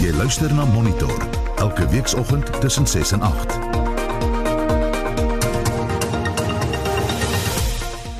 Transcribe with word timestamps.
Jy 0.00 0.14
luister 0.16 0.48
na 0.56 0.64
Monitor 0.64 1.12
elke 1.60 1.84
weekoggend 1.92 2.60
tussen 2.60 2.86
6 2.86 3.12
en 3.12 3.20
8. 3.20 3.58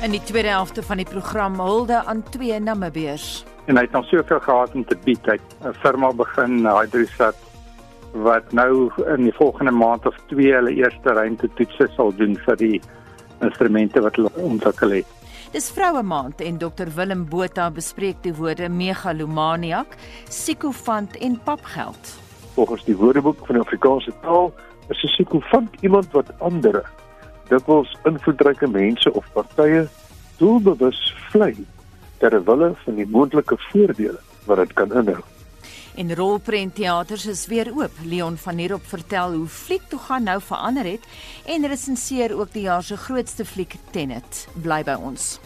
In 0.05 0.13
die 0.13 0.21
tweede 0.23 0.47
helfte 0.53 0.83
van 0.83 1.01
die 1.01 1.05
program 1.09 1.57
hulde 1.59 2.03
aan 2.05 2.21
twee 2.29 2.59
Namibiërs. 2.59 3.45
En 3.65 3.79
hy 3.79 3.81
het 3.87 3.97
nog 3.97 4.05
soveel 4.05 4.39
gehad 4.39 4.75
om 4.77 4.85
te 4.85 4.97
bied. 5.03 5.25
Hy 5.25 5.39
het 5.39 5.55
'n 5.65 5.73
firma 5.81 6.11
begin, 6.13 6.67
Hydrosat, 6.69 7.35
wat 8.11 8.51
nou 8.51 8.91
in 9.15 9.23
die 9.23 9.33
volgende 9.33 9.71
maand 9.71 10.05
of 10.05 10.15
twee 10.27 10.53
hulle 10.53 10.75
eerste 10.75 11.09
ruimtetoetse 11.09 11.89
sal 11.95 12.13
doen 12.15 12.37
vir 12.45 12.55
die 12.55 12.81
instrumente 13.39 14.01
wat 14.01 14.15
hulle 14.15 14.29
ontwikkel 14.35 14.89
het. 14.89 15.20
Dis 15.51 15.65
vroue 15.75 15.99
maand 16.07 16.39
en 16.39 16.57
Dr 16.57 16.87
Willem 16.95 17.25
Botha 17.27 17.65
bespreek 17.75 18.21
die 18.23 18.31
woorde 18.37 18.69
megalomaniak, 18.71 19.97
psigofant 20.29 21.17
en 21.19 21.35
papgeld. 21.43 22.11
Volgens 22.55 22.85
die 22.87 22.95
Woordeboek 22.95 23.41
van 23.49 23.57
die 23.59 23.63
Afrikaanse 23.65 24.13
taal 24.21 24.53
is 24.87 25.03
'n 25.03 25.11
psigofant 25.11 25.75
iemand 25.81 26.07
wat 26.11 26.31
ander, 26.39 26.79
dikwels 27.49 27.91
invloedryke 28.03 28.67
mense 28.67 29.13
of 29.13 29.27
partye 29.33 29.87
doelbewus 30.37 31.15
vlei 31.31 31.55
ter 32.19 32.43
wille 32.43 32.71
van 32.85 32.95
die 32.95 33.07
moontlike 33.07 33.57
voordele 33.57 34.19
wat 34.45 34.57
dit 34.57 34.73
kan 34.73 34.93
inhou. 34.93 35.23
En 35.95 36.15
rolprentteaters 36.15 37.25
is 37.25 37.45
weer 37.47 37.71
oop. 37.75 37.91
Leon 38.03 38.37
van 38.37 38.57
Heerop 38.57 38.85
vertel 38.85 39.33
hoe 39.33 39.47
fliek 39.47 39.81
toe 39.89 39.99
gaan 39.99 40.23
nou 40.23 40.41
verander 40.41 40.85
het 40.85 41.07
en 41.45 41.67
resenseer 41.67 42.37
ook 42.39 42.53
die 42.53 42.61
jaar 42.61 42.83
se 42.83 42.97
grootste 42.97 43.45
fliek 43.45 43.75
Tenet. 43.91 44.47
Bly 44.61 44.83
by 44.83 44.97
ons. 44.99 45.39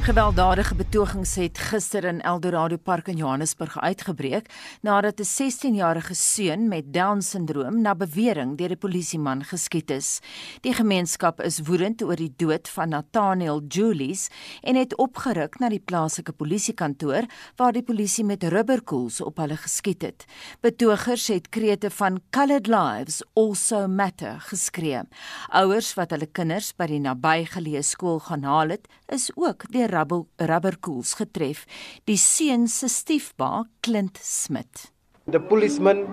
Gewelddadige 0.00 0.74
betogings 0.74 1.34
het 1.36 1.58
gister 1.60 2.06
in 2.08 2.22
Eldorado 2.24 2.78
Park 2.80 3.10
in 3.12 3.18
Johannesburg 3.20 3.74
uitgebreek 3.80 4.46
nadat 4.80 5.20
'n 5.20 5.24
16-jarige 5.24 6.14
seun 6.14 6.68
met 6.68 6.92
Down-sindroom 6.92 7.82
na 7.82 7.94
bewering 7.94 8.56
deur 8.56 8.70
'n 8.70 8.78
polisieman 8.78 9.44
geskiet 9.44 9.90
is. 9.90 10.20
Die 10.60 10.72
gemeenskap 10.72 11.40
is 11.40 11.60
woedend 11.60 12.02
oor 12.02 12.16
die 12.16 12.32
dood 12.36 12.68
van 12.68 12.88
Nathaniel 12.88 13.60
Julies 13.68 14.28
en 14.62 14.74
het 14.74 14.96
opgeruk 14.96 15.58
na 15.58 15.68
die 15.68 15.82
plaaslike 15.84 16.32
polisiekantoor 16.32 17.22
waar 17.56 17.72
die 17.72 17.82
polisie 17.82 18.24
met 18.24 18.44
rubberkoels 18.44 19.20
op 19.20 19.36
hulle 19.36 19.56
geskiet 19.56 20.02
het. 20.02 20.24
Betogers 20.60 21.26
het 21.26 21.48
krete 21.48 21.90
van 21.90 22.20
Colored 22.30 22.66
Lives 22.66 23.22
Also 23.34 23.88
Matter 23.88 24.40
geskree. 24.40 25.00
Ouers 25.48 25.94
wat 25.94 26.10
hulle 26.10 26.26
kinders 26.26 26.72
by 26.76 26.86
die 26.86 27.00
nabygeleë 27.00 27.82
skool 27.82 28.18
gaan 28.18 28.42
haal 28.42 28.68
het, 28.68 28.88
is 29.06 29.30
ook 29.34 29.64
deur 29.72 29.89
rubberkoels 29.90 31.14
getref. 31.18 31.66
Die 32.06 32.16
seun 32.16 32.66
se 32.68 32.88
stiefpa, 32.88 33.64
Clint 33.82 34.18
Smit. 34.22 34.90
The 35.30 35.40
policeman 35.40 36.06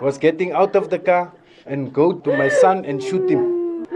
was 0.00 0.18
getting 0.18 0.52
out 0.52 0.74
of 0.76 0.88
the 0.90 0.98
car 0.98 1.32
and 1.66 1.92
go 1.92 2.12
to 2.12 2.36
my 2.36 2.48
son 2.48 2.84
and 2.84 3.02
shoot 3.02 3.28
him. 3.30 3.86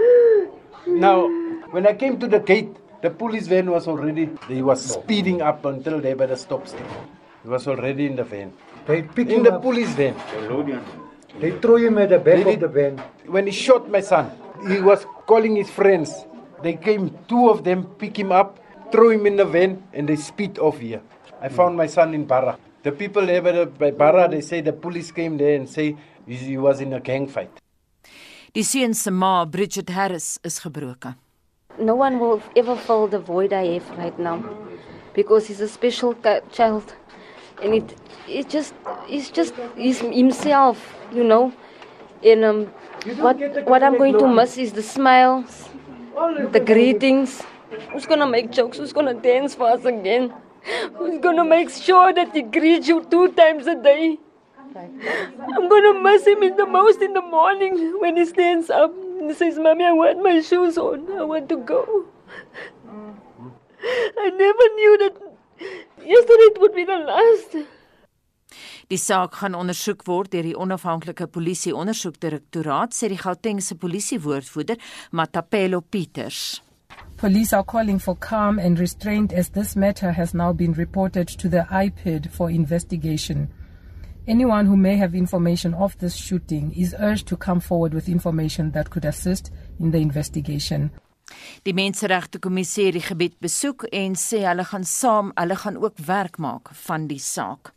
Now, 0.86 1.26
when 1.70 1.86
I 1.86 1.94
came 1.94 2.18
to 2.20 2.26
the 2.28 2.38
gate, 2.40 2.76
the 3.02 3.10
police 3.10 3.46
van 3.48 3.70
was 3.70 3.88
already 3.88 4.30
he 4.48 4.62
was 4.62 4.80
speeding 4.84 5.42
up 5.42 5.64
until 5.64 6.00
they 6.00 6.14
by 6.14 6.26
the 6.26 6.36
stop 6.36 6.66
sign. 6.68 6.84
He 7.42 7.48
was 7.48 7.66
already 7.68 8.06
in 8.06 8.16
the 8.16 8.24
van. 8.24 8.52
They 8.86 9.02
picked 9.02 9.30
In 9.32 9.42
the 9.42 9.54
up. 9.54 9.62
police 9.62 9.90
van. 9.94 10.14
They 11.40 11.50
throw 11.58 11.76
him 11.76 11.98
at 11.98 12.10
the 12.10 12.18
back 12.18 12.44
They 12.44 12.54
of 12.54 12.60
the 12.60 12.68
van. 12.68 12.98
When 13.26 13.46
he 13.46 13.52
shot 13.52 13.90
my 13.90 14.00
son, 14.00 14.30
he 14.68 14.80
was 14.80 15.04
calling 15.26 15.56
his 15.56 15.68
friends. 15.68 16.24
They 16.62 16.74
came, 16.74 17.10
two 17.28 17.48
of 17.50 17.64
them 17.64 17.84
pick 17.98 18.16
him 18.18 18.32
up, 18.32 18.58
throw 18.94 19.10
him 19.10 19.26
in 19.26 19.34
the 19.36 19.44
van, 19.44 19.82
and 19.92 20.08
they 20.08 20.14
speed 20.14 20.56
off 20.60 20.78
here. 20.78 21.02
I 21.40 21.48
found 21.48 21.76
my 21.76 21.88
son 21.88 22.14
in 22.14 22.26
Barra. 22.26 22.56
The 22.84 22.92
people 22.92 23.26
there 23.26 23.66
by 23.66 23.90
Barra, 23.90 24.28
they 24.28 24.40
say 24.40 24.60
the 24.60 24.72
police 24.72 25.10
came 25.10 25.36
there 25.36 25.56
and 25.56 25.68
say 25.68 25.96
he 26.28 26.56
was 26.56 26.80
in 26.80 26.92
a 26.92 27.00
gang 27.00 27.26
fight. 27.26 27.50
Die 28.54 28.62
seun 28.62 28.94
se 28.94 29.10
ma, 29.10 29.44
Bridget 29.46 29.90
Harris, 29.90 30.38
is 30.44 30.60
gebroken. 30.60 31.16
No 31.80 31.96
one 31.96 32.20
will 32.20 32.40
ever 32.54 32.76
fill 32.76 33.08
the 33.08 33.18
void 33.18 33.52
I 33.52 33.66
have 33.74 33.98
right 33.98 34.16
now 34.16 34.38
because 35.12 35.48
he's 35.48 35.60
a 35.60 35.66
special 35.66 36.14
child 36.52 36.94
and 37.60 37.74
it 37.74 37.96
it 38.28 38.48
just 38.48 38.74
it's 39.08 39.28
just 39.30 39.54
he's 39.76 39.98
himself, 39.98 40.78
you 41.12 41.24
know. 41.24 41.52
And 42.22 42.44
um, 42.44 42.66
what 43.18 43.36
what 43.66 43.82
I'm 43.82 43.98
going 43.98 44.18
to 44.20 44.28
miss 44.28 44.56
is 44.56 44.72
the 44.72 44.84
smiles, 44.84 45.68
the 46.52 46.60
greetings. 46.60 47.42
Who's 47.92 48.06
gonna 48.06 48.26
make 48.26 48.50
jokes? 48.50 48.78
Who's 48.78 48.92
gonna 48.92 49.14
dance 49.14 49.54
for 49.54 49.68
us 49.68 49.84
again? 49.84 50.32
Who's 50.96 51.18
gonna 51.20 51.44
make 51.44 51.70
sure 51.70 52.12
that 52.12 52.34
he 52.34 52.42
greets 52.42 52.88
you 52.88 53.04
two 53.10 53.28
times 53.32 53.66
a 53.66 53.74
day? 53.74 54.18
I'm 54.76 55.68
gonna 55.68 56.02
miss 56.02 56.26
him 56.26 56.42
in 56.42 56.56
the 56.56 56.66
most 56.66 57.02
in 57.02 57.12
the 57.12 57.22
morning 57.22 57.76
when 58.00 58.16
he 58.16 58.24
stands 58.24 58.70
up 58.70 58.92
and 59.20 59.36
says, 59.36 59.58
Mommy, 59.58 59.84
I 59.84 59.92
want 59.92 60.22
my 60.22 60.40
shoes 60.40 60.78
on. 60.78 61.06
I 61.18 61.22
want 61.22 61.48
to 61.50 61.56
go. 61.56 62.06
I 64.18 64.30
never 64.30 64.66
knew 64.74 64.98
that 64.98 65.14
yesterday 65.98 66.48
it 66.50 66.60
would 66.60 66.74
be 66.74 66.84
the 66.84 66.98
last. 66.98 67.56
Die 68.90 68.98
saak 69.00 69.38
gaan 69.40 69.54
ondersoek 69.56 70.02
word 70.04 70.28
deur 70.34 70.44
die 70.44 70.56
onafhanklike 70.60 71.26
polisie 71.32 71.72
ondersoekdirektoraat, 71.72 72.92
sê 72.92 73.08
die 73.08 73.20
Gautengse 73.20 73.78
polisiewoordvoerder, 73.80 74.76
Matapelo 75.10 75.80
Pieters. 75.80 76.60
Police 77.16 77.52
are 77.52 77.64
calling 77.64 77.98
for 77.98 78.16
calm 78.16 78.58
and 78.58 78.78
restraint 78.78 79.32
as 79.32 79.48
this 79.50 79.76
matter 79.76 80.12
has 80.12 80.34
now 80.34 80.52
been 80.52 80.72
reported 80.72 81.28
to 81.28 81.48
the 81.48 81.66
IPID 81.70 82.30
for 82.30 82.50
investigation. 82.50 83.48
Anyone 84.26 84.66
who 84.66 84.76
may 84.76 84.96
have 84.96 85.14
information 85.14 85.74
of 85.74 85.96
this 85.98 86.16
shooting 86.16 86.72
is 86.72 86.94
urged 86.98 87.28
to 87.28 87.36
come 87.36 87.60
forward 87.60 87.92
with 87.92 88.08
information 88.08 88.72
that 88.72 88.90
could 88.90 89.04
assist 89.04 89.50
in 89.78 89.90
the 89.90 89.98
investigation. 89.98 90.90
Die 91.62 91.72
Menseregte 91.72 92.38
Kommissie 92.38 92.86
het 92.86 92.96
die 92.96 93.04
gebied 93.04 93.36
besoek 93.40 93.86
en 93.92 94.16
sê 94.16 94.42
hulle 94.44 94.64
gaan 94.64 94.84
saam, 94.84 95.32
hulle 95.36 95.56
gaan 95.60 95.78
ook 95.80 96.00
werk 96.06 96.38
maak 96.38 96.72
van 96.86 97.06
die 97.08 97.20
saak. 97.20 97.73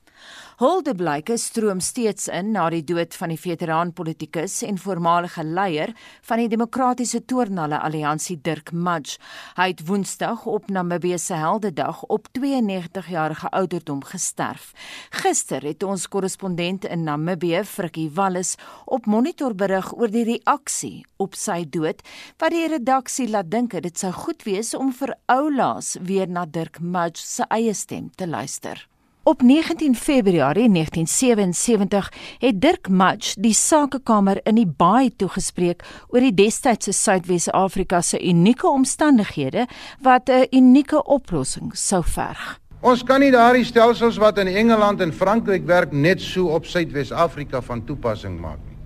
Huldeblyke 0.58 1.36
stroom 1.38 1.78
steeds 1.86 2.26
in 2.34 2.48
na 2.56 2.64
die 2.74 2.82
dood 2.82 3.14
van 3.14 3.30
die 3.30 3.38
veteraanpolitikus 3.38 4.56
en 4.66 4.80
voormalige 4.82 5.44
leier 5.46 5.92
van 6.26 6.42
die 6.42 6.50
Demokratiese 6.50 7.20
Toornalle 7.30 7.78
Alliansie 7.78 8.40
Dirk 8.42 8.72
Mudge. 8.74 9.20
Hy 9.54 9.68
het 9.76 9.84
Woensdag 9.86 10.48
op 10.50 10.74
Namibië 10.74 11.20
se 11.22 11.38
Heldedag 11.38 12.02
op 12.10 12.32
92 12.40 13.12
jarige 13.14 13.54
ouderdom 13.54 14.02
gesterf. 14.10 14.74
Gister 15.22 15.62
het 15.62 15.86
ons 15.86 16.08
korrespondent 16.10 16.90
in 16.90 17.06
Namibië, 17.06 17.62
Frikkie 17.62 18.10
Wallis, 18.10 18.56
op 18.86 19.06
Monitor 19.06 19.54
berig 19.54 19.94
oor 19.94 20.10
die 20.10 20.26
reaksie 20.34 21.06
op 21.22 21.38
sy 21.38 21.68
dood 21.70 22.02
wat 22.42 22.58
die 22.58 22.66
redaksie 22.66 23.30
laat 23.30 23.54
dink 23.54 23.78
dit 23.78 23.94
sou 23.94 24.10
goed 24.26 24.42
wees 24.50 24.74
om 24.74 24.90
vir 24.90 25.20
oulaas 25.30 26.00
weer 26.02 26.26
na 26.26 26.50
Dirk 26.50 26.82
Mudge 26.82 27.22
se 27.22 27.46
eie 27.54 27.78
stem 27.78 28.10
te 28.18 28.26
luister. 28.26 28.88
Op 29.28 29.42
19 29.42 29.96
Februarie 29.96 30.72
1977 30.72 32.12
het 32.38 32.62
Dirk 32.62 32.90
Mudge 32.90 33.42
die 33.42 33.54
Sakekamer 33.54 34.40
in 34.44 34.56
die 34.56 34.68
Baai 34.68 35.10
toegespreek 35.16 35.84
oor 36.08 36.24
die 36.24 36.32
destydse 36.32 36.94
Suidwes-Afrika 36.96 38.00
se 38.02 38.22
unieke 38.24 38.70
omstandighede 38.70 39.66
wat 40.00 40.30
'n 40.32 40.48
unieke 40.56 41.04
oplossing 41.04 41.76
sou 41.76 42.04
verg. 42.04 42.60
Ons 42.80 43.04
kan 43.04 43.20
nie 43.20 43.32
daardie 43.32 43.66
stelsels 43.66 44.18
wat 44.18 44.38
in 44.38 44.48
Engeland 44.48 45.02
en 45.02 45.14
Frankryk 45.14 45.66
werk 45.66 45.92
net 45.92 46.22
so 46.22 46.48
op 46.48 46.66
Suidwes-Afrika 46.66 47.62
van 47.62 47.84
toepassing 47.84 48.40
maak 48.40 48.60
nie. 48.68 48.78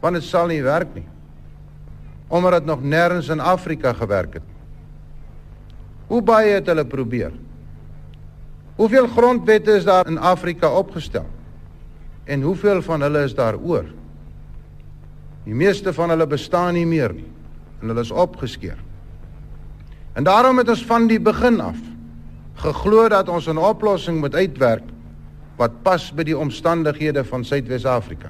Want 0.00 0.14
dit 0.14 0.24
sal 0.24 0.46
nie 0.46 0.62
werk 0.62 0.94
nie. 0.94 1.08
Omdat 2.28 2.52
dit 2.52 2.64
nog 2.64 2.82
nêrens 2.82 3.30
in 3.30 3.40
Afrika 3.40 3.92
gewerk 3.92 4.34
het. 4.34 4.42
Hoe 6.06 6.22
baie 6.22 6.52
het 6.52 6.66
hulle 6.66 6.86
probeer? 6.86 7.45
Hoeveel 8.76 9.06
grondwette 9.08 9.72
is 9.72 9.84
daar 9.84 10.06
in 10.06 10.18
Afrika 10.18 10.70
opgestel? 10.70 11.26
En 12.24 12.42
hoeveel 12.42 12.82
van 12.82 13.00
hulle 13.00 13.22
is 13.24 13.34
daar 13.34 13.56
oor? 13.56 13.86
Die 15.44 15.54
meeste 15.54 15.92
van 15.94 16.10
hulle 16.12 16.26
bestaan 16.26 16.74
nie 16.74 16.86
meer 16.86 17.14
nie 17.14 17.30
en 17.80 17.92
hulle 17.92 18.02
is 18.02 18.10
opgeskeur. 18.10 18.76
En 20.16 20.24
daarom 20.24 20.58
het 20.58 20.68
ons 20.72 20.84
van 20.88 21.06
die 21.08 21.20
begin 21.20 21.60
af 21.60 21.78
geglo 22.56 23.08
dat 23.08 23.28
ons 23.28 23.48
'n 23.48 23.58
oplossing 23.58 24.20
moet 24.20 24.34
uitwerk 24.34 24.84
wat 25.56 25.82
pas 25.82 26.12
by 26.12 26.22
die 26.22 26.38
omstandighede 26.38 27.24
van 27.24 27.44
Suidwes-Afrika. 27.44 28.28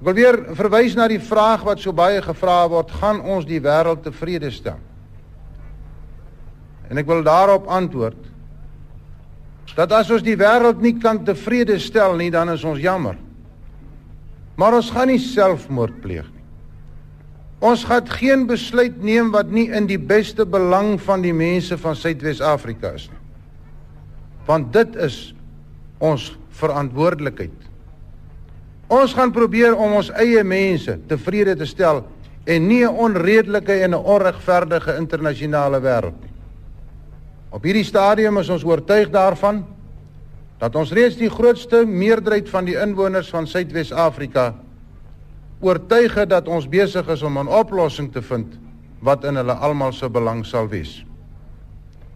Ek 0.00 0.04
wil 0.04 0.14
weer 0.14 0.54
verwys 0.54 0.94
na 0.94 1.08
die 1.08 1.20
vraag 1.20 1.62
wat 1.62 1.80
so 1.80 1.92
baie 1.92 2.22
gevra 2.22 2.68
word, 2.68 2.90
gaan 2.90 3.20
ons 3.20 3.44
die 3.44 3.60
wêreld 3.60 4.02
tevrede 4.02 4.50
stel? 4.50 4.78
En 6.88 6.98
ek 6.98 7.06
wil 7.06 7.22
daarop 7.22 7.66
antwoord 7.66 8.35
dat 9.74 9.92
as 9.92 10.10
ons 10.10 10.22
die 10.22 10.36
wêreld 10.36 10.80
nie 10.80 10.94
kan 11.00 11.24
tevrede 11.24 11.78
stel 11.82 12.16
nie, 12.16 12.30
dan 12.30 12.48
is 12.52 12.64
ons 12.64 12.80
jammer. 12.80 13.16
Maar 14.56 14.78
ons 14.78 14.90
gaan 14.90 15.10
nie 15.10 15.20
selfmoord 15.20 16.00
pleeg 16.00 16.24
nie. 16.30 16.44
Ons 17.66 17.84
gaan 17.88 18.08
geen 18.18 18.46
besluit 18.48 18.96
neem 19.02 19.30
wat 19.32 19.50
nie 19.52 19.68
in 19.72 19.88
die 19.88 20.00
beste 20.00 20.44
belang 20.46 20.96
van 21.00 21.24
die 21.24 21.34
mense 21.34 21.76
van 21.80 21.96
Suidwes-Afrika 21.96 22.92
is 22.96 23.08
nie. 23.08 23.22
Want 24.46 24.72
dit 24.72 24.96
is 25.02 25.34
ons 26.04 26.34
verantwoordelikheid. 26.60 27.64
Ons 28.92 29.16
gaan 29.16 29.32
probeer 29.34 29.74
om 29.74 29.96
ons 29.98 30.12
eie 30.20 30.44
mense 30.46 30.94
tevrede 31.08 31.56
te 31.58 31.66
stel 31.66 32.04
en 32.46 32.68
nie 32.68 32.84
'n 32.84 32.94
onredelike 32.94 33.72
en 33.82 33.90
'n 33.90 34.04
onregverdige 34.04 34.96
internasionale 34.96 35.80
wêreld 35.80 36.20
nie. 36.22 36.35
Op 37.56 37.64
hierdie 37.64 37.86
stadium 37.88 38.36
is 38.36 38.50
ons 38.52 38.64
oortuig 38.68 39.08
daarvan 39.08 39.62
dat 40.60 40.74
ons 40.76 40.90
reeds 40.92 41.16
die 41.16 41.30
grootste 41.32 41.86
meerderheid 41.88 42.50
van 42.52 42.66
die 42.68 42.76
inwoners 42.76 43.30
van 43.32 43.48
Suidwes-Afrika 43.48 44.50
oortuig 45.64 46.18
het 46.20 46.28
dat 46.34 46.50
ons 46.52 46.68
besig 46.68 47.08
is 47.08 47.22
om 47.24 47.38
'n 47.38 47.48
oplossing 47.48 48.12
te 48.12 48.20
vind 48.22 48.58
wat 49.00 49.24
in 49.24 49.36
hulle 49.40 49.52
almal 49.52 49.92
se 49.92 50.08
belang 50.08 50.44
sal 50.44 50.68
wees. 50.68 51.04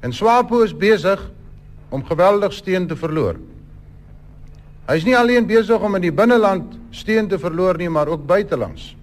En 0.01 0.13
SWAPO 0.13 0.63
is 0.63 0.77
besig 0.77 1.31
om 1.89 2.05
geweldig 2.05 2.53
steun 2.53 2.87
te 2.87 2.97
verloor. 2.97 3.37
Hy 4.89 4.97
is 4.97 5.05
nie 5.05 5.17
alleen 5.17 5.47
besig 5.47 5.81
om 5.81 5.95
in 5.95 6.03
die 6.03 6.13
binneland 6.13 6.79
steun 6.91 7.29
te 7.29 7.39
verloor 7.39 7.77
nie, 7.77 7.89
maar 7.89 8.09
ook 8.09 8.27
buitelands. 8.27 8.97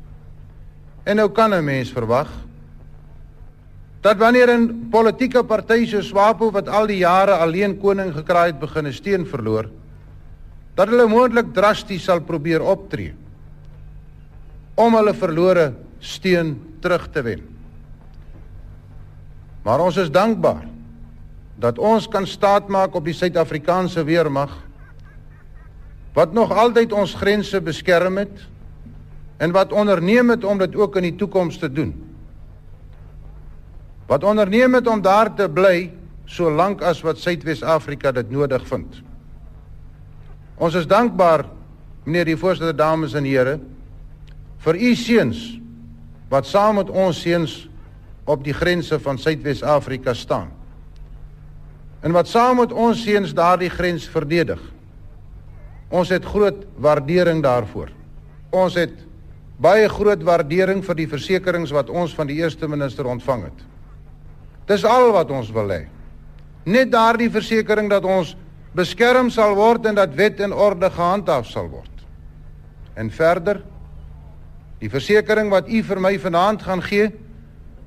En 1.03 1.15
nou 1.15 1.29
kan 1.29 1.53
'n 1.53 1.63
mens 1.63 1.91
verwag 1.91 2.29
dat 4.07 4.17
wanneer 4.17 4.49
'n 4.49 4.87
politieke 4.89 5.43
party 5.43 5.85
so 5.85 6.01
SWAPO 6.01 6.51
wat 6.51 6.69
al 6.69 6.87
die 6.87 6.97
jare 7.03 7.35
alleen 7.43 7.77
koning 7.77 8.13
gekraai 8.13 8.51
het 8.51 8.59
begin 8.59 8.87
'n 8.87 8.93
steun 8.93 9.25
verloor, 9.25 9.69
dat 10.75 10.87
hulle 10.87 11.07
moontlik 11.07 11.53
drasties 11.53 12.03
sal 12.03 12.21
probeer 12.21 12.61
optree 12.61 13.13
om 14.75 14.95
hulle 14.95 15.13
verlore 15.13 15.73
steun 15.99 16.55
terug 16.79 17.09
te 17.11 17.21
wen. 17.21 17.41
Maar 19.63 19.79
ons 19.79 19.97
is 19.97 20.11
dankbaar 20.11 20.67
dat 21.59 21.77
ons 21.77 22.07
kan 22.07 22.27
staatmaak 22.27 22.95
op 22.95 23.05
die 23.05 23.13
Suid-Afrikaanse 23.13 24.03
weermag 24.03 24.53
wat 26.13 26.33
nog 26.33 26.51
altyd 26.51 26.93
ons 26.93 27.13
grense 27.13 27.61
beskerm 27.61 28.17
het 28.17 28.47
en 29.37 29.51
wat 29.51 29.73
onderneem 29.73 30.29
het 30.29 30.43
om 30.43 30.57
dit 30.57 30.75
ook 30.75 30.95
in 30.95 31.03
die 31.03 31.15
toekoms 31.15 31.57
te 31.57 31.71
doen. 31.71 32.06
Wat 34.07 34.23
onderneem 34.23 34.73
het 34.73 34.87
om 34.87 35.01
daar 35.03 35.33
te 35.35 35.49
bly 35.49 35.91
solank 36.27 36.81
as 36.83 37.01
wat 37.03 37.19
Suidwes-Afrika 37.19 38.11
dit 38.11 38.29
nodig 38.31 38.63
vind. 38.67 38.99
Ons 40.57 40.75
is 40.75 40.87
dankbaar 40.87 41.45
meneer 42.03 42.27
die 42.27 42.39
voorsitter 42.39 42.75
dames 42.75 43.15
en 43.15 43.27
here 43.27 43.57
vir 44.63 44.79
u 44.79 44.93
seuns 44.95 45.41
wat 46.31 46.47
saam 46.47 46.79
met 46.81 46.89
ons 46.91 47.19
seuns 47.23 47.55
op 48.27 48.43
die 48.43 48.55
grense 48.55 48.99
van 48.99 49.19
Suidwes-Afrika 49.19 50.13
staan. 50.13 50.49
En 52.03 52.11
wat 52.11 52.27
saam 52.27 52.59
met 52.59 52.73
ons 52.75 52.99
seuns 53.03 53.33
daardie 53.35 53.71
grens 53.71 54.07
verdedig. 54.11 54.59
Ons 55.87 56.11
het 56.11 56.25
groot 56.25 56.65
waardering 56.75 57.39
daarvoor. 57.43 57.93
Ons 58.51 58.75
het 58.75 58.93
baie 59.63 59.87
groot 59.89 60.23
waardering 60.23 60.83
vir 60.83 60.99
die 60.99 61.07
versekerings 61.07 61.71
wat 61.71 61.89
ons 61.89 62.13
van 62.15 62.27
die 62.27 62.41
eerste 62.43 62.67
minister 62.67 63.07
ontvang 63.07 63.47
het. 63.47 63.63
Dis 64.67 64.83
al 64.83 65.11
wat 65.15 65.31
ons 65.31 65.51
wil 65.55 65.71
hê. 65.71 65.85
Net 66.67 66.91
daardie 66.91 67.29
versekering 67.31 67.89
dat 67.89 68.03
ons 68.03 68.35
beskerm 68.75 69.29
sal 69.31 69.55
word 69.55 69.85
en 69.85 69.95
dat 69.95 70.13
wet 70.15 70.41
en 70.43 70.53
orde 70.53 70.89
gehandhaaf 70.89 71.47
sal 71.47 71.69
word. 71.71 71.91
En 72.95 73.09
verder 73.11 73.61
Die 74.81 74.89
versekering 74.93 75.49
wat 75.49 75.69
u 75.69 75.81
vir 75.85 76.01
my 76.01 76.13
vanaand 76.21 76.61
gaan 76.65 76.83
gee 76.85 77.09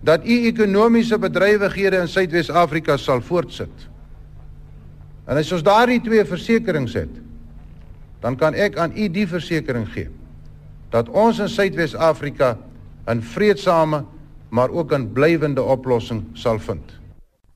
dat 0.07 0.25
u 0.25 0.37
ekonomiese 0.49 1.19
bedrywighede 1.21 2.01
in 2.03 2.09
Suidwes-Afrika 2.09 2.97
sal 2.99 3.21
voortsit. 3.23 3.87
En 5.29 5.39
as 5.39 5.53
ons 5.53 5.63
daardie 5.63 6.01
twee 6.03 6.25
versekerings 6.27 6.97
het, 6.99 7.13
dan 8.21 8.37
kan 8.41 8.57
ek 8.59 8.79
aan 8.81 8.97
u 8.97 9.07
die 9.13 9.27
versekering 9.29 9.87
gee 9.93 10.09
dat 10.91 11.09
ons 11.15 11.39
in 11.39 11.49
Suidwes-Afrika 11.49 12.57
'n 13.07 13.23
vredesame 13.23 14.05
maar 14.51 14.71
ook 14.71 14.93
'n 14.93 15.13
blywende 15.13 15.63
oplossing 15.63 16.25
sal 16.33 16.59
vind. 16.59 17.01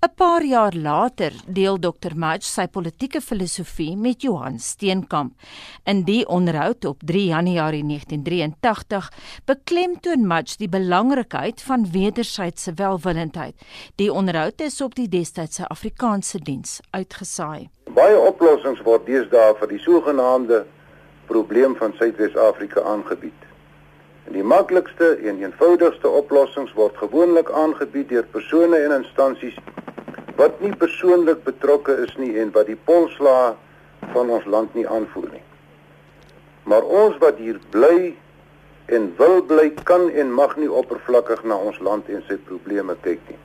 'n 0.05 0.15
Paar 0.17 0.45
jaar 0.45 0.75
later 0.75 1.33
deel 1.47 1.79
Dr. 1.79 2.13
Mudge 2.15 2.45
sy 2.45 2.67
politieke 2.67 3.21
filosofie 3.21 3.97
met 3.97 4.23
Johan 4.23 4.59
Steenkamp. 4.59 5.33
In 5.85 6.03
die 6.05 6.27
onderhoud 6.29 6.85
op 6.85 7.01
3 7.05 7.25
Januarie 7.25 7.85
1983 7.85 9.09
beklemtoon 9.45 10.27
Mudge 10.27 10.57
die 10.59 10.69
belangrikheid 10.69 11.63
van 11.63 11.87
wederwysige 11.93 12.75
welwillendheid. 12.75 13.55
Die 13.95 14.13
onderhoud 14.13 14.61
is 14.61 14.81
op 14.81 14.95
die 14.95 15.09
destydse 15.09 15.67
Afrikaanse 15.67 16.39
diens 16.39 16.81
uitgesaai. 16.91 17.71
Baie 17.95 18.19
oplossings 18.19 18.83
word 18.83 19.07
deesdae 19.07 19.55
vir 19.59 19.73
die 19.73 19.81
sogenaamde 19.81 20.67
probleem 21.33 21.77
van 21.81 21.97
Suidwes-Afrika 21.97 22.83
aangebied. 22.83 23.44
En 24.25 24.33
die 24.33 24.45
maklikste 24.45 25.15
en 25.29 25.41
eenvoudigste 25.43 26.09
oplossings 26.09 26.73
word 26.79 26.97
gewoonlik 26.97 27.51
aangebied 27.51 28.09
deur 28.09 28.29
persone 28.33 28.81
en 28.87 28.97
instansies 29.03 29.59
wat 30.39 30.61
nie 30.61 30.73
persoonlik 30.77 31.45
betrokke 31.45 31.95
is 32.07 32.15
nie 32.19 32.33
en 32.43 32.51
wat 32.55 32.67
die 32.67 32.79
polsla 32.89 33.55
van 34.13 34.31
ons 34.31 34.47
land 34.51 34.75
nie 34.75 34.87
aanvoer 34.89 35.31
nie. 35.37 35.45
Maar 36.65 36.83
ons 36.83 37.19
wat 37.23 37.39
hier 37.39 37.61
bly 37.71 38.15
en 38.87 39.09
wil 39.19 39.43
bly 39.43 39.71
kan 39.89 40.09
en 40.11 40.33
mag 40.33 40.57
nie 40.57 40.69
oppervlakkig 40.69 41.45
na 41.45 41.57
ons 41.57 41.79
land 41.81 42.09
en 42.09 42.25
sy 42.29 42.37
probleme 42.49 42.97
kyk 43.07 43.23
nie. 43.31 43.41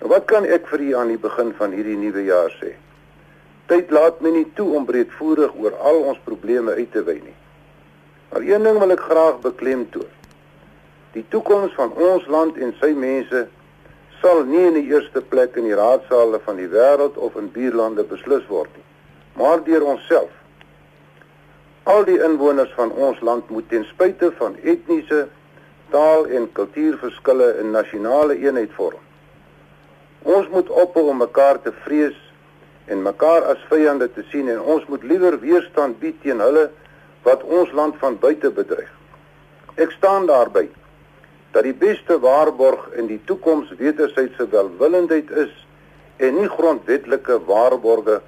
Nou 0.00 0.10
wat 0.12 0.26
kan 0.30 0.46
ek 0.46 0.68
vir 0.70 0.82
u 0.86 0.90
aan 1.00 1.12
die 1.12 1.20
begin 1.20 1.52
van 1.58 1.74
hierdie 1.76 1.98
nuwe 1.98 2.24
jaar 2.26 2.52
sê? 2.60 2.74
Tyd 3.70 3.90
laat 3.90 4.20
my 4.22 4.30
nie 4.30 4.46
toe 4.54 4.68
om 4.78 4.86
breedvoerig 4.86 5.54
oor 5.58 5.74
al 5.90 6.04
ons 6.12 6.22
probleme 6.24 6.74
uit 6.78 6.90
te 6.94 7.02
wy 7.06 7.16
nie. 7.18 7.36
Maar 8.36 8.44
een 8.44 8.62
ding 8.62 8.78
wil 8.78 8.90
ek 8.92 9.00
graag 9.00 9.38
beklemtoon. 9.40 10.08
Die 11.14 11.24
toekoms 11.32 11.72
van 11.72 11.94
ons 11.96 12.26
land 12.28 12.58
en 12.60 12.74
sy 12.76 12.90
mense 12.92 13.46
sal 14.20 14.42
nie 14.44 14.60
in 14.60 14.76
die 14.76 14.90
eerste 14.90 15.22
plek 15.24 15.56
in 15.56 15.64
die 15.64 15.78
raadsale 15.78 16.42
van 16.44 16.60
die 16.60 16.68
wêreld 16.68 17.16
of 17.16 17.38
in 17.40 17.48
buurlande 17.54 18.04
beslis 18.04 18.44
word 18.52 18.68
nie, 18.76 18.84
maar 19.40 19.64
deur 19.64 19.88
onsself. 19.88 20.28
Al 21.88 22.04
die 22.04 22.18
inwoners 22.28 22.76
van 22.76 22.92
ons 23.08 23.24
land 23.24 23.48
moet 23.48 23.70
ten 23.72 23.88
spyte 23.88 24.28
van 24.36 24.60
etniese, 24.60 25.24
taal 25.96 26.28
en 26.28 26.52
kultuurverskille 26.52 27.54
'n 27.64 27.72
nasionale 27.72 28.36
eenheid 28.36 28.72
vorm. 28.76 29.00
Ons 30.22 30.48
moet 30.52 30.68
ophou 30.68 31.08
om 31.08 31.24
mekaar 31.24 31.62
te 31.62 31.72
vrees 31.88 32.20
en 32.84 33.02
mekaar 33.02 33.48
as 33.48 33.68
vyande 33.72 34.12
te 34.12 34.28
sien 34.28 34.48
en 34.48 34.60
ons 34.60 34.84
moet 34.88 35.02
liewer 35.02 35.40
weerstand 35.40 35.98
bied 35.98 36.20
teen 36.20 36.40
hulle 36.40 36.70
wat 37.22 37.42
ons 37.42 37.72
land 37.72 37.96
van 38.02 38.18
buite 38.18 38.50
bedreig. 38.50 38.92
Ek 39.76 39.90
staan 39.90 40.26
daarby 40.26 40.68
dat 41.52 41.64
die 41.64 41.74
beste 41.74 42.18
waarborg 42.20 42.88
in 43.00 43.08
die 43.08 43.20
toekoms 43.24 43.72
wederwysige 43.78 44.48
welwillendheid 44.52 45.30
is 45.30 45.52
en 46.16 46.40
nie 46.40 46.48
grondwetlike 46.48 47.38
waarborge 47.48 48.20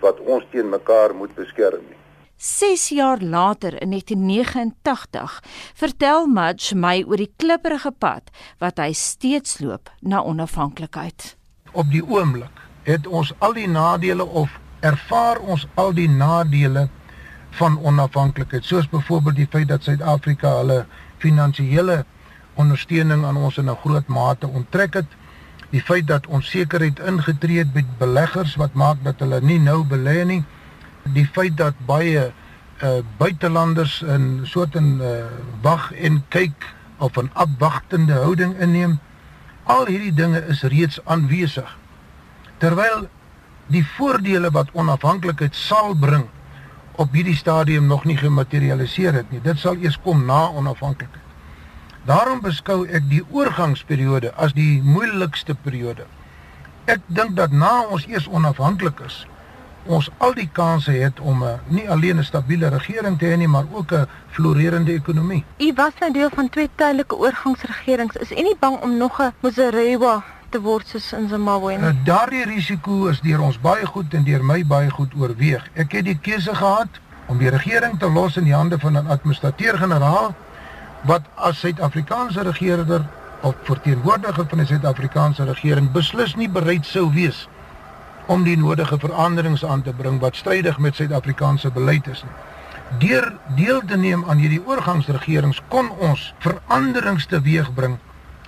wat 0.00 0.20
ons 0.20 0.44
teen 0.50 0.68
mekaar 0.70 1.14
moet 1.14 1.34
beskerm 1.34 1.82
nie. 1.82 2.00
6 2.36 2.88
jaar 2.88 3.22
later 3.22 3.82
in 3.82 3.90
1989 3.90 5.42
vertel 5.74 6.26
Mudge 6.26 6.76
my 6.76 7.00
oor 7.06 7.16
die 7.16 7.32
klipprige 7.36 7.92
pad 7.98 8.28
wat 8.60 8.78
hy 8.78 8.92
steeds 8.92 9.58
loop 9.64 9.88
na 10.00 10.20
onafhanklikheid. 10.22 11.32
Op 11.72 11.88
die 11.90 12.04
oomblik 12.04 12.60
het 12.84 13.06
ons 13.06 13.32
al 13.38 13.56
die 13.56 13.68
nadele 13.68 14.26
of 14.26 14.52
ervaar 14.80 15.40
ons 15.40 15.66
al 15.74 15.94
die 15.96 16.08
nadele 16.08 16.88
van 17.50 17.78
onafhanklikheid 17.78 18.64
soos 18.64 18.88
byvoorbeeld 18.88 19.36
die 19.36 19.48
feit 19.50 19.68
dat 19.68 19.82
Suid-Afrika 19.82 20.56
hulle 20.56 20.84
finansiële 21.18 22.04
ondersteuning 22.54 23.24
aan 23.24 23.36
ons 23.36 23.56
in 23.56 23.70
'n 23.70 23.76
groot 23.84 24.06
mate 24.06 24.46
onttrek 24.48 24.94
het. 24.94 25.06
Die 25.70 25.82
feit 25.82 26.06
dat 26.06 26.26
onsekerheid 26.26 26.98
ingetree 26.98 27.58
het 27.58 27.72
by 27.72 27.84
beleggers 27.98 28.56
wat 28.56 28.72
maak 28.72 28.96
dat 29.02 29.18
hulle 29.18 29.40
nie 29.40 29.58
nou 29.58 29.84
belê 29.84 30.24
nie. 30.24 30.44
Die 31.02 31.26
feit 31.32 31.56
dat 31.56 31.74
baie 31.86 32.32
uh 32.82 32.98
buitelanders 33.16 34.02
in 34.02 34.40
soort 34.44 34.74
'n 34.74 35.00
uh, 35.00 35.24
wag 35.62 35.92
en 35.92 36.24
kyk 36.28 36.74
of 36.98 37.16
'n 37.16 37.30
afwagtende 37.32 38.12
houding 38.12 38.58
inneem. 38.58 38.98
Al 39.64 39.86
hierdie 39.86 40.14
dinge 40.14 40.46
is 40.46 40.62
reeds 40.62 41.00
aanwesig. 41.04 41.76
Terwyl 42.58 43.08
die 43.66 43.86
voordele 43.86 44.50
wat 44.50 44.68
onafhanklikheid 44.72 45.54
sal 45.54 45.94
bring 45.94 46.28
op 46.96 47.12
hierdie 47.12 47.36
stadium 47.36 47.86
nog 47.86 48.04
nie 48.04 48.16
gematerialiseer 48.16 49.12
het 49.12 49.30
nie. 49.30 49.40
Dit 49.40 49.58
sal 49.58 49.76
eers 49.76 49.98
kom 50.02 50.24
na 50.24 50.48
onafhanklikheid. 50.48 51.22
Daarom 52.06 52.40
beskou 52.40 52.84
ek 52.86 53.08
die 53.10 53.22
oorgangsperiode 53.34 54.30
as 54.34 54.52
die 54.54 54.82
moeilikste 54.82 55.54
periode. 55.54 56.06
Ek 56.86 57.02
dink 57.06 57.34
dat 57.36 57.50
na 57.50 57.80
ons 57.90 58.06
eers 58.06 58.28
onafhanklik 58.30 59.00
is, 59.06 59.24
ons 59.86 60.06
al 60.22 60.36
die 60.38 60.48
kansse 60.52 60.94
het 60.94 61.20
om 61.20 61.42
'n 61.44 61.58
nie 61.66 61.90
alleen 61.90 62.18
'n 62.18 62.24
stabiele 62.24 62.68
regering 62.68 63.18
te 63.18 63.26
hê 63.26 63.36
nie, 63.36 63.48
maar 63.48 63.66
ook 63.72 63.92
'n 63.92 64.06
floreerende 64.30 64.92
ekonomie. 64.92 65.44
U 65.58 65.72
was 65.74 65.92
nou 66.00 66.12
deel 66.12 66.30
van 66.30 66.48
twee 66.48 66.70
tydelike 66.74 67.16
oorgangsregerings. 67.16 68.16
Is 68.16 68.30
u 68.30 68.42
nie 68.42 68.56
bang 68.58 68.82
om 68.82 68.96
nog 68.96 69.20
'n 69.20 69.32
Muzarewa 69.40 70.24
te 70.50 70.60
word 70.60 70.88
soos 70.88 71.12
in 71.12 71.28
Zimbabwe 71.28 71.76
nie? 71.78 71.92
Daardie 72.04 72.44
risiko 72.44 73.06
is 73.10 73.20
deur 73.24 73.42
ons 73.46 73.58
baie 73.60 73.86
goed 73.86 74.14
en 74.14 74.24
deur 74.24 74.44
my 74.44 74.62
baie 74.66 74.90
goed 74.90 75.14
oorweeg. 75.18 75.64
Ek 75.74 75.92
het 75.98 76.04
die 76.08 76.18
keuse 76.28 76.54
gehad 76.54 77.00
om 77.26 77.38
die 77.38 77.50
regering 77.50 77.98
te 77.98 78.10
los 78.10 78.36
in 78.36 78.44
die 78.44 78.54
hande 78.54 78.78
van 78.78 78.96
'n 78.98 79.06
administrateur-generaal 79.06 80.34
wat 81.04 81.22
as 81.34 81.58
Suid-Afrikaanse 81.58 82.42
regeringer 82.42 83.06
of 83.40 83.54
verteenwoordiger 83.62 84.46
van 84.48 84.58
die 84.58 84.66
Suid-Afrikaanse 84.66 85.44
regering 85.44 85.92
beslis 85.92 86.34
nie 86.36 86.48
bereid 86.48 86.86
sou 86.86 87.10
wees 87.12 87.48
om 88.26 88.42
die 88.44 88.56
nodige 88.56 88.98
veranderings 88.98 89.64
aan 89.64 89.82
te 89.82 89.92
bring 89.92 90.20
wat 90.20 90.36
strydig 90.36 90.78
met 90.78 90.94
Suid-Afrikaanse 90.94 91.70
beleid 91.70 92.06
is 92.06 92.22
nie. 92.22 92.32
Deur 92.98 93.32
deel 93.54 93.80
te 93.86 93.96
neem 93.96 94.24
aan 94.28 94.38
hierdie 94.38 94.62
oorgangsregerings 94.66 95.62
kon 95.68 95.90
ons 95.90 96.34
veranderings 96.38 97.26
teweegbring 97.26 97.98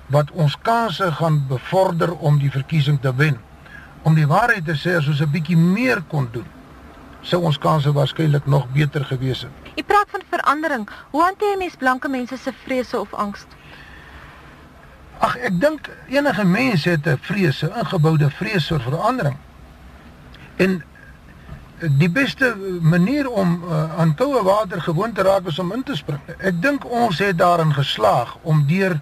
wat 0.08 0.30
ons 0.30 0.56
kansse 0.62 1.12
gaan 1.12 1.46
bevorder 1.48 2.14
om 2.16 2.38
die 2.38 2.50
verkiesing 2.50 3.00
te 3.00 3.14
wen. 3.14 3.36
Om 4.02 4.14
die 4.14 4.26
waarheid 4.26 4.64
te 4.64 4.76
sê, 4.76 4.96
as 4.96 5.08
ons 5.08 5.20
'n 5.20 5.30
bietjie 5.30 5.56
meer 5.56 6.02
kon 6.08 6.28
doen, 6.32 6.46
sou 7.20 7.42
ons 7.42 7.58
kansse 7.58 7.92
waarskynlik 7.92 8.46
nog 8.46 8.68
beter 8.72 9.04
gewees 9.04 9.42
het. 9.42 9.50
U 9.76 9.82
praat 9.82 10.06
van 10.10 10.22
verandering. 10.30 10.88
Hoe 11.10 11.22
hanteer 11.22 11.56
mens 11.58 11.76
blanke 11.76 12.08
mense 12.08 12.36
se 12.36 12.52
vrese 12.64 13.00
of 13.00 13.14
angs? 13.14 13.46
Ag, 15.18 15.36
ek 15.36 15.60
dink 15.60 15.90
enige 16.08 16.44
mens 16.44 16.84
het 16.84 17.06
'n 17.06 17.18
vrese, 17.20 17.66
'n 17.66 17.78
ingeboude 17.78 18.30
vrees 18.30 18.66
vir 18.66 18.80
verandering. 18.80 19.36
En 20.56 20.82
die 21.78 22.10
beste 22.10 22.56
manier 22.80 23.28
om 23.30 23.62
uh, 23.64 23.98
aan 23.98 24.14
koue 24.14 24.42
water 24.42 24.82
gewoon 24.82 25.12
te 25.12 25.22
raak 25.22 25.46
is 25.46 25.58
om 25.58 25.72
in 25.72 25.82
te 25.82 25.96
spring. 25.96 26.20
Ek 26.38 26.62
dink 26.62 26.84
ons 26.84 27.18
het 27.18 27.38
daarin 27.38 27.74
geslaag 27.74 28.36
om 28.42 28.66
deur 28.66 29.00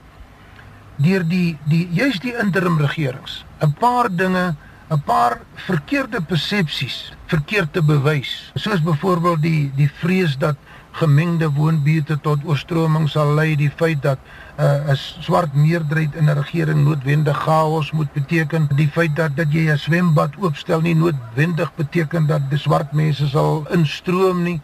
deur 0.96 1.24
die 1.28 1.58
die 1.64 1.88
juist 1.92 2.22
die 2.22 2.34
interim 2.34 2.78
regerings 2.80 3.44
'n 3.60 3.72
paar 3.80 4.08
dinge 4.10 4.56
'n 4.90 5.02
paar 5.02 5.40
verkeerde 5.66 6.20
persepsies 6.22 7.12
verkeerd 7.26 7.72
te 7.72 7.82
bewys. 7.82 8.52
Soos 8.54 8.82
byvoorbeeld 8.82 9.42
die 9.42 9.72
die 9.74 9.90
vrees 9.90 10.36
dat 10.38 10.56
gemengde 10.96 11.48
woonbuurte 11.52 12.16
tot 12.20 12.44
oorstroming 12.44 13.08
sal 13.10 13.34
lei, 13.34 13.56
die 13.56 13.70
feit 13.70 14.00
dat 14.02 14.18
uh, 14.58 14.92
'n 14.92 14.96
swart 14.96 15.54
meerderheid 15.54 16.14
in 16.14 16.30
'n 16.30 16.38
regering 16.38 16.84
noodwendig 16.84 17.36
chaos 17.36 17.90
moet 17.90 18.12
beteken, 18.12 18.68
die 18.76 18.88
feit 18.88 19.16
dat 19.16 19.36
dat 19.36 19.52
jy 19.52 19.66
'n 19.72 19.78
swembad 19.78 20.38
oopstel 20.38 20.80
nie 20.80 20.94
noodwendig 20.94 21.74
beteken 21.74 22.26
dat 22.26 22.50
die 22.50 22.58
swart 22.58 22.92
mense 22.92 23.28
sal 23.28 23.66
instroom 23.70 24.42
nie. 24.42 24.60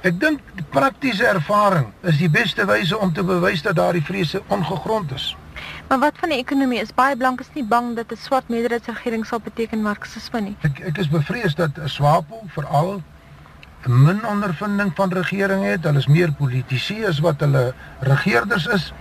Ek 0.00 0.20
dink 0.20 0.40
praktiese 0.70 1.26
ervaring 1.26 1.92
is 2.02 2.16
die 2.18 2.30
beste 2.30 2.66
wyse 2.66 2.98
om 2.98 3.12
te 3.12 3.24
bewys 3.24 3.62
dat 3.62 3.76
daardie 3.76 4.04
vrese 4.04 4.42
ongegrond 4.48 5.12
is. 5.12 5.36
Maar 5.88 5.98
wat 5.98 6.18
van 6.18 6.28
die 6.28 6.38
ekonomie? 6.38 6.80
Is 6.80 6.94
baie 6.94 7.16
blankes 7.16 7.50
nie 7.54 7.64
bang 7.64 7.94
dat 7.96 8.12
'n 8.12 8.16
swart 8.16 8.48
meerderheidsregering 8.48 9.26
sal 9.26 9.40
beteken 9.40 9.82
marxisme 9.82 10.40
nie? 10.40 10.56
Ek 10.60 10.80
ek 10.80 10.98
is 10.98 11.08
bevrees 11.08 11.54
dat 11.54 11.70
SWAPO 11.84 12.40
veral 12.46 13.02
min 13.86 14.26
ondervinding 14.26 14.92
van 14.94 15.12
regering 15.12 15.64
het. 15.64 15.84
Hulle 15.84 15.98
is 15.98 16.06
meer 16.06 16.32
politici 16.32 17.04
as 17.04 17.18
wat 17.18 17.40
hulle 17.40 17.74
regerders 18.00 18.66
is. 18.66 18.92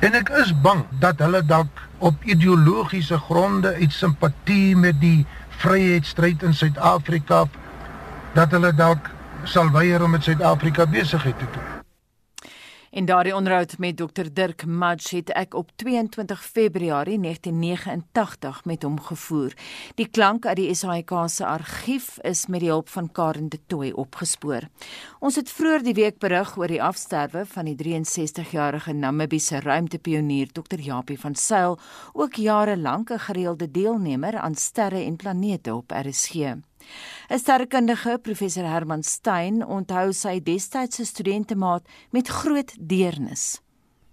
En 0.00 0.14
ek 0.14 0.28
is 0.28 0.52
bang 0.62 0.84
dat 1.00 1.18
hulle 1.18 1.42
dalk 1.44 1.82
op 1.98 2.24
ideologiese 2.24 3.18
gronde 3.18 3.74
uit 3.74 3.92
simpatie 3.92 4.76
met 4.76 5.00
die 5.00 5.26
vryheidsstryd 5.48 6.42
in 6.42 6.54
Suid-Afrika 6.54 7.44
dat 8.32 8.50
hulle 8.50 8.72
dalk 8.74 9.10
sal 9.44 9.70
weier 9.70 10.02
om 10.02 10.10
met 10.10 10.24
Suid-Afrika 10.24 10.86
besigheid 10.86 11.38
te 11.38 11.44
doen. 11.52 11.79
In 12.90 13.04
daardie 13.04 13.34
onderhoud 13.34 13.78
met 13.78 13.96
Dr 13.96 14.26
Dirk 14.32 14.64
Mudge 14.66 15.16
het 15.16 15.28
ek 15.38 15.54
op 15.54 15.68
22 15.78 16.40
Februarie 16.42 17.20
1989 17.20 18.64
met 18.64 18.82
hom 18.82 18.96
gevoer. 19.00 19.52
Die 19.94 20.08
klank 20.10 20.46
uit 20.46 20.56
die 20.58 20.74
SAIK 20.74 21.12
se 21.30 21.46
argief 21.46 22.18
is 22.26 22.48
met 22.50 22.60
die 22.60 22.68
hulp 22.68 22.88
van 22.90 23.12
Karen 23.12 23.48
de 23.48 23.60
Tooy 23.66 23.92
opgespoor. 23.94 24.66
Ons 25.20 25.38
het 25.38 25.52
vroeër 25.54 25.86
die 25.86 25.94
week 25.94 26.18
berig 26.18 26.56
oor 26.58 26.66
die 26.66 26.82
afsterwe 26.82 27.44
van 27.46 27.70
die 27.70 27.76
63-jarige 27.78 28.92
Namibiese 28.92 29.60
ruimtepionier 29.60 30.50
Dr 30.50 30.82
Japie 30.82 31.18
van 31.20 31.34
Sail, 31.34 31.78
ook 32.12 32.34
jare 32.34 32.76
lank 32.76 33.10
'n 33.10 33.18
gereelde 33.18 33.70
deelnemer 33.70 34.38
aan 34.38 34.54
sterre 34.54 35.04
en 35.04 35.16
planete 35.16 35.74
op 35.74 35.90
RSG. 35.94 36.58
'n 37.30 37.38
Sterrekundige, 37.38 38.18
professor 38.22 38.64
Herman 38.64 39.02
Stein, 39.02 39.66
onthou 39.66 40.12
sy 40.12 40.40
destydse 40.40 41.04
studentemaat 41.04 41.82
met 42.12 42.28
groot 42.28 42.72
deernis. 42.88 43.62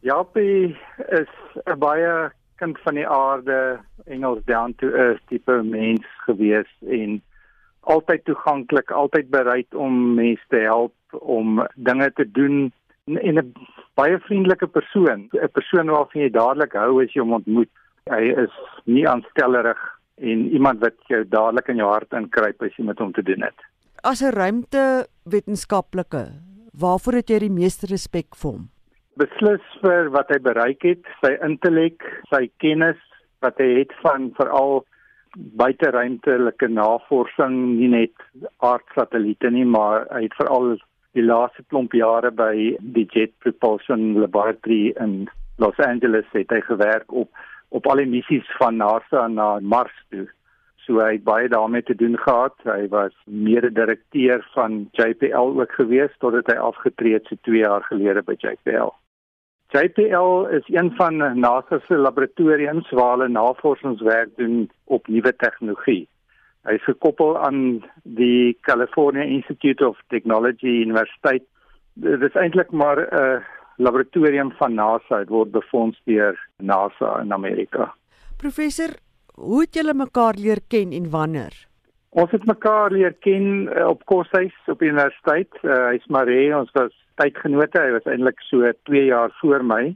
Japie 0.01 0.77
is 1.09 1.31
'n 1.65 1.79
baie 1.79 2.31
kind 2.57 2.79
van 2.79 2.95
die 2.95 3.07
aarde, 3.07 3.79
Engels 4.05 4.43
down 4.45 4.73
to 4.77 4.87
earth 4.87 5.21
tipe 5.27 5.63
mens 5.63 6.05
gewees 6.25 6.69
en 6.87 7.21
altyd 7.81 8.25
toeganklik, 8.25 8.91
altyd 8.91 9.29
bereid 9.29 9.75
om 9.75 10.15
mense 10.15 10.43
te 10.49 10.57
help 10.57 10.93
om 11.11 11.67
dinge 11.75 12.11
te 12.13 12.31
doen 12.31 12.71
en 13.05 13.37
'n 13.39 13.53
baie 13.95 14.19
vriendelike 14.19 14.67
persoon, 14.67 15.29
'n 15.31 15.51
persoon 15.51 15.89
waarvan 15.89 16.21
jy 16.21 16.29
dadelik 16.29 16.73
hou 16.73 17.03
as 17.03 17.13
jy 17.13 17.21
hom 17.21 17.33
ontmoet. 17.33 17.69
Hy 18.09 18.23
is 18.43 18.53
nie 18.85 19.07
aanstellerig 19.07 19.96
en 20.17 20.47
iemand 20.49 20.81
wat 20.81 20.97
jou 21.11 21.23
dadelik 21.29 21.69
in 21.69 21.81
jou 21.81 21.89
hart 21.91 22.13
inkruip 22.17 22.61
as 22.65 22.77
jy 22.77 22.85
met 22.87 22.99
hom 22.99 23.13
te 23.13 23.23
doen 23.23 23.45
het. 23.45 23.67
As 24.03 24.21
'n 24.21 24.33
ruimtewetenskaplike, 24.33 26.23
waarvoor 26.73 27.13
het 27.13 27.29
jy 27.29 27.39
die 27.39 27.57
meeste 27.61 27.87
respek 27.87 28.35
vir 28.35 28.51
hom? 28.51 28.69
Beslis 29.17 29.65
vir 29.81 30.09
wat 30.09 30.29
hy 30.29 30.39
bereik 30.39 30.83
het, 30.83 31.03
sy 31.21 31.37
intellek, 31.41 32.03
sy 32.29 32.49
kennis 32.57 32.97
wat 33.41 33.57
hy 33.57 33.79
het 33.79 33.93
van 34.01 34.31
veral 34.37 34.85
buiteruimtelike 35.35 36.67
navorsing, 36.67 37.77
nie 37.79 37.87
net 37.87 38.13
aardsatelliete 38.57 39.49
nie, 39.49 39.65
maar 39.65 40.07
hy 40.11 40.23
het 40.23 40.37
veral 40.37 40.77
die 41.17 41.25
laaste 41.25 41.63
klomp 41.69 41.93
jare 41.93 42.31
by 42.31 42.77
die 42.79 43.07
Jet 43.13 43.33
Propulsion 43.39 44.13
Laboratory 44.21 44.93
in 45.01 45.27
Los 45.57 45.79
Angeles 45.81 46.25
het 46.33 46.51
hy 46.53 46.61
gewerk 46.61 47.13
op 47.13 47.29
op 47.69 47.87
al 47.87 48.01
die 48.01 48.09
missies 48.09 48.47
van 48.57 48.77
NASA 48.77 49.27
na 49.27 49.59
Mars 49.59 49.95
toe. 50.09 50.27
So 50.85 51.01
hy 51.03 51.17
het 51.17 51.25
baie 51.27 51.49
daarmee 51.51 51.83
te 51.83 51.95
doen 51.95 52.15
gehad. 52.17 52.55
Hy 52.63 52.87
was 52.93 53.15
mede-direkteur 53.25 54.45
van 54.53 54.87
JPL 54.95 55.59
ook 55.59 55.73
gewees 55.75 56.13
totdat 56.23 56.47
hy 56.47 56.55
afgetree 56.55 57.17
het 57.17 57.27
so 57.27 57.35
2 57.49 57.59
jaar 57.65 57.83
gelede 57.89 58.23
by 58.23 58.37
JPL. 58.39 58.93
JPL 59.75 60.47
is 60.55 60.63
een 60.71 60.93
van 60.95 61.17
NASA 61.39 61.79
se 61.87 61.97
laboratoriums 61.97 62.89
waar 62.89 63.17
hulle 63.17 63.27
navorsingswerk 63.27 64.29
doen 64.37 64.69
op 64.83 65.07
nuwe 65.07 65.35
tegnologie. 65.35 66.07
Hy 66.67 66.75
is 66.79 66.87
gekoppel 66.87 67.35
aan 67.39 67.83
die 68.03 68.57
California 68.61 69.23
Institute 69.23 69.87
of 69.87 69.99
Technology 70.07 70.81
Universiteit. 70.83 71.43
Dit 71.93 72.21
is 72.21 72.35
eintlik 72.35 72.71
maar 72.71 72.97
'n 72.97 73.19
uh, 73.19 73.43
laboratorium 73.77 74.51
van 74.57 74.73
NASA 74.73 75.21
het 75.23 75.29
word 75.29 75.51
befonds 75.51 75.99
deur 76.09 76.37
NASA 76.57 77.19
in 77.21 77.33
Amerika. 77.33 77.93
Professor, 78.37 78.93
hoe 79.35 79.61
het 79.61 79.77
julle 79.77 79.93
mekaar 79.93 80.37
leer 80.37 80.61
ken 80.67 80.91
en 80.91 81.09
wanneer? 81.09 81.53
Ons 82.09 82.31
het 82.31 82.45
mekaar 82.49 82.91
leer 82.91 83.13
ken 83.21 83.67
uh, 83.67 83.87
op 83.87 84.05
koshuis 84.09 84.55
op 84.71 84.81
universiteit. 84.81 85.53
Uh, 85.61 85.91
Hy's 85.91 86.05
Maree, 86.09 86.49
ons 86.57 86.71
was 86.73 86.93
tydgenote. 87.21 87.81
Hy 87.81 87.93
was 87.97 88.09
eintlik 88.09 88.41
so 88.49 88.65
2 88.89 89.05
jaar 89.11 89.33
voor 89.41 89.65
my. 89.65 89.95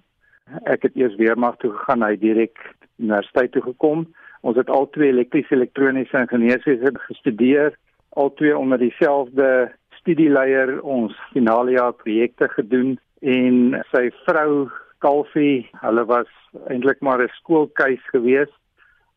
Ek 0.69 0.85
het 0.85 0.97
eers 0.99 1.15
weermag 1.17 1.57
toe 1.61 1.71
gegaan, 1.73 2.03
hy 2.05 2.17
direk 2.21 2.59
universiteit 3.01 3.53
toe 3.55 3.63
gekom. 3.71 4.05
Ons 4.41 4.57
het 4.57 4.69
al 4.73 4.89
twee 4.93 5.13
elektriese 5.13 5.55
elektroniese 5.55 6.25
ingenieurswese 6.25 6.91
gestudeer, 7.07 7.77
al 8.17 8.33
twee 8.37 8.57
onder 8.57 8.81
dieselfde 8.81 9.71
studieleier 10.01 10.79
ons 10.81 11.13
finale 11.33 11.77
jaar 11.77 11.93
projekte 11.93 12.49
gedoen 12.57 12.97
en 13.21 13.83
sy 13.91 14.09
vrou 14.25 14.69
Kalfie, 15.01 15.65
hulle 15.81 16.03
was 16.05 16.29
eintlik 16.69 17.01
maar 17.01 17.21
'n 17.21 17.29
skoolkeis 17.39 18.03
gewees, 18.13 18.49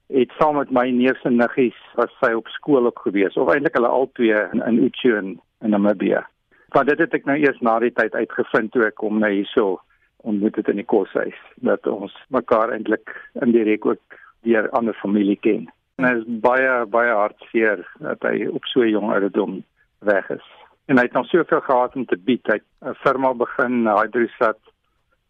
het 0.08 0.30
saam 0.38 0.56
met 0.56 0.70
my 0.70 0.90
neef 0.90 1.20
se 1.20 1.30
niggies 1.30 1.80
was 1.94 2.12
sy 2.20 2.32
op 2.32 2.48
skool 2.48 2.86
ook 2.86 2.98
gewees, 2.98 3.36
of 3.36 3.48
eintlik 3.48 3.74
hulle 3.74 3.88
albei 3.88 4.32
in 4.52 4.62
in 4.62 4.84
Uchu 4.84 5.16
in, 5.16 5.40
Namibia. 5.60 6.26
Maar 6.72 6.84
dit 6.84 6.98
het 6.98 7.14
ek 7.14 7.24
nou 7.24 7.36
eers 7.38 7.60
na 7.60 7.78
die 7.78 7.92
tyd 7.92 8.14
uitgevind 8.14 8.72
toe 8.72 8.86
ek 8.86 8.94
kom 8.94 9.18
na 9.18 9.28
hierso 9.28 9.80
ontmoet 10.16 10.56
het 10.56 10.68
in 10.68 10.76
die 10.76 10.84
koshuis 10.84 11.38
dat 11.56 11.86
ons 11.86 12.12
mekaar 12.28 12.72
eintlik 12.72 13.30
indirek 13.32 13.86
ook 13.86 14.00
deur 14.42 14.70
ander 14.70 14.94
familie 14.94 15.36
ken. 15.36 15.70
En 15.96 16.04
dit 16.04 16.16
is 16.16 16.40
baie 16.40 16.86
baie 16.86 17.12
hartseer 17.12 17.86
dat 18.00 18.22
hy 18.22 18.46
op 18.46 18.64
so 18.64 18.84
jong 18.84 19.12
ouderdom 19.12 19.62
weg 19.98 20.30
is 20.30 20.63
en 20.86 20.98
hy 20.98 21.06
het 21.06 21.12
nog 21.16 21.26
soveel 21.26 21.60
gehad 21.60 21.96
om 21.96 22.06
te 22.06 22.16
bied. 22.16 22.46
Hy 22.46 22.60
'n 22.84 22.94
firma 23.04 23.32
begin, 23.34 23.86
Hydrosat 23.86 24.60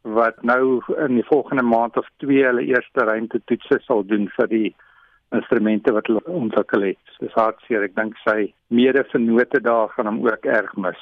wat 0.05 0.43
nou 0.43 0.83
in 1.07 1.15
die 1.15 1.25
volgende 1.25 1.63
maand 1.63 1.97
of 1.97 2.09
2 2.17 2.45
hulle 2.45 2.65
eerste 2.65 3.05
ruimte 3.05 3.41
toetse 3.45 3.79
sal 3.81 4.05
doen 4.07 4.29
vir 4.37 4.49
die 4.49 4.75
instrumente 5.33 5.93
wat 5.93 6.07
hulle 6.07 6.23
ontwikkel 6.25 6.83
het. 6.91 7.15
Dis 7.21 7.33
hartseer. 7.33 7.83
Ek 7.83 7.95
dink 7.97 8.17
sy 8.23 8.53
mede-vennote 8.69 9.61
daar 9.65 9.89
gaan 9.95 10.07
hom 10.07 10.21
ook 10.27 10.45
erg 10.45 10.77
mis. 10.77 11.01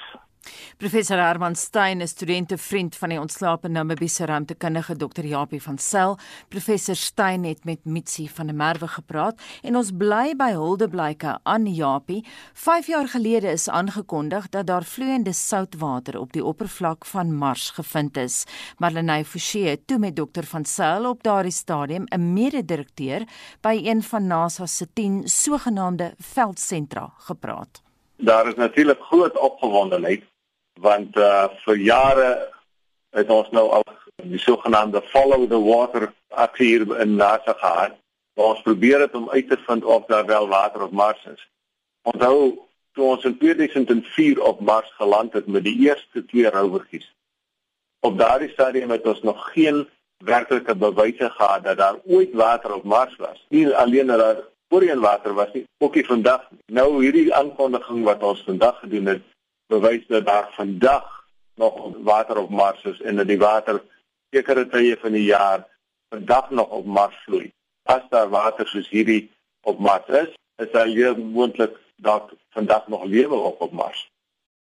Professor 0.76 1.18
Herman 1.18 1.54
Stein 1.54 2.00
is 2.00 2.10
studente 2.10 2.56
vriend 2.58 2.96
van 2.96 3.12
die 3.12 3.18
ontslape 3.20 3.68
Namibiese 3.68 4.24
ruimtekundige 4.26 4.96
Dr. 4.96 5.24
Japie 5.24 5.62
van 5.62 5.78
Sail. 5.78 6.16
Professor 6.48 6.96
Stein 6.96 7.44
het 7.44 7.64
met 7.64 7.84
Mitsi 7.84 8.28
van 8.28 8.46
der 8.46 8.56
Merwe 8.56 8.88
gepraat 8.88 9.40
en 9.62 9.76
ons 9.76 9.92
bly 9.94 10.34
by 10.36 10.50
huldeblyke 10.56 11.36
aan 11.42 11.66
Japie. 11.66 12.24
5 12.52 12.86
jaar 12.86 13.08
gelede 13.08 13.52
is 13.52 13.68
aangekondig 13.68 14.48
dat 14.48 14.66
daar 14.66 14.84
vloeiende 14.84 15.32
soutwater 15.32 16.18
op 16.18 16.32
die 16.32 16.44
oppervlak 16.44 17.06
van 17.06 17.34
Mars 17.34 17.70
gevind 17.70 18.16
is. 18.16 18.42
Marlenae 18.78 19.24
Forsie 19.24 19.68
het 19.68 19.86
toe 19.86 19.98
met 19.98 20.16
Dr. 20.16 20.42
van 20.42 20.64
Sail 20.64 21.08
op 21.08 21.22
daardie 21.22 21.52
stadium 21.52 22.04
'n 22.10 22.32
mede-direkteur 22.32 23.22
by 23.60 23.80
een 23.84 24.02
van 24.02 24.26
NASA 24.26 24.66
se 24.66 24.86
10 24.92 25.22
sogenaamde 25.28 26.14
veldsentra 26.18 27.12
gepraat. 27.18 27.82
Daar 28.16 28.46
is 28.46 28.54
natuurlik 28.54 29.00
groot 29.00 29.38
opgewondenheid 29.38 30.31
want 30.80 31.16
uh 31.16 31.48
vir 31.64 31.76
jare 31.76 32.30
het 33.12 33.30
ons 33.30 33.50
nou 33.50 33.68
al 33.70 33.84
die 34.22 34.40
sogenaamde 34.40 35.02
follow 35.12 35.48
the 35.48 35.60
water 35.60 36.12
aksie 36.28 36.66
hier 36.66 37.00
in 37.00 37.16
NASA 37.16 37.52
gehad. 37.52 37.98
Waar 38.34 38.54
ons 38.54 38.62
probeer 38.62 39.00
het 39.00 39.14
om 39.14 39.30
uit 39.30 39.48
te 39.48 39.58
vind 39.66 39.84
of 39.84 40.06
daar 40.06 40.26
wel 40.26 40.48
water 40.48 40.82
op 40.82 40.92
Mars 40.92 41.24
is. 41.34 41.48
Onthou 42.02 42.58
toe 42.92 43.04
ons 43.04 43.24
in 43.24 43.38
2004 43.38 44.42
op 44.42 44.60
Mars 44.60 44.92
geland 44.96 45.32
het 45.32 45.46
met 45.46 45.64
die 45.64 45.78
eerste 45.78 46.24
twee 46.24 46.50
rovertjies. 46.50 47.14
Op 48.00 48.18
daardie 48.18 48.50
stadium 48.50 48.90
het 48.90 49.06
ons 49.06 49.22
nog 49.22 49.52
geen 49.52 49.88
werklike 50.24 50.76
bewyse 50.76 51.30
gehad 51.30 51.64
dat 51.64 51.76
daar 51.76 51.98
ooit 52.04 52.32
water 52.32 52.74
op 52.74 52.84
Mars 52.84 53.16
was. 53.16 53.46
Nie 53.48 53.76
alleen 53.76 54.06
dat 54.06 54.18
daar 54.18 54.40
voorheen 54.68 55.00
water 55.00 55.34
was 55.34 55.52
nie, 55.52 55.64
ook 55.78 55.94
nie 55.94 56.06
vandag. 56.06 56.48
Nou 56.66 57.02
hierdie 57.02 57.34
aankondiging 57.34 58.04
wat 58.04 58.22
ons 58.22 58.42
vandag 58.46 58.78
gedoen 58.78 59.06
het, 59.06 59.22
bewys 59.66 60.06
dat 60.06 60.26
daar 60.26 60.48
vandag 60.52 61.24
nog 61.54 61.96
water 62.02 62.36
op 62.36 62.50
Mars 62.50 62.82
is 62.84 63.00
en 63.00 63.16
dat 63.16 63.26
die 63.26 63.38
water 63.38 63.82
sekere 64.30 64.66
tye 64.68 64.96
van 65.00 65.12
die 65.12 65.24
jaar 65.24 65.66
vandag 66.08 66.50
nog 66.50 66.68
op 66.68 66.86
Mars 66.86 67.16
vloei. 67.24 67.52
As 67.82 68.02
daar 68.10 68.28
water 68.28 68.66
soos 68.68 68.88
hierdie 68.88 69.30
op 69.62 69.78
Mars 69.78 70.08
is, 70.08 70.34
is 70.56 70.70
daar 70.72 70.86
hier 70.86 71.18
moontlik 71.18 71.76
dat 71.96 72.32
vandag 72.50 72.88
nog 72.88 73.04
lewe 73.04 73.34
op 73.34 73.60
op 73.60 73.72
Mars. 73.72 74.08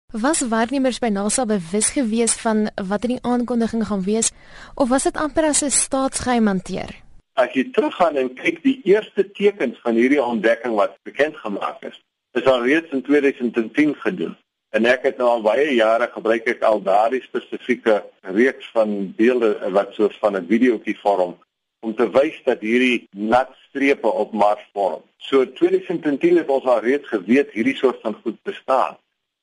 Was 0.09 0.41
waarnemers 0.41 0.97
by 0.99 1.11
NASA 1.13 1.45
bewus 1.45 1.91
gewees 1.93 2.33
van 2.41 2.69
wat 2.89 3.03
in 3.05 3.11
die 3.13 3.21
aankondiging 3.21 3.83
gaan 3.85 4.01
wees 4.03 4.31
of 4.73 4.89
was 4.89 5.05
dit 5.05 5.17
amper 5.17 5.45
as 5.45 5.61
'n 5.61 5.69
staatsgeheim 5.69 6.47
hanteer? 6.47 6.89
As 7.33 7.53
jy 7.53 7.69
teruggaan 7.71 8.15
en 8.15 8.33
kyk 8.33 8.63
die 8.63 8.81
eerste 8.83 9.31
tekens 9.31 9.77
van 9.81 9.93
hierdie 9.93 10.23
ontdekking 10.23 10.73
wat 10.75 10.97
bekend 11.03 11.37
gemaak 11.37 11.83
is, 11.83 12.01
is 12.31 12.45
al 12.45 12.65
reeds 12.65 12.89
in 12.89 13.01
2010 13.01 13.95
gedoen. 13.95 14.37
En 14.69 14.85
ek 14.85 15.05
het 15.07 15.17
nou 15.17 15.29
al 15.29 15.41
baie 15.41 15.69
jare 15.73 16.07
gebruik 16.13 16.47
ek 16.51 16.63
al 16.67 16.81
daardie 16.85 17.21
spesifieke 17.23 18.03
reeks 18.37 18.69
van 18.75 19.13
beelde 19.17 19.55
wat 19.73 19.95
so 19.97 20.09
van 20.21 20.37
'n 20.37 20.45
videoetjie 20.51 20.97
vorm 21.01 21.37
om 21.79 21.95
te 21.95 22.09
wys 22.11 22.37
dat 22.45 22.61
hierdie 22.61 23.07
nat 23.11 23.49
strepe 23.69 24.07
op 24.07 24.31
Mars 24.31 24.65
vorm. 24.73 25.01
So 25.17 25.45
2010 25.45 26.37
het 26.37 26.49
ons 26.49 26.65
al 26.65 26.81
reeds 26.85 27.07
geweet 27.07 27.51
hierdie 27.51 27.75
soort 27.75 28.01
van 28.01 28.17
goed 28.23 28.37
bestaan. 28.43 28.97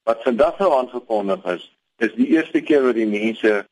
Wat 0.05 0.23
vandag 0.23 0.59
nou 0.59 0.73
aangekondig 0.73 1.45
is, 1.45 1.65
is 1.99 2.13
die 2.15 2.29
eerste 2.37 2.61
keer 2.61 2.83
wat 2.83 2.95
die 2.95 3.07
mense 3.07 3.67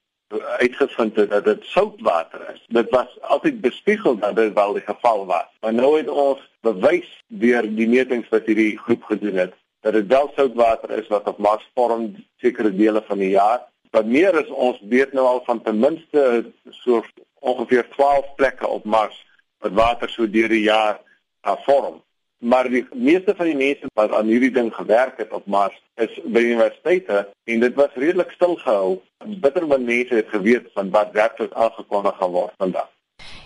uitgevind 0.59 1.17
het 1.17 1.31
dat 1.31 1.45
dit 1.45 1.65
soutwater 1.65 2.49
is. 2.55 2.65
Dit 2.67 2.91
was 2.91 3.21
altyd 3.21 3.61
bespiegel 3.61 4.19
dat 4.19 4.37
dit 4.37 4.53
wel 4.53 4.73
die 4.73 4.87
geval 4.87 5.27
was. 5.27 5.47
Maar 5.61 5.75
nou 5.75 5.97
het 5.97 6.09
ons 6.09 6.41
bewys 6.61 7.23
deur 7.29 7.63
die 7.63 7.89
metings 7.89 8.29
wat 8.29 8.47
hierdie 8.47 8.79
groep 8.79 9.03
gedoen 9.03 9.37
het 9.45 9.55
dat 9.85 9.93
dit 9.93 10.07
wel 10.07 10.31
soutwater 10.35 10.91
is 10.91 11.09
wat 11.13 11.29
op 11.29 11.39
Mars 11.39 11.65
vorm 11.75 12.15
sekere 12.41 12.73
dele 12.77 13.03
van 13.07 13.19
die 13.19 13.35
jaar. 13.35 13.61
Wat 13.91 14.07
meer 14.07 14.35
is 14.41 14.49
ons 14.49 14.81
weet 14.89 15.13
nou 15.13 15.27
al 15.27 15.43
van 15.45 15.61
ten 15.63 15.79
minste 15.79 16.23
so 16.71 17.03
ongeveer 17.41 17.89
12 17.91 18.35
plekke 18.37 18.67
op 18.67 18.85
Mars 18.85 19.19
wat 19.61 19.77
water 19.77 20.09
so 20.09 20.31
deur 20.31 20.49
die 20.49 20.65
jaar 20.65 20.97
uh, 21.45 21.57
vorm. 21.67 22.01
Maar 22.39 22.69
die 22.69 22.87
meeste 22.97 23.35
van 23.37 23.47
die 23.53 23.57
mense 23.57 23.93
wat 24.01 24.17
aan 24.17 24.33
hierdie 24.33 24.53
ding 24.57 24.73
gewerk 24.75 25.21
het 25.21 25.37
op 25.37 25.47
Mars 25.47 25.77
is 26.01 26.17
by 26.25 26.41
universiteite 26.41 27.27
en 27.45 27.61
dit 27.61 27.77
was 27.77 28.01
redelik 28.01 28.33
stil 28.33 28.57
gehou. 28.65 28.99
Bitter 29.45 29.69
min 29.69 29.85
mense 29.85 30.17
het 30.17 30.33
geweet 30.33 30.73
van 30.73 30.91
wat 30.97 31.13
werklik 31.13 31.53
aangekondig 31.53 32.17
gaan 32.17 32.37
word 32.41 32.57
vandag. 32.57 32.89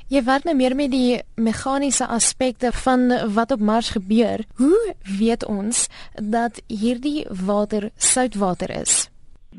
Jy 0.08 0.22
werk 0.24 0.46
nou 0.48 0.54
meer 0.56 0.72
met 0.72 0.88
die 0.88 1.18
meganiese 1.36 2.06
aspekte 2.08 2.70
van 2.72 3.10
wat 3.36 3.50
op 3.52 3.60
Mars 3.60 3.90
gebeur. 3.92 4.40
Hoe 4.56 4.94
weet 5.18 5.44
ons 5.44 5.82
dat 6.16 6.62
hierdie 6.72 7.26
water 7.44 7.90
soutwater 8.00 8.72
is? 8.72 9.10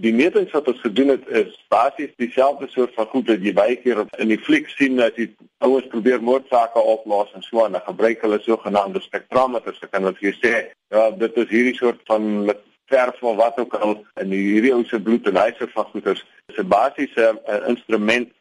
Die 0.01 0.13
metings 0.13 0.49
wat 0.57 0.71
ons 0.71 0.81
gedoen 0.81 1.13
het 1.13 1.27
is 1.37 1.53
basies 1.69 2.15
dieselfde 2.17 2.65
soort 2.73 2.97
van 2.97 3.05
goed 3.11 3.29
wat 3.29 3.45
jy 3.45 3.53
baie 3.53 3.75
keer 3.77 4.01
in 4.17 4.33
die 4.33 4.39
fliek 4.41 4.65
sien 4.73 4.97
as 5.05 5.13
jy 5.21 5.27
ouers 5.61 5.85
probeer 5.93 6.25
moordsake 6.25 6.81
oplos 6.81 7.29
en 7.37 7.45
so 7.45 7.61
aan. 7.61 7.77
Dan 7.77 7.85
gebruik 7.85 8.25
hulle 8.25 8.41
sogenaamde 8.41 9.03
spektrometers. 9.05 9.77
Ek 9.85 9.93
kan 9.93 10.09
wat 10.09 10.17
jy 10.17 10.33
sê, 10.39 10.55
ja, 10.89 11.05
dit 11.13 11.37
is 11.45 11.53
hierdie 11.53 11.75
soort 11.77 12.01
van 12.09 12.25
met 12.49 12.65
verf 12.89 13.21
of 13.21 13.37
wat 13.37 13.61
ook 13.61 13.77
al 13.77 13.99
in 14.17 14.33
hierdie 14.33 14.73
ou 14.73 14.81
se 14.89 14.97
bloed 14.97 15.29
en 15.29 15.37
hy 15.37 15.51
se 15.59 15.69
van 15.77 15.85
goeters. 15.93 16.25
Dit 16.49 16.57
is 16.57 16.63
'n 16.65 16.73
basiese 16.73 17.29
uh, 17.37 17.61
instrument 17.69 18.33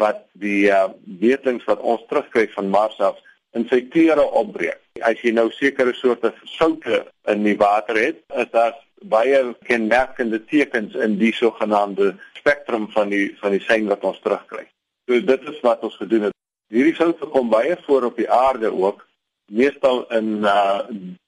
wat 0.00 0.24
die 0.32 0.66
uh, 0.70 0.88
wetings 1.20 1.64
wat 1.68 1.80
ons 1.80 2.02
terugkry 2.08 2.48
van 2.54 2.70
Mars 2.72 2.98
af 3.00 3.20
in 3.54 3.66
sy 3.70 3.84
kleure 3.90 4.24
opbreek. 4.34 4.80
As 5.02 5.20
jy 5.22 5.32
nou 5.34 5.48
sekere 5.54 5.94
soorte 5.94 6.32
soutte 6.56 7.04
in 7.30 7.44
die 7.46 7.56
water 7.58 7.98
het, 7.98 8.22
is 8.34 8.50
daar 8.54 8.74
baie 9.10 9.40
kenmerkende 9.68 10.40
tekens 10.50 10.94
in 10.94 11.18
die 11.20 11.32
sogenaamde 11.34 12.14
spektrum 12.38 12.88
van 12.94 13.10
die 13.12 13.26
van 13.40 13.54
die 13.56 13.62
sein 13.66 13.90
wat 13.90 14.04
ons 14.04 14.20
terugkry. 14.24 14.66
So 15.08 15.20
dit 15.20 15.50
is 15.50 15.60
wat 15.66 15.84
ons 15.86 15.96
gedoen 16.00 16.28
het. 16.28 16.38
Hierdie 16.72 16.96
soutte 16.96 17.28
kom 17.30 17.50
baie 17.52 17.76
voor 17.86 18.08
op 18.08 18.16
die 18.16 18.30
aarde 18.30 18.72
ook, 18.72 19.04
meestal 19.52 20.06
in 20.16 20.48
uh 20.48 20.80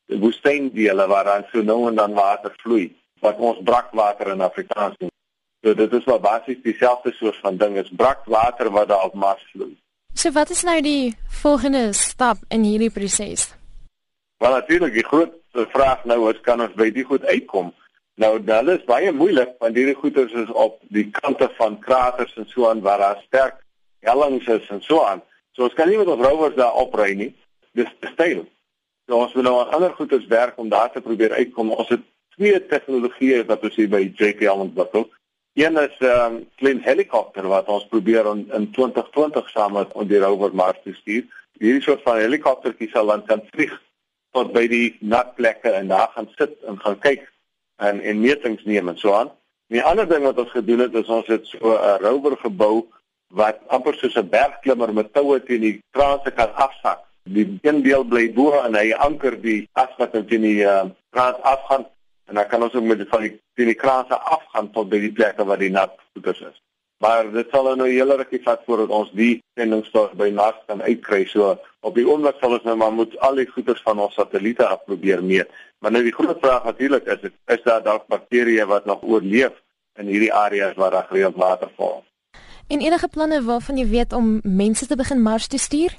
woestyndele 0.07 1.07
waar 1.11 1.25
dan 1.25 1.45
so 1.51 1.63
nou 1.67 1.89
en 1.89 1.97
dan 1.99 2.13
water 2.15 2.53
vloei, 2.63 2.95
wat 3.21 3.39
ons 3.43 3.59
brakwater 3.67 4.31
in 4.31 4.41
Afrikaans 4.41 4.95
noem. 5.01 5.11
So 5.67 5.75
dit 5.75 5.93
is 5.93 6.05
maar 6.05 6.21
basies 6.21 6.61
dieselfde 6.63 7.11
soort 7.13 7.39
van 7.43 7.57
ding 7.59 7.77
is 7.77 7.89
brakwater 7.91 8.69
wat 8.71 8.89
daar 8.89 9.05
op 9.05 9.15
Mars 9.15 9.43
vloei. 9.51 9.73
So 10.15 10.31
wat 10.31 10.51
is 10.51 10.63
nou 10.63 10.77
die 10.81 11.17
volgende 11.43 11.89
stap 11.93 12.37
in 12.55 12.63
hierdie 12.63 12.91
proses? 12.91 13.49
Wel 14.39 14.55
natuurlik, 14.55 14.93
die 14.93 15.05
groot 15.05 15.35
vraag 15.73 16.05
nou 16.05 16.31
is 16.31 16.39
kan 16.47 16.63
ons 16.63 16.77
by 16.79 16.87
die 16.95 17.03
goed 17.09 17.27
uitkom? 17.27 17.73
Nou 18.15 18.31
dit 18.39 18.71
is 18.77 18.87
baie 18.87 19.11
moeilik 19.13 19.57
want 19.59 19.75
hierdie 19.75 19.97
goeters 19.99 20.37
is 20.45 20.55
op 20.55 20.79
die 20.95 21.09
kante 21.19 21.51
van 21.59 21.81
kraters 21.83 22.39
en 22.39 22.47
so 22.55 22.71
aan 22.71 22.85
waar 22.87 23.03
daar 23.03 23.25
sterk 23.27 23.59
hellings 24.07 24.47
is 24.47 24.71
en 24.71 24.85
so 24.87 25.03
aan. 25.03 25.25
So 25.59 25.67
ons 25.67 25.75
kan 25.75 25.91
nie 25.91 25.99
met 25.99 26.15
ons 26.15 26.23
rovers 26.29 26.55
daar 26.55 26.79
opry 26.79 27.11
nie. 27.19 27.33
Dis 27.75 27.91
te 27.99 28.15
steil. 28.15 28.47
So 29.11 29.19
ons 29.19 29.35
wil 29.35 29.51
nou 29.51 29.59
aan 29.65 29.75
ander 29.81 29.99
goeters 29.99 30.31
werk 30.31 30.63
om 30.63 30.71
daar 30.71 30.95
te 30.95 31.03
probeer 31.03 31.35
uitkom. 31.35 31.75
Ons 31.75 31.91
het 31.91 32.07
twee 32.39 32.67
tegnologieë 32.71 33.43
wat 33.51 33.67
ons 33.67 33.83
hier 33.83 33.91
by 33.91 34.05
JPL 34.15 34.69
ontwikkel. 34.71 35.11
Een 35.57 35.77
is 35.77 35.99
'n 35.99 36.05
um, 36.05 36.11
ehm, 36.11 36.35
klein 36.55 36.81
helikopter 36.83 37.47
wat 37.49 37.67
ons 37.67 37.87
probeer 37.87 38.27
in, 38.27 38.51
in 38.53 38.71
2020 38.71 39.49
saam 39.51 39.73
met 39.73 39.93
on 39.93 40.07
die 40.07 40.19
rover 40.19 40.55
Mars 40.55 40.79
te 40.85 40.93
stuur. 40.95 41.25
Hierdie 41.59 41.83
soort 41.83 42.03
van 42.03 42.17
helikoptertjie 42.17 42.89
sal 42.91 43.07
dan 43.07 43.25
kan 43.25 43.43
vlieg 43.51 43.83
tot 44.31 44.53
by 44.53 44.67
die 44.69 44.97
nat 45.01 45.35
plekke 45.35 45.71
en 45.71 45.89
daar 45.89 46.11
gaan 46.15 46.29
sit 46.37 46.53
en 46.69 46.77
gaan 46.81 46.99
kyk 46.99 47.33
en 47.77 48.01
en 48.01 48.21
metings 48.21 48.65
neem 48.65 48.89
en 48.89 48.99
so 48.99 49.15
aan. 49.15 49.31
Die 49.73 49.83
ander 49.83 50.09
ding 50.09 50.25
wat 50.29 50.39
ons 50.39 50.51
gedoen 50.51 50.85
het 50.85 50.95
is 50.95 51.09
ons 51.09 51.27
het 51.27 51.47
so 51.47 51.73
'n 51.73 52.05
rover 52.05 52.37
gebou 52.37 52.85
wat 53.29 53.57
amper 53.67 53.95
soos 53.95 54.17
'n 54.17 54.29
bergklimmer 54.29 54.93
met 54.93 55.13
toue 55.13 55.43
teen 55.43 55.61
die 55.61 55.81
kraanse 55.91 56.31
kan 56.31 56.55
afsak. 56.55 57.01
Die 57.25 57.59
een 57.63 57.83
deel 57.83 58.05
bly 58.05 58.33
bo 58.33 58.61
en 58.61 58.75
hy 58.75 58.93
anker 58.93 59.41
die 59.41 59.69
as 59.73 59.97
wat 59.97 60.13
teen 60.13 60.43
die 60.43 60.63
uh, 60.65 60.85
kraans 61.11 61.41
afgaan 61.41 61.87
en 62.27 62.35
dan 62.35 62.47
kan 62.47 62.63
ons 62.63 62.75
ook 62.75 62.85
met 62.85 62.99
die 62.99 63.09
van 63.09 63.29
die, 63.55 63.75
kraanse 63.75 64.19
afgaan 64.19 64.71
tot 64.71 64.89
by 64.89 65.01
die 65.01 65.13
plekke 65.13 65.45
waar 65.45 65.59
die 65.59 65.71
nat 65.71 65.95
goeders 66.13 66.41
is. 66.41 66.63
Maar 67.05 67.29
dit 67.33 67.49
sal 67.53 67.69
nou 67.77 67.89
'n 67.89 67.93
hele 67.93 68.17
rukkie 68.17 68.43
vat 68.43 68.63
voordat 68.67 68.89
ons 68.89 69.11
die 69.13 69.43
sendingstof 69.55 70.13
by 70.13 70.31
Mars 70.31 70.57
kan 70.67 70.83
uitkry. 70.83 71.27
So 71.27 71.59
op 71.81 71.95
die 71.95 72.09
oomblik 72.09 72.37
sal 72.41 72.53
ons 72.53 72.63
nou 72.63 72.77
maar 72.77 72.93
moet 72.93 73.19
al 73.19 73.35
die 73.35 73.47
goeders 73.47 73.83
van 73.83 73.99
ons 73.99 74.15
satelliete 74.15 74.67
af 74.67 74.85
probeer 74.85 75.25
meet. 75.25 75.49
Maar 75.79 75.91
nou 75.91 76.03
die 76.03 76.13
groot 76.13 76.39
vraag 76.41 76.65
natuurlik 76.65 77.05
is 77.05 77.31
is 77.47 77.63
daar 77.63 77.83
dalk 77.83 78.07
bakterieë 78.07 78.67
wat 78.67 78.85
nog 78.85 79.03
oorleef 79.03 79.53
in 79.95 80.07
hierdie 80.07 80.33
areas 80.33 80.75
waar 80.75 80.91
daar 80.91 81.07
gereeld 81.09 81.37
water 81.37 81.71
val. 81.77 82.05
En 82.69 82.81
enige 82.81 83.09
planne 83.09 83.43
waarvan 83.43 83.77
jy 83.77 83.89
weet 83.89 84.13
om 84.13 84.41
mense 84.43 84.87
te 84.87 84.97
begin 84.97 85.23
Mars 85.23 85.47
te 85.47 85.59
stuur? 85.59 85.95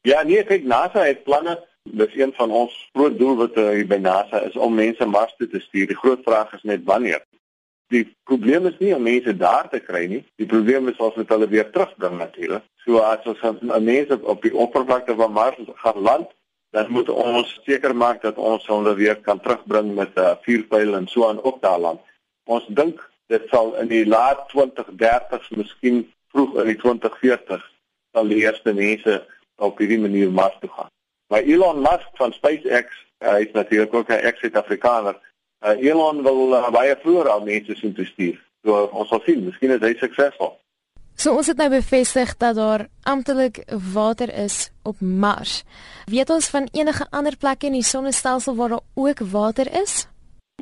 Ja, 0.00 0.22
nee, 0.22 0.44
kyk 0.44 0.64
NASA 0.64 1.04
het 1.04 1.22
planne 1.22 1.67
dis 1.92 2.14
een 2.16 2.32
van 2.36 2.50
ons 2.50 2.74
groot 2.92 3.18
doelwitte 3.18 3.64
hier 3.70 3.86
by 3.86 3.98
NASA 4.02 4.40
is 4.46 4.56
om 4.56 4.74
mense 4.74 5.06
Mars 5.06 5.34
toe 5.36 5.48
te 5.48 5.60
stuur. 5.60 5.86
Die 5.86 5.96
groot 5.96 6.22
vraag 6.24 6.52
is 6.52 6.62
net 6.62 6.84
wanneer. 6.84 7.22
Die 7.88 8.04
probleem 8.28 8.66
is 8.68 8.76
nie 8.78 8.94
om 8.94 9.02
mense 9.02 9.32
daar 9.36 9.68
te 9.72 9.80
kry 9.80 10.04
nie. 10.06 10.24
Die 10.36 10.46
probleem 10.46 10.88
is 10.88 10.98
ons 11.00 11.16
hulle 11.16 11.48
weer 11.48 11.70
terugbring 11.72 12.18
natuurlik. 12.18 12.64
So 12.84 13.00
as 13.04 13.24
ons 13.26 13.40
'n 13.42 13.84
mense 13.84 14.18
op 14.22 14.42
die 14.42 14.54
oppervlakte 14.54 15.14
van 15.14 15.32
Mars 15.32 15.56
gaan 15.84 16.02
land, 16.02 16.28
dan 16.70 16.90
moet 16.90 17.08
ons 17.08 17.60
seker 17.64 17.96
maak 17.96 18.22
dat 18.22 18.36
ons 18.36 18.66
hulle 18.66 18.94
weer 18.94 19.16
kan 19.16 19.40
terugbring 19.40 19.94
met 19.94 20.12
'n 20.16 20.20
uh, 20.20 20.34
vuurpyl 20.42 20.94
en 20.94 21.06
so 21.08 21.28
aan 21.28 21.42
op 21.42 21.62
daardie 21.62 21.82
land. 21.82 22.00
Ons 22.44 22.66
dink 22.68 23.10
dit 23.26 23.42
sal 23.48 23.74
in 23.76 23.88
die 23.88 24.06
laat 24.06 24.48
2030s, 24.52 25.48
miskien 25.50 26.12
vroeg 26.32 26.60
in 26.60 26.66
die 26.66 26.80
2040s 26.84 27.66
sal 28.12 28.28
die 28.28 28.42
eerste 28.44 28.72
mense 28.72 29.26
op 29.56 29.78
hierdie 29.78 30.00
manier 30.00 30.30
Mars 30.30 30.56
toe 30.60 30.70
gaan. 30.70 30.92
Maar 31.28 31.42
Elon 31.42 31.80
Musk 31.80 32.08
van 32.20 32.32
SpaceX, 32.32 32.86
hy 33.18 33.40
is 33.46 33.52
natuurlik 33.52 33.94
ook 33.94 34.08
'n 34.08 34.24
ex-Suid-Afrikaner. 34.28 35.16
Uh, 35.60 35.82
Elon 35.82 36.22
wil 36.22 36.52
uh, 36.52 36.70
baie 36.70 36.96
vroeër 37.00 37.28
al 37.28 37.44
mense 37.44 37.74
sien 37.74 37.94
te 37.94 38.04
stuur. 38.04 38.38
So 38.64 38.88
ons 38.92 39.08
sal 39.08 39.20
sien, 39.24 39.44
miskien 39.44 39.70
is 39.70 39.80
hy 39.80 39.94
suksesvol. 39.98 40.56
So 41.18 41.34
ons 41.34 41.48
het 41.50 41.58
nou 41.58 41.68
bevestig 41.72 42.36
dat 42.38 42.54
daar 42.54 42.86
amptelik 43.02 43.64
water 43.92 44.30
is 44.34 44.70
op 44.82 45.00
Mars. 45.00 45.64
Weet 46.06 46.30
ons 46.30 46.46
van 46.48 46.68
enige 46.72 47.06
ander 47.10 47.36
plekke 47.36 47.66
in 47.66 47.72
die 47.72 47.82
sonnestelsel 47.82 48.54
waar 48.54 48.68
daar 48.68 48.86
ook 48.94 49.18
water 49.32 49.66
is? 49.82 50.06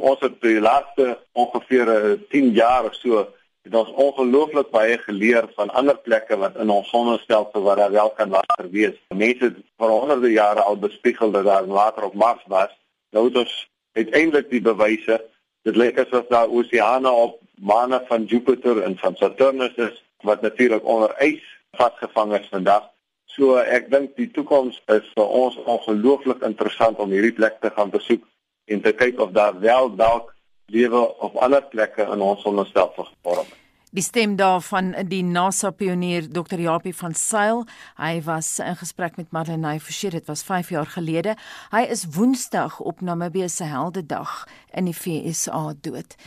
Ons 0.00 0.20
het 0.20 0.40
die 0.40 0.60
laaste 0.60 1.18
ongeveer 1.32 1.86
10 2.30 2.48
eh, 2.48 2.54
jaar 2.54 2.84
of 2.84 2.94
so 2.94 3.28
het 3.66 3.74
ons 3.74 3.90
ongelooflik 3.98 4.68
baie 4.70 4.98
geleer 5.02 5.48
van 5.58 5.70
ander 5.74 5.96
plekke 5.98 6.36
wat 6.38 6.58
in 6.62 6.70
ons 6.70 6.88
sonnestelsel 6.88 7.62
waar 7.62 7.80
daar 7.82 7.94
wel 7.94 8.10
kan 8.14 8.30
water 8.30 8.68
wees. 8.70 8.94
Mense 9.10 9.48
het 9.48 9.56
vir 9.78 9.94
honderde 9.94 10.30
jare 10.30 10.62
al 10.62 10.78
bespiegel 10.78 11.32
dat 11.34 11.44
daar 11.44 11.66
water 11.66 12.06
op 12.06 12.14
Mars 12.14 12.44
was. 12.46 12.70
Nou 13.10 13.24
het 13.26 13.36
ons 13.42 13.54
uiteindelik 13.98 14.50
die 14.50 14.62
bewyse. 14.62 15.18
Dit 15.66 15.76
lyk 15.76 15.98
asof 15.98 16.28
daar 16.30 16.48
oseane 16.48 17.10
op 17.10 17.40
maane 17.58 18.02
van 18.06 18.24
Jupiter 18.24 18.82
en 18.82 18.94
van 18.98 19.16
Saturnus 19.16 19.74
is 19.74 19.98
wat 20.22 20.46
natuurlik 20.46 20.86
onder 20.86 21.14
ys 21.18 21.42
vasgevang 21.74 22.36
is 22.38 22.46
vandag. 22.54 22.86
So 23.24 23.58
ek 23.58 23.90
dink 23.90 24.14
die 24.16 24.30
toekoms 24.30 24.78
is 24.94 25.10
vir 25.18 25.26
ons 25.42 25.58
ongelooflik 25.66 26.46
interessant 26.46 27.02
om 27.02 27.10
hierdie 27.10 27.34
plek 27.34 27.58
te 27.60 27.74
gaan 27.74 27.90
besoek 27.90 28.22
en 28.70 28.80
te 28.80 28.94
kyk 28.94 29.18
of 29.20 29.34
daar 29.34 29.58
wel 29.60 29.90
dalk 29.96 30.35
lewe 30.66 31.18
op 31.18 31.36
ander 31.36 31.62
plekke 31.62 32.02
in 32.02 32.20
ons 32.20 32.42
sonnestelsel 32.42 33.04
gevorm 33.04 33.44
het. 33.44 33.62
Die 33.96 34.02
stem 34.02 34.34
daarvan 34.36 34.90
die 35.08 35.22
NASA 35.24 35.70
pionier 35.70 36.26
Dr. 36.28 36.58
Japie 36.60 36.92
van 36.96 37.14
Sail. 37.14 37.62
Hy 37.96 38.18
was 38.26 38.58
in 38.58 38.76
gesprek 38.76 39.16
met 39.16 39.30
Madeleine 39.32 39.80
Forsie, 39.80 40.10
dit 40.10 40.26
was 40.26 40.42
5 40.44 40.68
jaar 40.74 40.86
gelede. 40.86 41.36
Hy 41.70 41.86
is 41.88 42.04
Woensdag 42.12 42.80
op 42.80 43.00
Namibië 43.00 43.48
se 43.48 43.64
Heldedag 43.64 44.44
in 44.74 44.90
die 44.90 44.96
VSA 44.96 45.72
dood. 45.80 46.18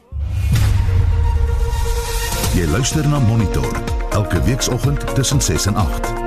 Jy 2.58 2.66
luister 2.72 3.06
na 3.08 3.20
Monitor 3.20 3.70
elke 4.10 4.42
weekoggend 4.44 5.16
tussen 5.16 5.42
6 5.42 5.66
en 5.66 5.76
8. 5.76 6.19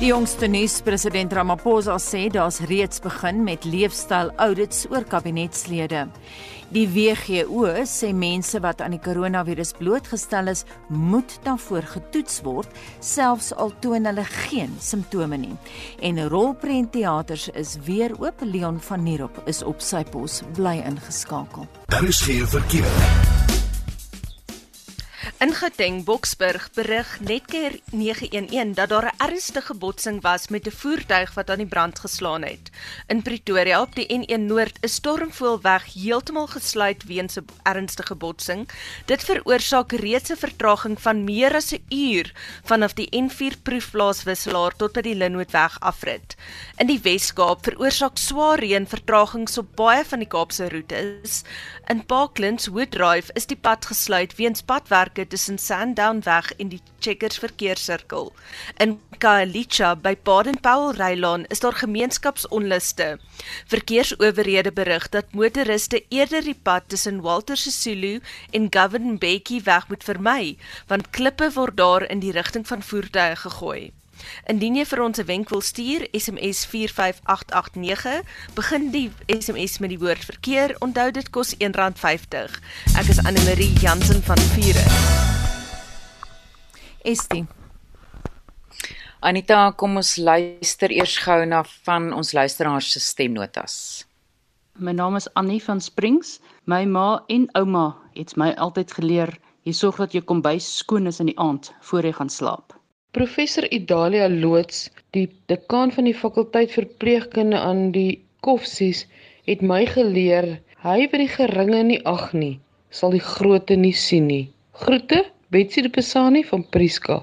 Die 0.00 0.08
jongste 0.08 0.48
nuus 0.48 0.78
president 0.80 1.34
Ramaphosa 1.36 1.98
sê 2.00 2.22
daar's 2.32 2.62
reeds 2.70 3.02
begin 3.04 3.42
met 3.44 3.66
leefstyl 3.68 4.30
audits 4.40 4.86
oor 4.88 5.04
kabinetslede. 5.04 6.06
Die 6.72 6.86
WGO 6.88 7.66
sê 7.84 8.14
mense 8.16 8.62
wat 8.64 8.80
aan 8.80 8.96
die 8.96 9.02
koronavirus 9.04 9.74
blootgestel 9.76 10.48
is, 10.54 10.64
moet 10.88 11.36
daarvoor 11.44 11.84
getoets 11.92 12.40
word, 12.48 12.72
selfs 13.04 13.52
al 13.52 13.76
toon 13.84 14.08
hulle 14.08 14.24
geen 14.24 14.72
simptome 14.80 15.36
nie. 15.36 15.52
En 16.00 16.24
rolprentteaters 16.32 17.50
is 17.52 17.76
weer 17.84 18.16
oop. 18.16 18.40
Leon 18.40 18.80
van 18.80 19.04
Nierop 19.04 19.44
is 19.44 19.60
op 19.60 19.84
sy 19.84 20.00
pos 20.08 20.40
bly 20.56 20.78
ingeskakel. 20.80 21.68
Daar 21.92 22.08
is 22.08 22.24
geen 22.24 22.48
verkeer. 22.48 23.49
In 25.40 25.54
Gauteng 25.56 26.02
Boksburg 26.04 26.66
berig 26.76 27.14
Netcare 27.24 27.80
911 27.90 28.74
dat 28.74 28.88
daar 28.88 29.04
'n 29.04 29.16
ernstige 29.16 29.74
botsing 29.74 30.20
was 30.22 30.48
met 30.48 30.66
'n 30.66 30.70
voertuig 30.70 31.34
wat 31.34 31.50
aan 31.50 31.56
die 31.56 31.66
brand 31.66 31.98
geslaan 31.98 32.42
het. 32.42 32.70
In 33.06 33.22
Pretoria 33.22 33.80
op 33.80 33.94
die 33.94 34.06
N1 34.06 34.46
Noord 34.46 34.76
is 34.80 34.94
Stormvoelweg 34.94 35.92
heeltemal 35.94 36.46
gesluit 36.46 37.04
weens 37.04 37.36
'n 37.36 37.44
ernstige 37.62 38.14
botsing. 38.14 38.68
Dit 39.04 39.24
veroorsaak 39.24 39.92
reeds 39.92 40.30
'n 40.30 40.36
vertraging 40.36 41.00
van 41.00 41.24
meer 41.24 41.54
as 41.54 41.72
'n 41.72 41.84
uur 41.88 42.32
vanaf 42.64 42.92
die 42.92 43.08
N4 43.10 43.56
proefplaaswisselaar 43.62 44.76
tot 44.76 44.92
by 44.92 45.00
die 45.00 45.14
Linwoodweg 45.14 45.80
afrit. 45.80 46.36
In 46.76 46.86
die 46.86 47.00
Wes-Kaap 47.02 47.64
veroorsaak 47.64 48.18
swaar 48.18 48.58
reën 48.58 48.86
vertragings 48.86 49.58
op 49.58 49.76
baie 49.76 50.04
van 50.04 50.18
die 50.18 50.28
Kaapse 50.28 50.68
roetes. 50.68 51.42
In 51.86 52.06
Parklands 52.06 52.66
Woodrive 52.66 53.32
is 53.32 53.46
die 53.46 53.56
pad 53.56 53.86
gesluit 53.86 54.36
weens 54.36 54.62
padwerke 54.62 55.28
tussen 55.30 55.58
Sandownweg 55.58 56.50
en 56.58 56.68
die 56.68 56.80
Checkers 56.98 57.38
verkeerssirkel. 57.38 58.32
In 58.78 58.98
Kaalicha 59.18 59.94
by 59.94 60.16
Baden-Powell 60.22 60.96
Rylaan 60.98 61.44
is 61.48 61.60
daar 61.60 61.78
gemeenskapsonluste. 61.78 63.18
Verkeersowerhede 63.66 64.72
berig 64.72 65.08
dat 65.08 65.32
motoriste 65.32 66.02
eerder 66.08 66.42
die 66.42 66.58
pad 66.62 66.88
tussen 66.88 67.22
Walter 67.22 67.56
Sisulu 67.56 68.20
en 68.50 68.68
Govan 68.70 69.18
Bekkie 69.18 69.62
weg 69.62 69.88
moet 69.88 70.04
vermy, 70.04 70.56
want 70.86 71.10
klippe 71.10 71.52
word 71.54 71.76
daar 71.76 72.10
in 72.10 72.20
die 72.20 72.32
rigting 72.32 72.66
van 72.66 72.82
voertuie 72.82 73.36
gegooi. 73.36 73.99
Indien 74.46 74.76
jy 74.76 74.84
vir 74.84 75.02
ons 75.02 75.18
'n 75.18 75.26
wenk 75.26 75.48
wil 75.48 75.60
stuur, 75.60 76.08
SMS 76.12 76.66
45889, 76.66 78.22
begin 78.54 78.90
die 78.90 79.10
SMS 79.26 79.78
met 79.78 79.90
die 79.90 79.98
woord 79.98 80.24
verkeer. 80.24 80.76
Onthou 80.80 81.10
dit 81.10 81.30
kos 81.30 81.54
R1.50. 81.54 82.60
Ek 82.96 83.08
is 83.08 83.24
Anne 83.24 83.42
Marie 83.44 83.72
Jansen 83.80 84.22
van 84.22 84.38
Vure. 84.38 84.84
Estie. 87.02 87.46
Anita, 89.20 89.70
kom 89.76 89.96
ons 89.96 90.16
luister 90.16 90.90
eers 90.90 91.18
gou 91.18 91.44
na 91.44 91.62
van 91.84 92.12
ons 92.12 92.32
luisteraars 92.32 92.92
se 92.92 93.00
stemnotas. 93.00 94.06
My 94.80 94.92
naam 94.96 95.16
is 95.16 95.28
Annie 95.36 95.60
van 95.60 95.80
Springs. 95.80 96.38
My 96.64 96.84
ma 96.84 97.22
en 97.28 97.48
ouma 97.52 97.96
het 98.14 98.36
my 98.40 98.54
altyd 98.56 98.92
geleer 98.96 99.36
jy 99.68 99.74
sorg 99.76 100.00
dat 100.00 100.16
jou 100.16 100.22
kombuis 100.24 100.64
skoon 100.80 101.10
is 101.10 101.20
in 101.20 101.28
die 101.28 101.38
aand 101.38 101.72
voor 101.90 102.08
jy 102.08 102.12
gaan 102.16 102.32
slaap. 102.32 102.79
Professor 103.10 103.64
Idalia 103.74 104.28
Loots, 104.30 104.84
die 105.10 105.26
dekaan 105.50 105.90
van 105.90 106.06
die 106.06 106.14
fakulteit 106.14 106.70
verpleegkunde 106.70 107.58
aan 107.58 107.88
die 107.90 108.20
Koffsies, 108.46 109.00
het 109.50 109.64
my 109.66 109.80
geleer 109.90 110.46
hy 110.84 111.08
wat 111.10 111.18
die 111.18 111.32
geringe 111.32 111.80
nie 111.88 111.98
ag 112.06 112.28
nie, 112.38 112.52
sal 112.94 113.10
die 113.10 113.24
groote 113.24 113.74
nie 113.74 113.96
sien 113.98 114.28
nie. 114.30 114.44
Groete 114.84 115.24
Betsy 115.50 115.82
de 115.82 115.90
Pesani 115.90 116.44
van 116.46 116.62
Priska. 116.70 117.16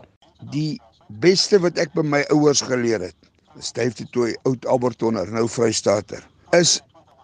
Die 0.51 0.75
beste 1.23 1.61
wat 1.63 1.79
ek 1.79 1.95
by 1.95 2.03
my 2.03 2.19
ouers 2.35 2.65
geleer 2.67 3.05
het, 3.07 3.15
styf 3.63 3.95
dit 4.01 4.11
toe 4.11 4.33
oud 4.43 4.67
Albertoner, 4.67 5.31
nou 5.31 5.45
Vrystater, 5.47 6.19
is 6.51 6.81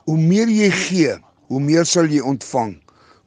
hoe 0.07 0.15
meer 0.15 0.47
jy 0.47 0.71
gee, 0.85 1.17
hoe 1.51 1.59
meer 1.59 1.83
sal 1.83 2.07
jy 2.07 2.23
ontvang. 2.23 2.77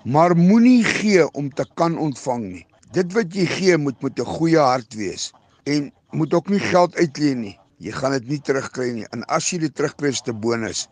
Maar 0.08 0.32
moenie 0.32 0.80
gee 0.96 1.28
om 1.36 1.52
te 1.52 1.68
kan 1.76 2.00
ontvang 2.00 2.48
nie. 2.54 2.64
Dit 2.92 3.12
wat 3.12 3.34
jy 3.34 3.46
gee 3.46 3.76
moet 3.76 4.02
met 4.02 4.18
'n 4.18 4.24
goeie 4.24 4.58
hart 4.58 4.94
wees 4.94 5.32
en 5.64 5.92
moet 6.10 6.34
ook 6.34 6.48
nie 6.48 6.60
geld 6.60 6.96
uitleen 6.96 7.40
nie. 7.40 7.58
Jy 7.78 7.92
gaan 7.92 8.12
dit 8.12 8.28
nie 8.28 8.40
terugkry 8.40 8.92
nie. 8.92 9.06
En 9.12 9.24
as 9.24 9.50
jy 9.50 9.58
dit 9.58 9.74
terugkry, 9.74 10.08
is 10.08 10.22
dit 10.22 10.34
'n 10.34 10.40
bonus. 10.40 10.88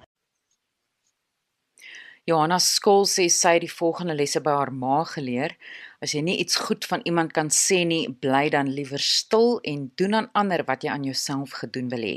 Johanna 2.24 2.58
Skol 2.58 3.04
sê 3.06 3.28
sy 3.28 3.50
het 3.58 3.64
die 3.66 3.72
volgende 3.72 4.14
lesse 4.14 4.40
by 4.40 4.50
haar 4.50 4.72
ma 4.72 5.04
geleer: 5.04 5.56
As 6.04 6.12
jy 6.12 6.20
nie 6.20 6.36
iets 6.36 6.58
goed 6.60 6.84
van 6.84 7.00
iemand 7.08 7.32
kan 7.32 7.48
sê 7.48 7.78
nie, 7.88 8.02
bly 8.20 8.50
dan 8.52 8.68
liewer 8.76 9.00
stil 9.00 9.54
en 9.70 9.86
doen 9.96 10.16
aan 10.18 10.26
ander 10.36 10.60
wat 10.68 10.82
jy 10.84 10.90
aan 10.92 11.06
jouself 11.08 11.54
gedoen 11.62 11.86
wil 11.88 12.04
hê. 12.04 12.16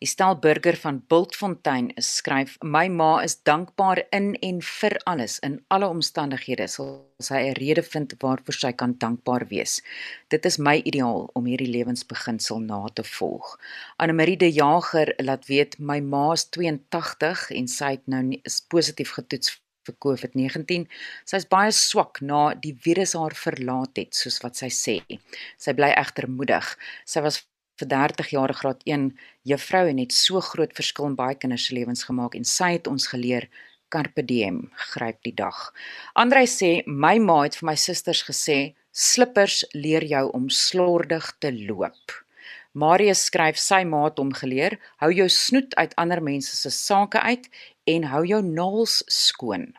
Estel 0.00 0.38
Burger 0.40 0.78
van 0.80 1.02
Bultfontein 1.12 1.90
skryf: 2.00 2.54
My 2.62 2.86
ma 2.88 3.10
is 3.26 3.36
dankbaar 3.48 4.00
in 4.18 4.30
en 4.40 4.62
vir 4.64 4.96
alles 5.12 5.36
in 5.48 5.58
alle 5.68 5.90
omstandighede. 5.96 6.68
Sy 7.28 7.42
'n 7.42 7.58
rede 7.60 7.82
vind 7.82 8.16
waarvoor 8.24 8.56
sy 8.56 8.72
kan 8.72 8.96
dankbaar 9.04 9.44
wees. 9.52 9.82
Dit 10.28 10.46
is 10.46 10.58
my 10.58 10.80
ideaal 10.84 11.28
om 11.34 11.44
hierdie 11.44 11.74
lewensbeginsel 11.76 12.58
na 12.60 12.88
te 12.94 13.04
volg. 13.04 13.58
Anne 13.96 14.12
Marie 14.12 14.36
de 14.36 14.50
Jager 14.52 15.12
laat 15.16 15.46
weet 15.46 15.78
my 15.78 16.00
ma 16.00 16.32
is 16.32 16.48
82 16.48 17.50
en 17.50 17.68
sy 17.68 17.90
het 17.90 18.06
nou 18.06 18.40
is 18.42 18.60
positief 18.60 19.10
getoets 19.10 19.60
vir 19.86 19.96
COVID-19. 20.04 20.86
Sy's 21.28 21.48
baie 21.50 21.72
swak 21.72 22.22
na 22.22 22.54
die 22.54 22.74
virus 22.86 23.14
haar 23.18 23.36
verlaat 23.38 24.02
het, 24.02 24.14
soos 24.14 24.40
wat 24.44 24.58
sy 24.60 24.70
sê. 24.72 24.96
Sy 25.58 25.76
bly 25.78 25.92
egter 25.94 26.28
moedig. 26.30 26.74
Sy 27.08 27.22
was 27.26 27.44
vir 27.80 27.90
30 27.92 28.32
jaar 28.32 28.52
graad 28.56 28.82
1 28.88 29.10
juffrou 29.50 29.84
en 29.90 29.98
het 30.00 30.12
so 30.16 30.40
groot 30.40 30.72
verskil 30.76 31.10
in 31.10 31.16
baie 31.18 31.36
kinders 31.36 31.68
se 31.68 31.76
lewens 31.76 32.06
gemaak 32.08 32.36
en 32.38 32.46
sy 32.48 32.72
het 32.78 32.88
ons 32.88 33.08
geleer 33.12 33.48
carpe 33.92 34.24
diem, 34.26 34.64
gryp 34.92 35.20
die 35.26 35.34
dag. 35.36 35.58
Andrei 36.18 36.46
sê 36.50 36.82
my 36.86 37.16
ma 37.22 37.42
het 37.44 37.58
vir 37.60 37.70
my 37.70 37.76
susters 37.78 38.24
gesê 38.26 38.74
slippers 38.96 39.62
leer 39.74 40.04
jou 40.08 40.24
om 40.34 40.48
slordig 40.50 41.28
te 41.40 41.52
loop. 41.52 42.16
Marius 42.76 43.26
skryf 43.30 43.56
sy 43.60 43.84
maat 43.88 44.18
hom 44.20 44.34
geleer, 44.36 44.76
hou 45.00 45.08
jou 45.12 45.28
snoet 45.32 45.72
uit 45.80 45.94
ander 46.00 46.20
mense 46.20 46.52
se 46.56 46.72
sake 46.72 47.20
uit 47.24 47.46
en 47.86 48.08
hou 48.12 48.24
jou 48.26 48.42
naels 48.42 49.02
skoon. 49.06 49.70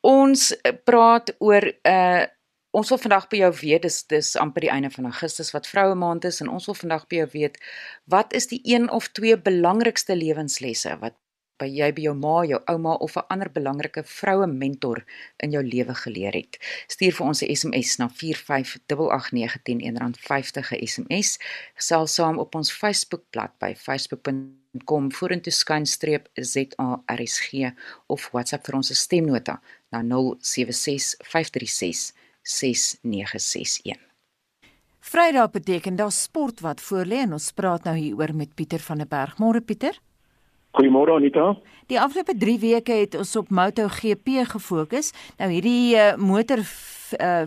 Ons 0.00 0.52
praat 0.84 1.34
oor 1.38 1.62
'n 1.62 1.90
uh, 1.90 2.26
ons 2.72 2.88
wil 2.88 2.98
vandag 2.98 3.26
by 3.28 3.38
jou 3.42 3.50
weet 3.60 3.82
dis 3.82 3.98
dis 4.08 4.28
amper 4.40 4.64
die 4.64 4.70
einde 4.72 4.90
van 4.90 5.04
Augustus 5.04 5.50
wat 5.52 5.66
vroue 5.68 5.94
maand 5.94 6.24
is 6.24 6.40
en 6.40 6.48
ons 6.48 6.66
wil 6.70 6.78
vandag 6.78 7.04
by 7.10 7.16
jou 7.16 7.28
weet 7.34 7.58
wat 8.14 8.32
is 8.32 8.48
die 8.48 8.60
een 8.64 8.88
of 8.90 9.10
twee 9.18 9.36
belangrikste 9.36 10.16
lewenslesse 10.16 10.96
wat 11.02 11.18
by 11.62 11.68
jy 11.70 11.92
by 11.94 12.02
jou 12.06 12.14
ma, 12.18 12.42
jou 12.48 12.58
ouma 12.72 12.94
of 13.06 13.16
'n 13.16 13.28
ander 13.34 13.50
belangrike 13.52 14.02
vroue 14.04 14.46
mentor 14.46 15.04
in 15.38 15.50
jou 15.52 15.62
lewe 15.62 15.94
geleer 15.94 16.34
het. 16.34 16.58
Stuur 16.88 17.12
vir 17.12 17.26
ons 17.26 17.42
'n 17.42 17.54
SMS 17.54 17.96
na 17.98 18.08
4588910 18.08 20.18
R50 20.18 20.72
'n 20.72 20.86
SMS. 20.86 21.38
Gesels 21.74 22.14
saam 22.14 22.38
op 22.38 22.54
ons 22.54 22.72
Facebookblad 22.72 23.58
by 23.58 23.74
facebook.com 23.74 24.61
vorentoe 25.12 25.52
skynstreep 25.52 26.28
ZARSG 26.34 27.74
of 28.06 28.30
WhatsApp 28.32 28.66
vir 28.66 28.76
ons 28.76 28.98
stemnota 28.98 29.60
na 29.92 30.02
076536 30.02 32.12
6961. 32.42 33.98
Vrydag 35.02 35.50
beteken 35.50 35.96
daar 35.96 36.12
sport 36.12 36.60
wat 36.60 36.80
voorlê 36.80 37.26
en 37.26 37.32
ons 37.32 37.52
praat 37.52 37.84
nou 37.84 37.96
hieroor 37.96 38.34
met 38.34 38.54
Pieter 38.54 38.80
van 38.80 38.98
der 38.98 39.10
Berg. 39.10 39.38
Môre 39.38 39.60
Pieter. 39.60 39.98
Goeiemôre 40.72 41.12
Anita. 41.12 41.50
Die 41.92 42.00
afgelope 42.00 42.32
3 42.38 42.58
weke 42.62 42.94
het 42.96 43.16
ons 43.18 43.34
op 43.36 43.50
MotoGP 43.52 44.46
gefokus. 44.54 45.10
Nou 45.36 45.50
hierdie 45.52 45.96
uh, 46.00 46.14
motor 46.16 46.62
uh, 46.64 47.44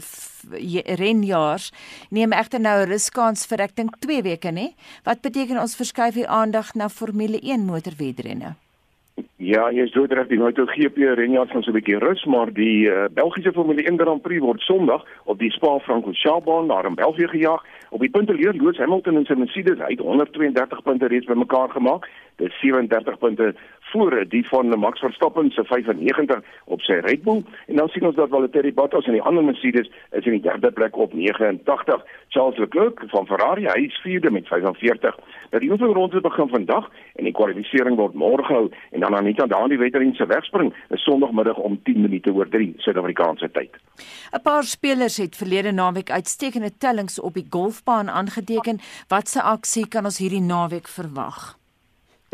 renjaars 1.02 1.72
neem 2.14 2.36
egter 2.38 2.62
nou 2.62 2.76
'n 2.84 2.92
riskans 2.92 3.48
vir 3.50 3.66
ek 3.66 3.74
dink 3.76 3.98
2 4.06 4.22
weke 4.22 4.52
nê. 4.54 4.68
Wat 5.04 5.26
beteken 5.26 5.58
ons 5.58 5.74
verskuif 5.76 6.14
die 6.14 6.28
aandag 6.28 6.76
na 6.76 6.90
Formule 6.90 7.42
1 7.42 7.66
motorwedrenne? 7.66 8.54
Ja, 9.42 9.72
jy 9.72 9.84
is 9.88 9.92
so 9.96 10.06
reg, 10.06 10.28
die 10.28 10.38
MotoGP 10.38 10.98
renjaars 11.18 11.52
gaan 11.52 11.64
so 11.64 11.72
'n 11.72 11.80
bietjie 11.80 11.98
rus, 12.00 12.26
maar 12.26 12.54
die 12.54 12.86
uh, 12.86 13.08
Belgiese 13.10 13.54
Formule 13.54 13.82
1 13.82 13.98
Grand 13.98 14.22
Prix 14.22 14.42
word 14.42 14.62
Sondag 14.62 15.06
op 15.24 15.40
die 15.40 15.52
Spa-Francorchamps 15.52 16.46
baan 16.46 16.68
daar 16.68 16.86
in 16.86 16.96
België 16.96 17.28
gejaag. 17.28 17.64
Op 17.96 18.02
die 18.02 18.10
punte 18.10 18.34
leer 18.34 18.54
Lewis 18.54 18.78
Hamilton 18.78 19.16
en 19.16 19.26
sy 19.26 19.38
Mercedes 19.40 19.80
uit 19.80 20.02
132 20.04 20.82
punte 20.84 21.08
reeds 21.08 21.30
bymekaar 21.30 21.70
gemaak. 21.72 22.10
Dit 22.36 22.52
37 22.60 23.18
punte 23.18 23.54
voor 23.80 24.26
die 24.28 24.48
van 24.48 24.80
Max 24.80 25.00
Verstappen 25.00 25.52
se 25.52 25.64
95 25.64 26.42
op 26.66 26.82
sy 26.82 26.98
Red 27.06 27.22
Bull 27.24 27.44
en 27.68 27.76
dan 27.76 27.88
sien 27.90 28.04
ons 28.06 28.16
dat 28.16 28.30
Valtteri 28.30 28.74
Bottas 28.74 29.06
en 29.08 29.16
die 29.16 29.22
ander 29.22 29.44
Mercedes 29.44 29.88
is 30.12 30.26
in 30.26 30.36
die 30.36 30.42
derde 30.42 30.72
plek 30.72 30.98
op 30.98 31.14
89. 31.14 32.04
Charles 32.28 32.58
Leclerc 32.58 33.04
van 33.14 33.28
Ferrari, 33.30 33.70
hy 33.72 33.86
is 33.88 34.00
vierde 34.04 34.32
met 34.32 34.48
45. 34.48 35.16
Dat 35.50 35.62
die 35.62 35.70
hoeveel 35.70 35.94
ronde 35.94 36.22
begin 36.22 36.52
vandag 36.52 36.90
en 37.16 37.24
die 37.24 37.34
kwalifikasie 37.34 37.96
word 37.96 38.20
môre 38.20 38.44
gehou 38.44 38.68
en 38.92 39.06
dan 39.06 39.16
Anita 39.16 39.48
daan 39.48 39.72
die 39.72 39.80
wedren 39.80 40.12
se 40.16 40.28
wegspring 40.28 40.74
is 40.90 41.04
Sondagmiddag 41.08 41.58
om 41.58 41.80
10 41.84 42.02
minute 42.02 42.34
oor 42.34 42.50
3 42.50 42.74
Suid-Afrikaanse 42.84 43.52
tyd. 43.52 43.72
'n 44.34 44.42
Paar 44.44 44.64
spelers 44.64 45.18
het 45.18 45.36
verlede 45.36 45.72
naweek 45.72 46.12
uitstekende 46.12 46.78
tellings 46.78 47.20
op 47.20 47.34
die 47.34 47.48
golfbaan 47.86 48.10
aangeteken. 48.10 48.80
Wat 49.08 49.30
se 49.30 49.42
aksie 49.42 49.88
kan 49.88 50.06
ons 50.06 50.18
hierdie 50.18 50.42
naweek 50.42 50.88
verwag? 50.88 51.58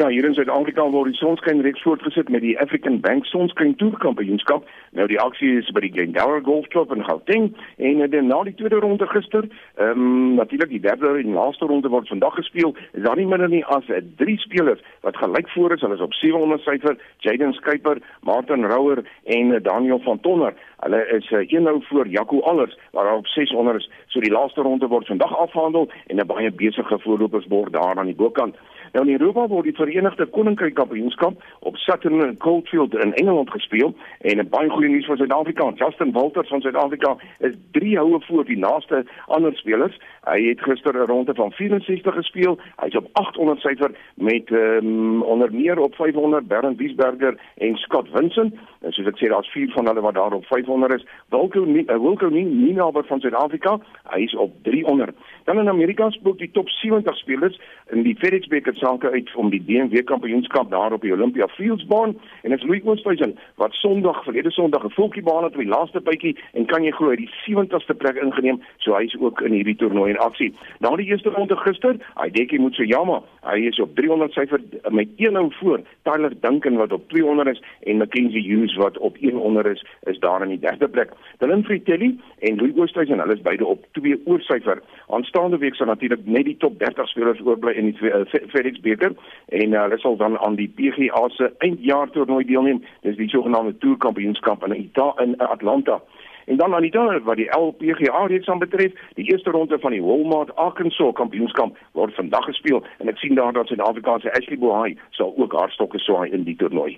Ja, 0.01 0.07
hier 0.07 0.25
in 0.25 0.33
Suid-Afrika 0.33 0.81
word 0.89 1.11
die 1.11 1.19
sonskynreeks 1.19 1.83
voortgesit 1.85 2.29
met 2.33 2.41
die 2.41 2.55
African 2.57 2.95
Bank 3.03 3.27
Sonskyn 3.29 3.75
Tour 3.77 3.99
Kampioenskap. 4.01 4.63
Nou 4.97 5.05
die 5.11 5.19
aksie 5.21 5.51
is 5.59 5.67
by 5.75 5.83
die 5.83 5.91
Glendower 5.93 6.41
Golf 6.41 6.65
Club 6.73 6.89
in 6.95 7.03
Gauteng 7.05 7.51
en 7.77 8.01
dan 8.09 8.31
na 8.31 8.39
die 8.47 8.55
tweede 8.57 8.79
ronde 8.81 9.05
gister, 9.11 9.45
ehm 9.77 10.01
um, 10.01 10.33
natuurlik 10.39 10.71
die 10.73 10.81
derde 10.81 11.11
en 11.19 11.37
laaste 11.37 11.69
ronde 11.69 11.91
word 11.93 12.09
vandag 12.09 12.33
gespeel. 12.39 12.73
Is 12.97 13.05
daar 13.05 13.21
nie 13.21 13.27
minder 13.29 13.51
nie 13.51 13.61
as 13.75 13.85
uh, 13.93 14.01
drie 14.17 14.39
spelers 14.41 14.81
wat 15.05 15.21
gelyk 15.21 15.53
voor 15.53 15.77
is. 15.77 15.85
Hulle 15.85 15.99
is 15.99 16.07
op 16.07 16.17
700 16.17 16.65
syfer, 16.65 16.97
Jaden 17.21 17.53
Skyper, 17.53 18.01
Martin 18.25 18.65
Rouwer 18.65 19.05
en 19.23 19.53
uh, 19.53 19.61
Daniel 19.61 20.01
van 20.01 20.19
Tonner. 20.25 20.57
Hulle 20.81 21.05
is 21.13 21.29
uh, 21.29 21.45
een 21.45 21.69
nou 21.69 21.77
voor 21.91 22.07
Jaco 22.07 22.41
Allers 22.41 22.77
waar 22.91 23.13
op 23.13 23.27
600 23.27 23.77
is. 23.77 23.89
So 24.07 24.19
die 24.19 24.33
laaste 24.33 24.65
ronde 24.65 24.87
word 24.87 25.05
vandag 25.13 25.37
afgehandel 25.37 25.91
en 26.07 26.17
'n 26.17 26.27
baie 26.27 26.51
besige 26.51 26.99
voorlopersbord 26.99 27.73
daar 27.73 27.97
aan 27.97 28.09
die 28.09 28.17
bokant. 28.17 28.57
Nou 28.91 29.05
in 29.07 29.11
Europa 29.19 29.47
word 29.47 29.69
die 29.69 29.75
Verenigde 29.75 30.25
Koninkryk 30.25 30.73
Kampioenskap 30.75 31.43
op 31.59 31.77
Sutton 31.77 32.37
Coldfield 32.37 32.95
in 32.99 33.13
Engeland 33.13 33.51
gespeel 33.51 33.93
en 34.19 34.37
'n 34.37 34.49
baie 34.49 34.69
goeie 34.69 34.89
nuus 34.89 35.05
vir 35.05 35.17
Suid-Afrika. 35.17 35.71
Justin 35.75 36.11
Walters 36.11 36.49
van 36.49 36.61
Suid-Afrika 36.61 37.15
is 37.39 37.55
3 37.71 37.97
houe 37.97 38.19
voor 38.21 38.45
die 38.45 38.57
naaste 38.57 39.05
ander 39.27 39.55
spelers. 39.55 39.97
Hy 40.23 40.47
het 40.47 40.61
gister 40.61 40.93
'n 40.93 41.07
ronde 41.07 41.33
van 41.35 41.51
64 41.51 42.13
gespeel. 42.13 42.59
Hy's 42.81 42.95
op 42.95 43.07
800 43.11 43.59
syfer 43.59 43.91
met 44.13 44.49
um, 44.49 45.21
onder 45.21 45.53
meer 45.53 45.79
op 45.79 45.95
500 45.95 46.47
Bernd 46.47 46.77
Wiesberger 46.77 47.39
en 47.57 47.75
Scott 47.75 48.07
Vincent. 48.13 48.53
En 48.81 48.91
soos 48.91 49.07
ek 49.07 49.17
sê, 49.17 49.29
daar's 49.29 49.51
vier 49.51 49.71
van 49.71 49.85
hulle 49.85 50.01
wat 50.01 50.13
daar 50.13 50.33
op 50.33 50.45
500 50.45 50.93
is. 50.93 51.05
Wilco 51.29 51.65
uh, 51.65 51.85
Wilco 51.85 52.27
Ninaber 52.27 53.03
van 53.05 53.19
Suid-Afrika, 53.19 53.79
hy 54.03 54.19
is 54.21 54.35
op 54.35 54.51
300. 54.61 55.15
Dan 55.43 55.59
in 55.59 55.69
Amerika 55.69 56.09
spook 56.09 56.37
die 56.37 56.51
top 56.51 56.69
70 56.69 57.17
spelers 57.17 57.59
in 57.91 58.03
die 58.03 58.15
FedEx 58.15 58.47
beker 58.47 58.75
sake 58.75 59.09
uit 59.09 59.29
om 59.35 59.49
die 59.49 59.61
BMW 59.61 60.03
kampioenskap 60.03 60.69
daar 60.71 60.93
op 60.93 61.01
die 61.01 61.13
Olympia 61.13 61.47
Fields 61.47 61.85
baan 61.85 62.15
en 62.41 62.49
dit 62.49 62.59
is 62.59 62.65
Louis 62.67 62.85
Oosthuizen 62.85 63.37
wat 63.55 63.73
Sondag 63.73 64.23
verlede 64.23 64.51
Sondag 64.51 64.83
'n 64.85 64.93
volkie 64.97 65.23
baan 65.23 65.43
het 65.43 65.53
op 65.53 65.59
die 65.59 65.67
laaste 65.67 66.01
bytjie 66.01 66.37
en 66.53 66.65
kan 66.65 66.83
jy 66.83 66.91
glo 66.91 67.09
hy 67.09 67.15
die 67.15 67.33
70ste 67.45 67.93
plek 67.93 68.15
ingeneem 68.15 68.61
so 68.77 68.95
hy 68.95 69.03
is 69.03 69.17
ook 69.19 69.41
in 69.41 69.51
hierdie 69.51 69.75
toernooi 69.75 70.11
in 70.11 70.17
aksie. 70.17 70.53
Na 70.79 70.95
die 70.95 71.05
eerste 71.05 71.29
ronde 71.29 71.57
gister, 71.57 71.97
hy 72.15 72.29
Deki 72.29 72.59
Mutsuyama, 72.59 73.21
hy 73.43 73.57
is 73.67 73.79
op 73.79 73.95
300 73.95 74.33
syfer 74.33 74.61
met 74.89 75.09
1 75.17 75.35
hou 75.35 75.49
voor. 75.59 75.81
Tyler 76.03 76.33
Duncan 76.41 76.77
wat 76.77 76.91
op 76.91 77.09
200 77.09 77.49
is 77.49 77.61
en 77.83 77.97
Mackenzie 77.97 78.43
Hughes 78.47 78.75
wat 78.75 78.97
op 78.97 79.17
100 79.17 79.65
is, 79.65 79.85
is 80.03 80.19
daar 80.19 80.41
in 80.41 80.49
die 80.49 80.59
derde 80.59 80.87
plek. 80.87 81.13
Dylan 81.39 81.63
Fritelli 81.63 82.19
en 82.39 82.55
Louis 82.55 82.75
Oosthuizen, 82.75 83.19
hulle 83.19 83.33
is 83.33 83.41
beide 83.41 83.65
op 83.65 83.85
2 83.91 84.21
oor 84.25 84.41
syfer. 84.41 84.81
Aanstaande 85.11 85.57
week 85.57 85.75
sal 85.75 85.89
natuurlik 85.91 86.25
net 86.25 86.45
die 86.47 86.57
top 86.57 86.79
30 86.79 87.09
spelers 87.11 87.41
oorbly 87.43 87.73
in 87.75 87.91
die 87.91 88.09
uh, 88.09 88.23
FedEx 88.53 88.79
beker 88.79 89.11
en 89.59 89.73
uh, 89.73 89.81
hulle 89.83 89.99
sal 89.99 90.15
dan 90.17 90.37
aan 90.39 90.55
die 90.55 90.69
PGA 90.77 91.27
se 91.35 91.51
eindjaar 91.67 92.09
toernooi 92.15 92.45
deelneem. 92.47 92.79
Dis 93.03 93.19
die 93.19 93.29
sogenaamde 93.29 93.77
Tour 93.83 93.97
Kampioenskap 93.97 94.63
in 94.67 94.77
Ita 94.77 95.11
in 95.23 95.35
Atlanta. 95.37 95.99
En 96.45 96.57
dan 96.57 96.73
aan 96.73 96.81
die 96.81 96.91
dan 96.91 97.23
wat 97.23 97.35
die 97.35 97.49
LPGA 97.57 98.25
reeks 98.25 98.47
aan 98.47 98.59
betref, 98.59 98.91
die 99.19 99.31
eerste 99.31 99.51
ronde 99.51 99.79
van 99.79 99.91
die 99.91 100.01
Walmart 100.03 100.55
Arkansas 100.55 101.13
Kampioenskap 101.13 101.77
word 101.91 102.15
vandag 102.15 102.47
gespeel 102.49 102.83
en 102.97 103.11
ek 103.11 103.19
sien 103.21 103.35
daar 103.35 103.53
dat 103.53 103.67
Suid-Afrikaanse 103.67 104.31
Ashley 104.31 104.57
Bohai 104.57 104.97
sal 105.19 105.33
ook 105.37 105.55
haar 105.59 105.71
stokke 105.71 105.99
swaai 105.99 106.31
in 106.31 106.43
die 106.47 106.55
toernooi. 106.55 106.97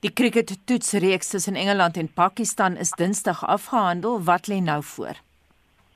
Die 0.00 0.12
cricket 0.12 0.56
toetsreeks 0.66 1.32
tussen 1.32 1.56
Engeland 1.56 1.96
en 1.96 2.12
Pakistan 2.14 2.76
is 2.76 2.92
Dinsdag 2.96 3.46
afgehandel. 3.46 4.20
Wat 4.22 4.48
lê 4.48 4.60
nou 4.60 4.82
voor? 4.82 5.24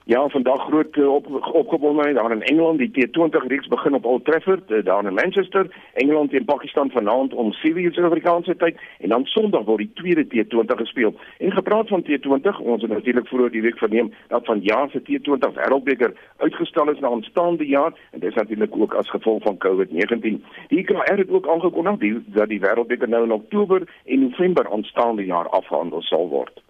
Ja, 0.09 0.29
vandag 0.29 0.61
groot 0.61 0.97
uh, 0.97 1.15
op, 1.15 1.51
opgewondenheid 1.53 2.17
daar 2.17 2.33
in 2.33 2.43
Engeland. 2.43 2.79
Die 2.79 2.91
T20 2.91 3.47
reeks 3.47 3.67
begin 3.67 3.95
op 3.95 4.05
Old 4.05 4.25
Trafford, 4.25 4.71
uh, 4.71 4.85
daar 4.85 5.05
in 5.05 5.15
Manchester. 5.15 5.67
Engeland 5.95 6.31
teen 6.31 6.45
Pakistan 6.45 6.91
vanaand 6.91 7.35
om 7.35 7.53
7:00 7.53 7.57
Suid-Afrikaanse 7.93 8.57
tyd 8.57 8.81
en 8.99 9.09
dan 9.09 9.25
Sondag 9.25 9.65
word 9.65 9.79
die 9.79 9.91
tweede 9.95 10.25
T20 10.25 10.77
gespeel. 10.77 11.15
En 11.39 11.53
gepraat 11.53 11.89
van 11.89 12.03
T20, 12.03 12.59
ons 12.59 12.83
het 12.83 12.91
natuurlik 12.91 13.27
vroeër 13.27 13.51
die 13.51 13.63
week 13.63 13.79
verneem 13.79 14.13
dat 14.29 14.45
van 14.45 14.61
jaar 14.61 14.91
se 14.91 15.01
T20 15.01 15.55
Wêreldbeker 15.55 16.13
uitgestel 16.37 16.91
is 16.91 16.99
na 16.99 17.09
aanstaande 17.09 17.67
jaar 17.67 17.93
en 18.11 18.21
dit 18.21 18.29
is 18.29 18.35
natuurlik 18.35 18.77
ook 18.77 18.95
as 18.95 19.11
gevolg 19.11 19.43
van 19.43 19.59
COVID-19. 19.59 20.21
Die 20.69 20.79
IKR 20.79 21.17
het 21.17 21.31
ook 21.31 21.49
aangekondig 21.49 22.23
dat 22.27 22.49
die 22.49 22.61
Wêreldbeker 22.61 23.09
nou 23.09 23.25
in 23.25 23.33
Oktober 23.33 23.83
en 24.05 24.21
November 24.21 24.71
aanstaande 24.71 25.25
jaar 25.25 25.49
afgehandel 25.49 26.03
sal 26.03 26.29
word. 26.29 26.68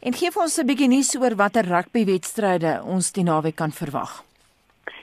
En 0.00 0.12
gee 0.12 0.30
vir 0.30 0.42
ons 0.42 0.58
'n 0.58 0.66
bietjie 0.66 0.88
nuus 0.88 1.14
oor 1.16 1.36
watter 1.36 1.64
rugbywedstryde 1.64 2.82
ons 2.84 3.12
die 3.12 3.24
naweek 3.24 3.56
kan 3.56 3.72
verwag. 3.72 4.25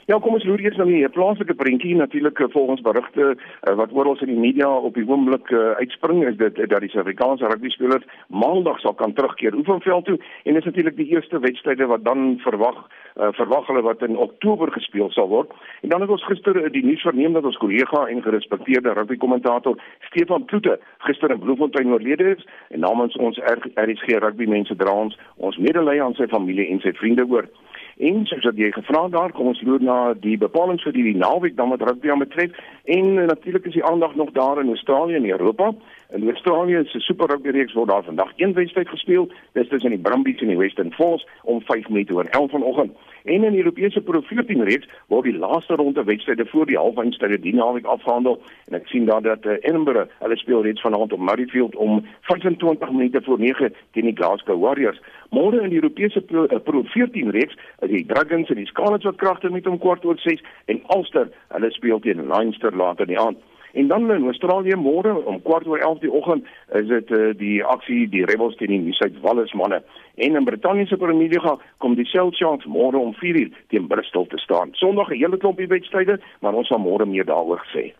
Ja, 0.04 0.18
kom 0.20 0.34
ons 0.36 0.44
loer 0.44 0.60
eers 0.60 0.76
na 0.76 0.84
die 0.84 1.06
plaaslike 1.08 1.54
prentjie 1.56 1.94
natuurlik 1.96 2.40
eh, 2.40 2.50
volgens 2.52 2.82
berigte 2.84 3.30
uh, 3.32 3.74
wat 3.78 3.92
oral 3.96 4.18
in 4.20 4.34
die 4.34 4.40
media 4.40 4.68
op 4.68 4.98
die 4.98 5.04
oomblik 5.08 5.48
uh, 5.48 5.70
uitspring 5.80 6.20
is 6.28 6.36
dit 6.36 6.58
uh, 6.60 6.66
dat 6.68 6.84
die 6.84 6.90
Suid-Afrikaanse 6.92 7.48
rugby 7.48 7.72
spelers 7.72 8.04
maandag 8.28 8.82
sal 8.82 8.92
kan 9.00 9.14
terugkeer 9.16 9.56
Oefenveld 9.56 10.04
toe 10.04 10.18
en 10.44 10.60
is 10.60 10.68
natuurlik 10.68 10.98
die 11.00 11.08
eerste 11.14 11.40
wedstryde 11.40 11.88
wat 11.88 12.04
dan 12.04 12.36
verwag 12.44 12.82
uh, 12.84 13.32
verwag 13.38 13.66
hulle 13.72 13.84
wat 13.88 14.04
in 14.04 14.20
Oktober 14.20 14.72
gespeel 14.76 15.08
sal 15.16 15.28
word. 15.32 15.56
En 15.80 15.94
dan 15.94 16.04
het 16.04 16.12
ons 16.12 16.28
gister 16.28 16.60
die 16.76 16.84
nuus 16.84 17.04
verneem 17.08 17.32
dat 17.32 17.48
ons 17.48 17.60
kollega 17.64 18.04
en 18.12 18.22
gerespekteerde 18.22 18.92
rugby 18.92 19.16
kommentator 19.16 19.80
Stefan 20.10 20.44
Kloete 20.52 20.76
gister 21.08 21.32
in 21.32 21.40
Bloemfontein 21.40 21.92
oorlede 21.96 22.34
is 22.36 22.44
en 22.76 22.84
namens 22.84 23.16
ons 23.16 23.40
RSG 23.40 24.20
rugby 24.20 24.52
mense 24.52 24.76
dra 24.76 24.92
ons 25.06 25.16
ons 25.36 25.56
medelee 25.56 26.02
aan 26.02 26.16
sy 26.20 26.28
familie 26.28 26.68
en 26.68 26.84
sy 26.84 26.92
vriende 27.00 27.24
oor. 27.24 27.48
En 27.98 28.24
soos 28.26 28.44
wat 28.44 28.56
jy 28.58 28.70
gevra 28.74 29.08
daar, 29.08 29.32
kom 29.32 29.52
ons 29.52 29.62
loer 29.62 29.82
na 29.82 29.98
die 30.18 30.36
bepalinge 30.38 30.82
vir 30.82 30.96
die 30.96 31.16
naweek 31.16 31.56
dan 31.56 31.70
wat 31.70 31.82
rugby 31.86 32.10
aan 32.10 32.24
betref. 32.24 32.56
En 32.84 33.06
uh, 33.14 33.26
natuurlik 33.30 33.66
is 33.70 33.76
die 33.78 33.84
aandag 33.84 34.14
nog 34.14 34.32
daar 34.34 34.60
in 34.60 34.72
Australië 34.74 35.14
en 35.14 35.30
Europa. 35.30 35.72
In 36.14 36.30
Australië 36.30 36.84
se 36.86 37.00
Super 37.00 37.26
Rugby 37.26 37.50
reeks 37.50 37.72
word 37.72 37.88
daar 37.88 38.04
vandag 38.04 38.32
een 38.36 38.52
wedstryd 38.52 38.88
gespeel. 38.88 39.28
Dis 39.52 39.68
tussen 39.68 39.90
die 39.90 39.98
Brumbies 39.98 40.40
en 40.40 40.46
die 40.46 40.56
Western 40.56 40.92
Force 40.92 41.26
om 41.42 41.60
5 41.60 41.88
minute 41.88 42.14
oor 42.14 42.24
11 42.24 42.50
vanoggend. 42.50 42.92
En 43.24 43.44
in 43.44 43.50
die 43.52 43.58
Europese 43.58 44.00
Pro 44.00 44.20
14 44.20 44.62
reeks 44.62 44.86
word 45.06 45.24
die 45.24 45.38
laaste 45.38 45.74
ronde 45.74 46.04
wedstryde 46.04 46.46
voor 46.46 46.66
die 46.66 46.76
halfeindstryde 46.78 47.40
die 47.40 47.54
naweek 47.54 47.84
afgehandel 47.84 48.38
en 48.66 48.78
ek 48.78 48.86
sien 48.86 49.08
daar 49.10 49.22
dat 49.22 49.44
uh, 49.44 49.56
Edinburgh 49.60 50.06
hulle 50.18 50.36
speel 50.36 50.62
reeds 50.62 50.84
vanaand 50.86 51.12
op 51.12 51.20
Murrayfield 51.20 51.74
om 51.76 52.06
25 52.20 52.90
minute 52.90 53.22
voor 53.22 53.40
9 53.40 53.72
teen 53.90 54.06
die 54.06 54.16
Glasgow 54.16 54.60
Warriors. 54.62 55.00
Môre 55.34 55.64
in 55.64 55.74
die 55.74 55.80
Europese 55.82 56.20
Pro, 56.20 56.44
uh, 56.44 56.60
Pro 56.62 56.84
14 56.94 57.30
reeks 57.34 57.58
is 57.80 57.90
die 57.90 58.04
Dragons 58.06 58.54
en 58.54 58.62
die 58.62 58.70
Scarlets 58.70 59.10
wat 59.10 59.18
kragter 59.18 59.50
met 59.50 59.66
om 59.66 59.82
kwart 59.82 60.06
oor 60.06 60.22
6 60.22 60.46
en 60.70 60.82
Ulster 60.94 61.26
hulle 61.48 61.72
speel 61.74 61.98
teen 62.06 62.22
Leinster 62.30 62.76
later 62.76 63.08
in 63.08 63.16
die 63.16 63.20
aand. 63.20 63.42
En 63.74 63.88
dan 63.88 64.10
in 64.10 64.24
Australië 64.24 64.76
môre 64.78 65.12
om 65.24 65.40
kwart 65.42 65.66
oor 65.66 65.78
11 65.78 65.98
die 65.98 66.12
oggend 66.12 66.46
is 66.78 66.86
dit 66.86 67.10
uh, 67.10 67.32
die 67.34 67.64
aksie 67.64 68.04
die 68.08 68.24
Rebels 68.24 68.54
teen 68.56 68.70
die 68.86 69.20
Wales 69.22 69.52
manne. 69.52 69.82
En 70.14 70.36
in 70.36 70.44
Brittanje 70.44 70.86
se 70.86 70.96
Premier 70.96 71.28
League 71.28 71.58
kom 71.78 71.94
die 71.94 72.06
Sharks 72.06 72.66
môre 72.66 72.98
om 72.98 73.14
4 73.14 73.40
uur 73.40 73.50
teen 73.68 73.86
Bristol 73.86 74.26
te 74.26 74.38
staan. 74.38 74.70
Sondag 74.72 75.10
'n 75.10 75.18
hele 75.18 75.36
klompie 75.36 75.66
wedstryde, 75.66 76.20
maar 76.40 76.54
ons 76.54 76.68
sal 76.68 76.78
môre 76.78 77.06
meer 77.06 77.24
daaroor 77.24 77.66
sê. 77.74 77.92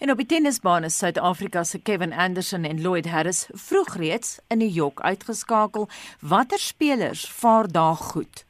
En 0.00 0.10
op 0.10 0.16
die 0.16 0.26
tennisbaan 0.26 0.84
is 0.84 0.98
Suid-Afrika 0.98 1.64
se 1.64 1.82
Kevin 1.82 2.12
Anderson 2.12 2.64
en 2.64 2.80
Lloyd 2.80 3.06
Harris 3.06 3.48
vroeg 3.52 3.96
reeds 3.96 4.40
in 4.48 4.58
New 4.58 4.74
York 4.74 5.00
uitgeskakel. 5.00 5.88
Watter 6.20 6.58
spelers 6.58 7.30
vaar 7.30 7.72
daar 7.72 7.96
goed? 7.96 8.44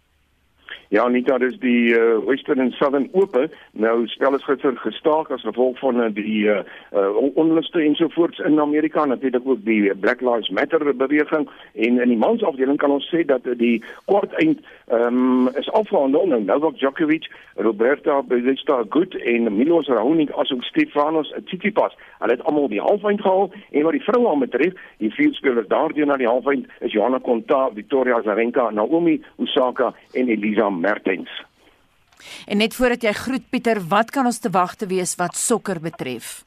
Ja, 0.92 1.06
Anita, 1.08 1.38
dis 1.38 1.54
die 1.62 1.94
uh, 1.96 2.18
Western 2.26 2.60
and 2.60 2.74
Southern 2.76 3.08
Ope. 3.12 3.46
Nou 3.72 4.06
spel 4.06 4.34
is 4.36 4.44
gister 4.44 4.74
gestaak 4.76 5.30
as 5.32 5.44
gevolg 5.48 5.78
van 5.80 5.96
uh, 5.96 6.10
die 6.12 6.44
uh, 6.44 6.58
uh, 6.92 7.16
onluste 7.40 7.80
ensovoorts 7.80 8.38
in 8.38 8.60
Amerika, 8.60 9.04
natuurlik 9.04 9.46
ook 9.48 9.64
die 9.64 9.94
Black 9.96 10.20
Lives 10.20 10.48
Matter 10.48 10.96
beweging 10.96 11.48
en 11.72 12.00
in 12.00 12.08
die 12.08 12.18
mansafdeling 12.18 12.76
kan 12.76 12.92
ons 12.92 13.06
sê 13.08 13.22
dat 13.24 13.46
die 13.56 13.78
kwart 14.04 14.34
eind 14.42 14.60
um, 14.92 15.48
is 15.56 15.70
afgehandel 15.72 16.26
nou 16.28 16.42
Novak 16.44 16.76
Djokovic, 16.76 17.30
Roberta 17.56 18.18
Bautista 18.22 18.82
Gut 18.88 19.16
en 19.16 19.48
Milos 19.56 19.88
Raonic 19.88 20.34
asook 20.36 20.64
Stefanos 20.68 21.32
Tsitsipas. 21.46 21.96
Hulle 22.20 22.36
het 22.36 22.44
almal 22.44 22.68
die 22.68 22.82
halfeind 22.84 23.24
gehaal 23.24 23.48
en 23.70 23.86
wat 23.88 23.96
die 23.96 24.04
vroue 24.04 24.34
aan 24.34 24.44
betref, 24.44 24.76
die 25.00 25.14
vier 25.16 25.32
spelers 25.38 25.70
daardeur 25.72 26.12
na 26.12 26.20
die 26.20 26.28
halfeind 26.28 26.68
is 26.84 26.92
Johanna 26.92 27.22
Konta, 27.24 27.70
Victoria 27.72 28.20
Azarenka, 28.20 28.68
Naomi 28.70 29.16
Osaka 29.40 29.94
en 30.12 30.28
Elisa 30.28 30.68
Mertens. 30.68 31.32
En 32.46 32.58
net 32.58 32.74
voordat 32.74 33.02
jy 33.02 33.12
groet 33.12 33.50
Pieter, 33.50 33.80
wat 33.88 34.10
kan 34.10 34.26
ons 34.26 34.38
te 34.38 34.50
wag 34.50 34.74
te 34.74 34.86
wees 34.86 35.14
wat 35.16 35.36
sokker 35.36 35.80
betref? 35.80 36.44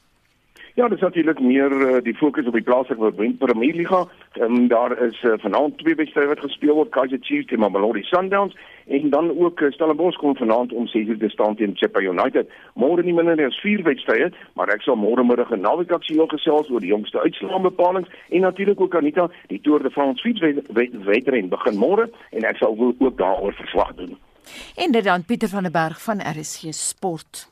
Ja, 0.75 0.87
dis 0.87 0.99
natuurlik 0.99 1.39
meer 1.39 1.71
uh, 1.71 2.01
die 2.03 2.13
fokus 2.19 2.47
op 2.49 2.53
die 2.53 2.63
plaaslike 2.67 3.11
Premier 3.39 3.75
Liga. 3.75 4.01
Um, 4.43 4.67
daar 4.67 4.91
is 5.05 5.21
uh, 5.23 5.37
vanaand 5.39 5.77
twee 5.77 5.95
wedstryde 5.95 6.27
wat 6.27 6.41
gespeel 6.43 6.75
word, 6.75 6.91
Kaizer 6.91 7.21
Chiefs 7.21 7.47
teen 7.47 7.59
Mamelodi 7.63 8.03
Sundowns 8.03 8.57
en 8.85 9.09
dan 9.09 9.29
ook 9.39 9.61
uh, 9.61 9.71
Stellenbosch 9.71 10.19
kom 10.19 10.35
vanaand 10.35 10.73
om 10.73 10.89
6:00 10.91 11.17
te 11.17 11.29
staan 11.29 11.55
teen 11.55 11.77
Chippa 11.79 12.03
United. 12.03 12.51
Môre 12.73 13.07
nie 13.07 13.15
minder 13.15 13.45
as 13.45 13.61
vier 13.63 13.83
wedstryde, 13.87 14.35
maar 14.59 14.67
ek 14.75 14.83
sal 14.83 14.99
môre 14.99 15.23
middag 15.23 15.55
'n 15.55 15.63
naweek 15.63 15.95
aksie 15.95 16.19
nog 16.19 16.35
gesels 16.35 16.69
oor 16.69 16.83
die 16.83 16.91
jongste 16.91 17.23
uitslaanbepalings 17.23 18.11
en 18.29 18.41
natuurlik 18.41 18.81
ook 18.81 18.95
Anita, 18.95 19.29
die 19.47 19.61
Tour 19.61 19.79
de 19.83 19.91
France 19.91 20.21
fietswedren 20.21 21.49
begin 21.49 21.79
môre 21.79 22.09
en 22.31 22.43
ek 22.43 22.57
sal 22.57 22.75
ook 22.99 23.17
daaroor 23.17 23.53
verslag 23.53 23.95
doen. 23.95 24.17
En 24.75 24.91
dit 24.91 25.03
dan 25.03 25.23
Pieter 25.23 25.49
van 25.49 25.63
der 25.63 25.71
Berg 25.71 26.01
van 26.01 26.21
RSG 26.21 26.73
Sport. 26.73 27.47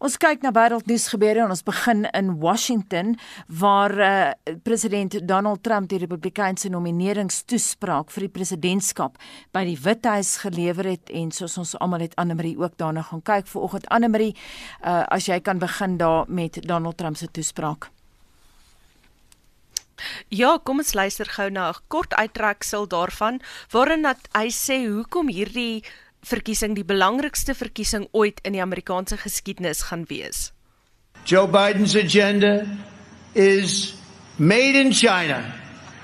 Ons 0.00 0.14
kyk 0.16 0.40
na 0.40 0.48
wêreldnuus 0.56 1.10
gebeure 1.12 1.42
en 1.44 1.50
ons 1.52 1.60
begin 1.66 2.06
in 2.16 2.30
Washington 2.40 3.10
waar 3.60 3.92
uh, 4.00 4.54
president 4.64 5.18
Donald 5.28 5.60
Trump 5.66 5.90
die 5.90 5.98
Republikeinse 6.00 6.70
nomineringstoespraak 6.72 8.08
vir 8.14 8.24
die 8.24 8.32
presidentskap 8.32 9.20
by 9.52 9.66
die 9.68 9.76
Withuis 9.76 10.38
gelewer 10.40 10.88
het 10.94 11.12
en 11.12 11.28
soos 11.36 11.58
ons 11.60 11.74
almal 11.84 12.06
het 12.06 12.16
Annelie 12.16 12.56
ook 12.56 12.80
daarna 12.80 13.04
gaan 13.10 13.20
kyk 13.20 13.52
vanoggend 13.52 13.92
Annelie 13.92 14.32
uh, 14.32 15.04
as 15.12 15.28
jy 15.28 15.36
kan 15.44 15.60
begin 15.60 16.00
daar 16.00 16.24
met 16.32 16.62
Donald 16.64 16.96
Trump 16.96 17.20
se 17.20 17.28
toespraak. 17.28 17.90
Ja, 20.32 20.56
kom 20.64 20.80
ons 20.80 20.94
luister 20.96 21.28
gou 21.28 21.50
na 21.52 21.70
'n 21.76 21.80
kort 21.92 22.14
uittreksel 22.16 22.88
daarvan 22.88 23.40
waarin 23.68 24.06
hy 24.32 24.48
sê 24.48 24.88
hoekom 24.88 25.28
hierdie 25.28 25.84
verkiesing 26.22 26.74
die 26.76 26.84
belangrikste 26.84 27.54
verkiesing 27.54 28.08
ooit 28.12 28.40
in 28.42 28.52
die 28.52 28.62
Amerikaanse 28.62 29.16
geskiedenis 29.16 29.82
gaan 29.88 30.04
wees. 30.08 30.52
Joe 31.24 31.48
Biden's 31.48 31.96
agenda 31.96 32.66
is 33.34 33.94
made 34.36 34.78
in 34.78 34.92
China. 34.92 35.44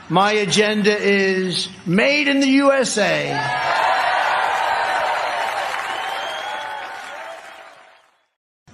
My 0.08 0.40
agenda 0.40 0.96
is 0.96 1.68
made 1.84 2.28
in 2.28 2.40
the 2.40 2.62
USA. 2.62 3.34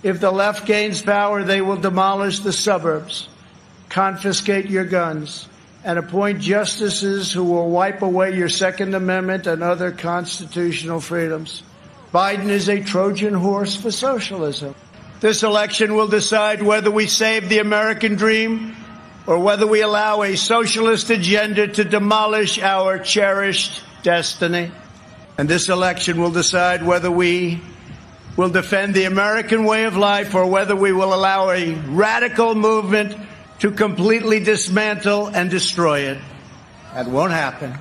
If 0.02 0.20
the 0.20 0.32
left 0.32 0.66
gains 0.66 1.00
power, 1.00 1.44
they 1.44 1.60
will 1.60 1.76
demolish 1.76 2.40
the 2.40 2.52
suburbs, 2.52 3.28
confiscate 3.88 4.68
your 4.68 4.84
guns, 4.84 5.48
and 5.84 5.98
appoint 5.98 6.40
justices 6.40 7.32
who 7.32 7.44
will 7.44 7.68
wipe 7.68 8.02
away 8.02 8.36
your 8.36 8.48
Second 8.48 8.94
Amendment 8.94 9.46
and 9.46 9.62
other 9.62 9.90
constitutional 9.90 11.00
freedoms. 11.00 11.62
Biden 12.12 12.48
is 12.48 12.68
a 12.68 12.80
Trojan 12.82 13.34
horse 13.34 13.74
for 13.74 13.90
socialism. 13.90 14.74
This 15.20 15.42
election 15.42 15.94
will 15.94 16.08
decide 16.08 16.62
whether 16.62 16.90
we 16.90 17.06
save 17.06 17.48
the 17.48 17.58
American 17.58 18.16
dream 18.16 18.76
or 19.26 19.38
whether 19.38 19.66
we 19.66 19.80
allow 19.80 20.22
a 20.22 20.36
socialist 20.36 21.10
agenda 21.10 21.68
to 21.68 21.84
demolish 21.84 22.58
our 22.58 22.98
cherished 22.98 23.82
destiny. 24.02 24.70
And 25.38 25.48
this 25.48 25.68
election 25.68 26.20
will 26.20 26.32
decide 26.32 26.84
whether 26.84 27.10
we 27.10 27.60
will 28.36 28.50
defend 28.50 28.94
the 28.94 29.04
American 29.04 29.64
way 29.64 29.84
of 29.84 29.96
life 29.96 30.34
or 30.34 30.46
whether 30.46 30.74
we 30.74 30.92
will 30.92 31.14
allow 31.14 31.50
a 31.50 31.74
radical 31.74 32.54
movement 32.54 33.16
to 33.62 33.70
completely 33.70 34.40
dismantle 34.40 35.28
and 35.28 35.48
destroy 35.48 36.00
it. 36.00 36.18
That 36.94 37.06
won't 37.06 37.30
happen. 37.30 37.78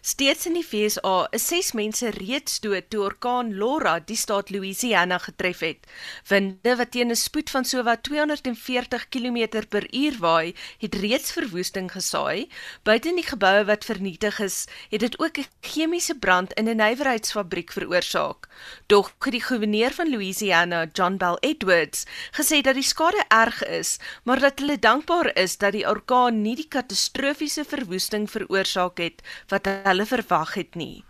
Steeds 0.00 0.46
in 0.46 0.54
die 0.56 0.64
FSA 0.64 1.26
is 1.36 1.46
6 1.50 1.72
mense 1.76 2.08
reeds 2.14 2.60
dood 2.64 2.86
toe 2.88 3.02
orkaan 3.04 3.50
Laura 3.58 3.98
die 4.00 4.16
staat 4.16 4.48
Louisiana 4.54 5.18
getref 5.20 5.58
het. 5.66 5.88
Winde 6.30 6.76
wat 6.78 6.90
teen 6.94 7.10
'n 7.10 7.16
spoed 7.16 7.50
van 7.50 7.64
sowat 7.64 8.02
240 8.02 9.08
km/h 9.08 10.18
waai, 10.18 10.54
het 10.78 10.94
reeds 10.94 11.32
verwoesting 11.32 11.92
gesaai. 11.92 12.48
Buite 12.82 13.08
in 13.08 13.20
die 13.20 13.26
geboue 13.26 13.64
wat 13.64 13.84
vernietig 13.84 14.38
is, 14.40 14.66
het 14.90 15.00
dit 15.00 15.18
ook 15.18 15.38
'n 15.38 15.46
chemiese 15.60 16.14
brand 16.14 16.52
in 16.52 16.68
'n 16.68 16.76
nywerheidsfabriek 16.76 17.72
veroorsaak. 17.72 18.48
Dog 18.88 19.10
die 19.28 19.42
goewerneur 19.44 19.92
van 19.92 20.08
Louisiana, 20.08 20.86
John 20.96 21.18
Bell 21.20 21.36
Edwards, 21.44 22.06
gesê 22.32 22.62
dat 22.64 22.78
die 22.78 22.86
skade 22.86 23.20
erg 23.28 23.58
is, 23.68 23.98
maar 24.24 24.40
dat 24.40 24.62
hulle 24.62 24.78
dankbaar 24.80 25.28
is 25.36 25.58
dat 25.60 25.74
die 25.76 25.84
orkaan 25.84 26.40
nie 26.40 26.54
die 26.56 26.68
katastrofiese 26.72 27.66
verwoesting 27.68 28.24
veroorsaak 28.32 28.96
het 29.04 29.20
wat 29.52 29.68
hulle 29.68 30.08
verwag 30.08 30.56
het 30.56 30.80
nie. 30.80 31.04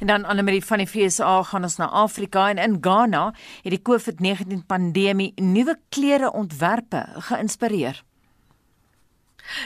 En 0.00 0.08
dan 0.08 0.24
Annelie 0.24 0.64
van 0.64 0.80
die 0.80 0.88
FSA 0.88 1.42
gaan 1.52 1.68
ons 1.68 1.76
na 1.76 1.92
Afrika 1.92 2.48
en 2.48 2.64
in 2.64 2.80
Ghana 2.80 3.34
het 3.60 3.76
die 3.76 3.84
COVID-19 3.84 4.64
pandemie 4.66 5.34
nuwe 5.36 5.76
klere 5.92 6.32
ontwerpe 6.32 7.04
geïnspireer. 7.28 8.07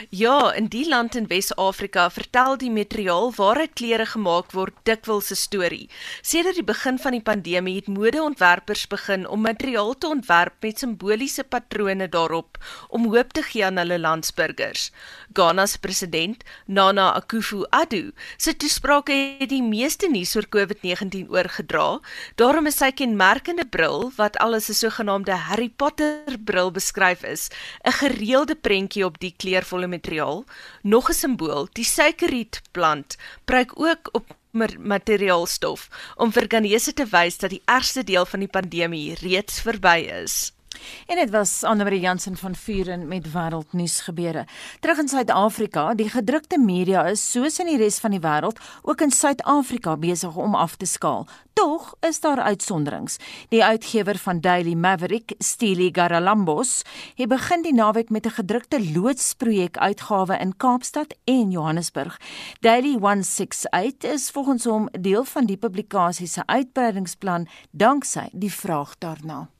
Ja, 0.09 0.53
in 0.53 0.67
die 0.71 0.87
land 0.87 1.15
in 1.15 1.27
Wes-Afrika 1.27 2.09
vertel 2.09 2.57
die 2.57 2.71
materiaal 2.71 3.33
waaruit 3.35 3.73
klere 3.75 4.05
gemaak 4.05 4.53
word 4.55 4.75
dikwels 4.87 5.31
'n 5.31 5.35
storie. 5.35 5.89
Sedert 6.21 6.55
die 6.55 6.63
begin 6.63 6.99
van 6.99 7.11
die 7.11 7.21
pandemie 7.21 7.75
het 7.75 7.87
modeontwerpers 7.87 8.87
begin 8.87 9.27
om 9.27 9.41
materiaal 9.41 9.97
te 9.97 10.07
ontwerp 10.07 10.53
met 10.61 10.79
simboliese 10.79 11.43
patrone 11.43 12.09
daarop 12.09 12.57
om 12.89 13.13
hoop 13.13 13.33
te 13.33 13.43
gee 13.43 13.65
aan 13.65 13.77
hulle 13.77 13.99
landsburgers. 13.99 14.91
Ghana 15.33 15.65
se 15.65 15.79
president, 15.79 16.43
Nana 16.65 17.13
Akufo-Addo, 17.13 18.11
se 18.37 18.55
toesprake 18.55 19.35
het 19.39 19.49
die 19.49 19.63
meeste 19.63 20.07
nuus 20.07 20.35
oor 20.35 20.47
COVID-19 20.49 21.29
oorgedra. 21.29 21.99
Daarom 22.35 22.67
is 22.67 22.77
sy 22.77 22.91
kenmerkende 22.91 23.65
bril, 23.65 24.11
wat 24.15 24.37
alles 24.37 24.69
'n 24.69 24.73
sogenaamde 24.73 25.31
Harry 25.31 25.69
Potter 25.69 26.37
bril 26.45 26.71
beskryf 26.71 27.23
is, 27.23 27.49
'n 27.83 27.91
gereelde 27.91 28.55
prentjie 28.55 29.05
op 29.05 29.19
die 29.19 29.33
kleurvolle 29.73 29.87
materiaal. 29.87 30.45
Nog 30.81 31.09
'n 31.09 31.13
simbool, 31.13 31.67
die 31.73 31.85
suikerrietplant, 31.85 33.17
pryk 33.45 33.79
ook 33.79 34.09
op 34.11 34.37
materiaalstof 34.77 35.89
om 36.15 36.31
vir 36.31 36.45
Ghanese 36.47 36.93
te 36.93 37.05
wys 37.05 37.37
dat 37.37 37.49
die 37.49 37.61
ergste 37.65 38.03
deel 38.03 38.25
van 38.25 38.39
die 38.39 38.47
pandemie 38.47 39.15
reeds 39.15 39.61
verby 39.61 40.09
is. 40.23 40.52
En 41.07 41.15
dit 41.15 41.29
was 41.29 41.63
Anne-Marie 41.63 41.99
Jansen 41.99 42.37
van 42.37 42.55
Vuren 42.55 43.07
met 43.07 43.31
wêreldnuus 43.31 43.99
gebeure. 44.01 44.45
Terug 44.79 44.97
in 44.97 45.07
Suid-Afrika, 45.07 45.93
die 45.93 46.09
gedrukte 46.09 46.59
media 46.59 47.05
is 47.05 47.31
soos 47.31 47.59
in 47.59 47.65
die 47.65 47.77
res 47.77 47.99
van 47.99 48.11
die 48.11 48.21
wêreld 48.23 48.59
ook 48.81 49.01
in 49.01 49.11
Suid-Afrika 49.11 49.97
besig 49.97 50.35
om 50.35 50.55
af 50.55 50.75
te 50.75 50.85
skaal. 50.85 51.27
Tog 51.53 51.93
is 51.99 52.19
daar 52.19 52.41
uitsonderings. 52.41 53.17
Die 53.49 53.63
uitgewer 53.63 54.17
van 54.17 54.39
Daily 54.41 54.73
Maverick, 54.73 55.33
Steely 55.37 55.89
Garalambos, 55.91 56.81
het 57.15 57.29
begin 57.29 57.61
die 57.61 57.73
naweek 57.73 58.09
met 58.09 58.25
'n 58.25 58.37
gedrukte 58.39 58.91
loodsprojek 58.93 59.77
uitgawe 59.77 60.37
in 60.37 60.57
Kaapstad 60.57 61.15
en 61.23 61.51
Johannesburg. 61.51 62.19
Daily 62.59 62.97
168 62.97 64.11
is 64.11 64.29
volgens 64.29 64.63
hom 64.63 64.89
deel 64.91 65.23
van 65.23 65.45
die 65.45 65.57
publikasie 65.57 66.27
se 66.27 66.45
uitbreidingsplan 66.45 67.47
danksy 67.71 68.27
die 68.31 68.53
vraag 68.53 68.95
daarna. 68.97 69.52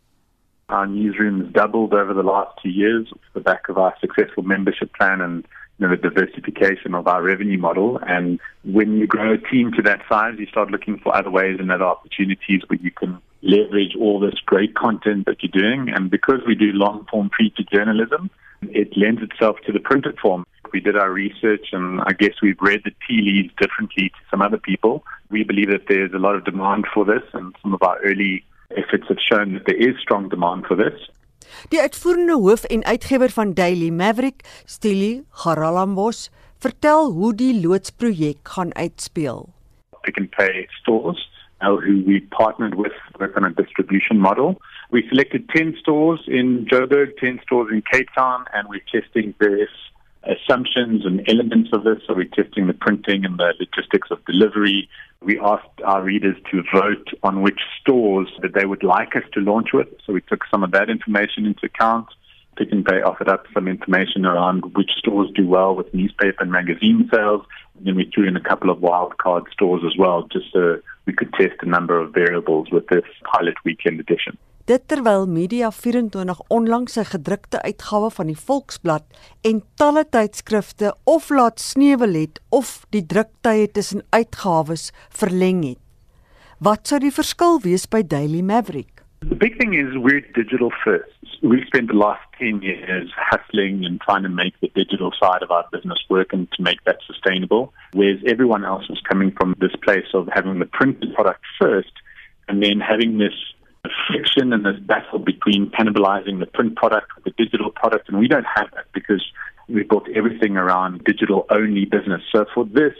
Our 0.69 0.87
newsroom 0.87 1.41
has 1.41 1.53
doubled 1.53 1.93
over 1.93 2.13
the 2.13 2.23
last 2.23 2.57
two 2.61 2.69
years 2.69 3.07
off 3.11 3.19
the 3.33 3.41
back 3.41 3.69
of 3.69 3.77
our 3.77 3.93
successful 3.99 4.43
membership 4.43 4.93
plan 4.95 5.21
and 5.21 5.45
you 5.77 5.87
know, 5.87 5.95
the 5.95 6.09
diversification 6.09 6.93
of 6.93 7.07
our 7.07 7.21
revenue 7.21 7.57
model. 7.57 7.99
And 8.05 8.39
when 8.63 8.97
you 8.97 9.07
grow 9.07 9.33
a 9.33 9.37
team 9.37 9.71
to 9.73 9.81
that 9.83 10.01
size, 10.07 10.35
you 10.37 10.45
start 10.47 10.71
looking 10.71 10.99
for 10.99 11.15
other 11.15 11.31
ways 11.31 11.57
and 11.59 11.71
other 11.71 11.85
opportunities 11.85 12.61
where 12.67 12.79
you 12.79 12.91
can 12.91 13.19
leverage 13.41 13.95
all 13.99 14.19
this 14.19 14.39
great 14.45 14.75
content 14.75 15.25
that 15.25 15.37
you're 15.41 15.61
doing. 15.61 15.89
And 15.93 16.09
because 16.09 16.39
we 16.47 16.55
do 16.55 16.71
long 16.71 17.05
form 17.09 17.29
feature 17.37 17.63
journalism, 17.71 18.29
it 18.61 18.95
lends 18.95 19.21
itself 19.21 19.57
to 19.65 19.71
the 19.71 19.79
printed 19.79 20.17
form. 20.19 20.45
We 20.71 20.79
did 20.79 20.95
our 20.95 21.11
research 21.11 21.67
and 21.71 22.01
I 22.01 22.13
guess 22.13 22.35
we've 22.41 22.61
read 22.61 22.81
the 22.83 22.91
tea 23.07 23.21
leaves 23.21 23.53
differently 23.59 24.09
to 24.09 24.15
some 24.31 24.41
other 24.41 24.57
people. 24.57 25.03
We 25.29 25.43
believe 25.43 25.69
that 25.69 25.87
there's 25.87 26.13
a 26.13 26.19
lot 26.19 26.35
of 26.35 26.45
demand 26.45 26.85
for 26.93 27.05
this 27.05 27.23
and 27.33 27.53
some 27.61 27.73
of 27.73 27.83
our 27.83 27.99
early 27.99 28.43
efforts 28.69 29.07
have 29.07 29.19
shown 29.19 29.53
that 29.53 29.65
there 29.65 29.89
is 29.89 29.99
strong 29.99 30.29
demand 30.29 30.65
for 30.65 30.75
this. 30.75 31.09
Die 31.69 31.81
uitvoerende 31.81 32.33
hoof 32.33 32.63
en 32.63 32.85
uitgewer 32.85 33.29
van 33.29 33.53
Daily 33.53 33.89
Maverick, 33.89 34.43
Stili 34.65 35.23
Haralambos, 35.43 36.31
vertel 36.57 37.11
hoe 37.11 37.33
die 37.35 37.53
loodsprojek 37.61 38.37
gaan 38.43 38.75
uitspeel. 38.75 39.49
Pick 40.01 40.17
and 40.17 40.29
Pay 40.29 40.67
stores, 40.81 41.29
now 41.61 41.79
who 41.79 42.03
we 42.05 42.21
partnered 42.29 42.75
with 42.75 42.95
with 43.19 43.35
on 43.37 43.45
a 43.45 43.53
distribution 43.53 44.19
model. 44.19 44.57
We 44.91 45.03
selected 45.09 45.49
10 45.49 45.75
stores 45.79 46.27
in 46.27 46.65
Joburg, 46.65 47.17
10 47.17 47.39
stores 47.43 47.71
in 47.71 47.81
Cape 47.91 48.09
Town, 48.15 48.45
and 48.53 48.67
we're 48.67 48.85
testing 48.91 49.33
various 49.37 49.71
assumptions 50.25 51.05
and 51.05 51.27
elements 51.27 51.69
of 51.73 51.83
this. 51.83 51.99
So 52.07 52.13
we're 52.13 52.25
testing 52.25 52.67
the 52.67 52.73
printing 52.73 53.25
and 53.25 53.37
the 53.37 53.53
logistics 53.59 54.09
of 54.11 54.23
delivery. 54.25 54.89
We 55.21 55.39
asked 55.39 55.81
our 55.85 56.03
readers 56.03 56.35
to 56.51 56.63
vote 56.73 57.07
on 57.23 57.41
which 57.41 57.59
stores 57.81 58.29
that 58.41 58.53
they 58.53 58.65
would 58.65 58.83
like 58.83 59.15
us 59.15 59.23
to 59.33 59.39
launch 59.39 59.69
with. 59.73 59.87
So 60.05 60.13
we 60.13 60.21
took 60.21 60.43
some 60.49 60.63
of 60.63 60.71
that 60.71 60.89
information 60.89 61.45
into 61.45 61.65
account. 61.65 62.07
Pick 62.55 62.71
and 62.71 62.85
Pay 62.85 63.01
offered 63.01 63.29
up 63.29 63.45
some 63.53 63.67
information 63.67 64.25
around 64.25 64.75
which 64.75 64.91
stores 64.97 65.31
do 65.33 65.47
well 65.47 65.75
with 65.75 65.93
newspaper 65.93 66.43
and 66.43 66.51
magazine 66.51 67.09
sales. 67.11 67.45
And 67.77 67.87
then 67.87 67.95
we 67.95 68.11
threw 68.13 68.27
in 68.27 68.35
a 68.35 68.41
couple 68.41 68.69
of 68.69 68.77
wildcard 68.77 69.51
stores 69.51 69.81
as 69.85 69.97
well, 69.97 70.27
just 70.31 70.51
so 70.53 70.79
we 71.05 71.13
could 71.13 71.33
test 71.33 71.55
a 71.61 71.65
number 71.65 71.99
of 71.99 72.13
variables 72.13 72.69
with 72.71 72.87
this 72.87 73.03
pilot 73.23 73.55
weekend 73.65 73.99
edition. 73.99 74.37
Dit 74.63 74.85
terwyl 74.87 75.25
Media 75.27 75.67
24 75.75 76.39
onlangs 76.47 76.95
'n 76.97 77.05
gedrukte 77.05 77.61
uitgawe 77.61 78.09
van 78.09 78.27
die 78.31 78.37
Volksblad 78.47 79.03
en 79.41 79.63
talle 79.75 80.05
tydskrifte 80.09 80.95
of 81.03 81.29
laat 81.29 81.59
sneuwel 81.59 82.13
het 82.13 82.39
of 82.49 82.85
die 82.89 83.05
druktye 83.05 83.71
tussen 83.71 84.03
uitgawes 84.09 84.93
verleng 85.09 85.63
het. 85.63 85.79
Wat 86.59 86.87
sou 86.87 86.99
die 86.99 87.11
verskil 87.11 87.59
wees 87.59 87.87
by 87.87 88.01
Daily 88.07 88.41
Maverick? 88.41 89.03
The 89.19 89.35
big 89.35 89.57
thing 89.59 89.75
is 89.75 89.97
we're 89.97 90.23
digital 90.31 90.71
first. 90.83 91.19
We've 91.41 91.65
spent 91.65 91.87
the 91.87 91.97
last 91.97 92.23
10 92.39 92.61
years 92.61 93.11
hustling 93.15 93.85
and 93.85 93.99
trying 93.99 94.23
to 94.23 94.29
make 94.29 94.55
the 94.61 94.71
digital 94.73 95.11
side 95.11 95.43
of 95.43 95.51
our 95.51 95.67
business 95.71 96.05
work 96.07 96.31
and 96.31 96.47
to 96.51 96.63
make 96.63 96.79
that 96.85 97.01
sustainable, 97.01 97.73
whereas 97.91 98.23
everyone 98.25 98.63
else 98.63 98.89
is 98.89 99.01
coming 99.11 99.33
from 99.35 99.55
this 99.59 99.75
place 99.81 100.13
of 100.13 100.29
having 100.31 100.59
the 100.59 100.71
printed 100.71 101.13
product 101.15 101.43
first 101.59 101.91
and 102.47 102.63
then 102.63 102.79
having 102.79 103.17
this 103.17 103.35
friction 104.07 104.53
and 104.53 104.65
this 104.65 104.79
battle 104.79 105.19
between 105.19 105.69
cannibalizing 105.71 106.39
the 106.39 106.45
print 106.45 106.75
product 106.75 107.15
with 107.15 107.25
the 107.25 107.33
digital 107.43 107.69
product, 107.71 108.07
and 108.09 108.17
we 108.17 108.27
don't 108.27 108.47
have 108.55 108.71
that 108.75 108.85
because 108.93 109.23
we 109.67 109.83
built 109.83 110.07
everything 110.15 110.55
around 110.57 111.03
digital 111.03 111.45
only 111.49 111.85
business. 111.85 112.21
So 112.31 112.45
for 112.53 112.65
this 112.65 112.93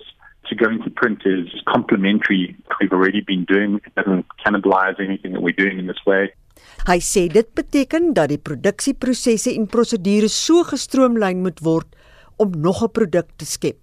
to 0.50 0.56
go 0.56 0.70
into 0.70 0.90
print 0.90 1.22
is 1.26 1.48
complementary. 1.68 2.56
We've 2.80 2.92
already 2.92 3.22
been 3.22 3.46
doing 3.46 3.80
it 3.86 3.96
doesn't 3.96 4.26
cannibalize 4.46 5.00
anything 5.00 5.32
that 5.34 5.42
we're 5.42 5.56
doing 5.56 5.80
in 5.80 5.88
this 5.88 6.04
way. 6.06 6.32
Hy 6.88 7.00
sê 7.00 7.28
dit 7.32 7.48
beteken 7.56 8.12
dat 8.14 8.30
die 8.32 8.40
produksieprosesse 8.40 9.54
en 9.56 9.68
prosedures 9.72 10.36
so 10.36 10.66
gestroomlyn 10.68 11.42
moet 11.46 11.64
word 11.64 11.96
om 12.44 12.52
nog 12.52 12.84
'n 12.84 12.92
produk 12.92 13.32
te 13.38 13.46
skep. 13.46 13.80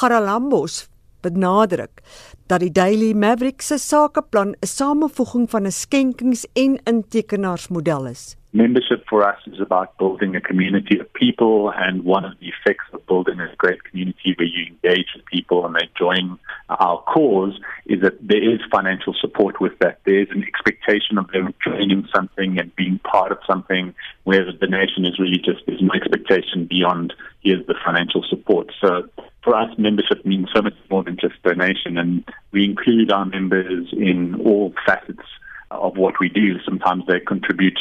Garalambos 0.00 0.86
benadruk 1.26 2.02
dat 2.46 2.60
die 2.60 2.72
Daily 2.72 3.12
Maverick 3.12 3.62
se 3.62 3.78
sakeplan 3.78 4.54
'n 4.60 4.66
samevoeging 4.66 5.50
van 5.50 5.66
'n 5.66 5.72
skenkings- 5.72 6.46
en 6.52 6.80
intekenaarsmodel 6.84 8.06
is. 8.06 8.36
Membership 8.56 9.04
for 9.06 9.22
us 9.22 9.38
is 9.46 9.60
about 9.60 9.98
building 9.98 10.34
a 10.34 10.40
community 10.40 10.98
of 10.98 11.12
people, 11.12 11.70
and 11.76 12.04
one 12.04 12.24
of 12.24 12.32
the 12.40 12.46
effects 12.46 12.86
of 12.94 13.06
building 13.06 13.38
a 13.38 13.54
great 13.56 13.84
community 13.84 14.34
where 14.34 14.48
you 14.48 14.68
engage 14.68 15.08
with 15.14 15.26
people 15.26 15.66
and 15.66 15.74
they 15.74 15.90
join 15.94 16.38
our 16.70 17.02
cause 17.02 17.60
is 17.84 18.00
that 18.00 18.16
there 18.26 18.42
is 18.42 18.60
financial 18.72 19.12
support 19.20 19.60
with 19.60 19.78
that. 19.80 20.00
There's 20.06 20.30
an 20.30 20.42
expectation 20.42 21.18
of 21.18 21.28
them 21.32 21.52
joining 21.62 22.08
something 22.14 22.58
and 22.58 22.74
being 22.76 22.98
part 23.00 23.30
of 23.30 23.40
something, 23.46 23.94
where 24.24 24.46
the 24.46 24.52
donation 24.52 25.04
is 25.04 25.18
really 25.18 25.36
just 25.36 25.60
there's 25.66 25.82
no 25.82 25.92
expectation 25.94 26.64
beyond 26.64 27.12
here's 27.42 27.66
the 27.66 27.74
financial 27.84 28.24
support. 28.26 28.72
So 28.80 29.06
for 29.44 29.54
us, 29.54 29.68
membership 29.76 30.24
means 30.24 30.48
so 30.54 30.62
much 30.62 30.72
more 30.90 31.04
than 31.04 31.18
just 31.20 31.42
donation, 31.42 31.98
and 31.98 32.24
we 32.52 32.64
include 32.64 33.12
our 33.12 33.26
members 33.26 33.92
in 33.92 34.40
all 34.46 34.72
facets 34.86 35.28
of 35.70 35.96
what 35.96 36.14
we 36.20 36.28
do. 36.28 36.60
Sometimes 36.64 37.04
they 37.06 37.20
contribute 37.20 37.78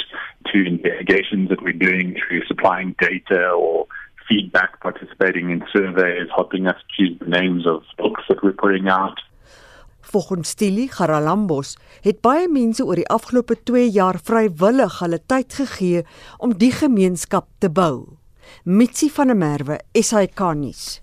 to 0.52 0.66
investigations 0.66 1.50
that 1.50 1.62
we're 1.62 1.74
doing 1.74 2.16
through 2.16 2.44
supplying 2.48 2.96
data 3.00 3.50
or 3.52 3.88
feedback, 4.28 4.80
participating 4.82 5.50
in 5.52 5.64
surveys, 5.72 6.28
helping 6.36 6.68
us 6.68 6.78
choose 6.96 7.18
the 7.20 7.30
names 7.30 7.66
of 7.68 7.84
books 7.98 8.24
that 8.28 8.44
we're 8.44 8.54
putting 8.54 8.88
out. 8.88 9.20
Volgens 10.02 10.50
Stili 10.50 10.88
Garalambos 10.88 11.76
het 12.06 12.22
baie 12.22 12.48
mense 12.48 12.86
oor 12.86 13.00
die 13.00 13.08
afgelope 13.10 13.58
2 13.68 13.88
jaar 13.90 14.20
vrywillig 14.22 15.00
hulle 15.02 15.20
tyd 15.26 15.58
gegee 15.58 16.04
om 16.38 16.54
die 16.62 16.72
gemeenskap 16.72 17.50
te 17.60 17.70
bou. 17.70 18.18
Mitsi 18.64 19.10
van 19.10 19.34
der 19.34 19.38
Merwe, 19.38 19.80
SAK 19.98 20.42
nuus. 20.56 21.02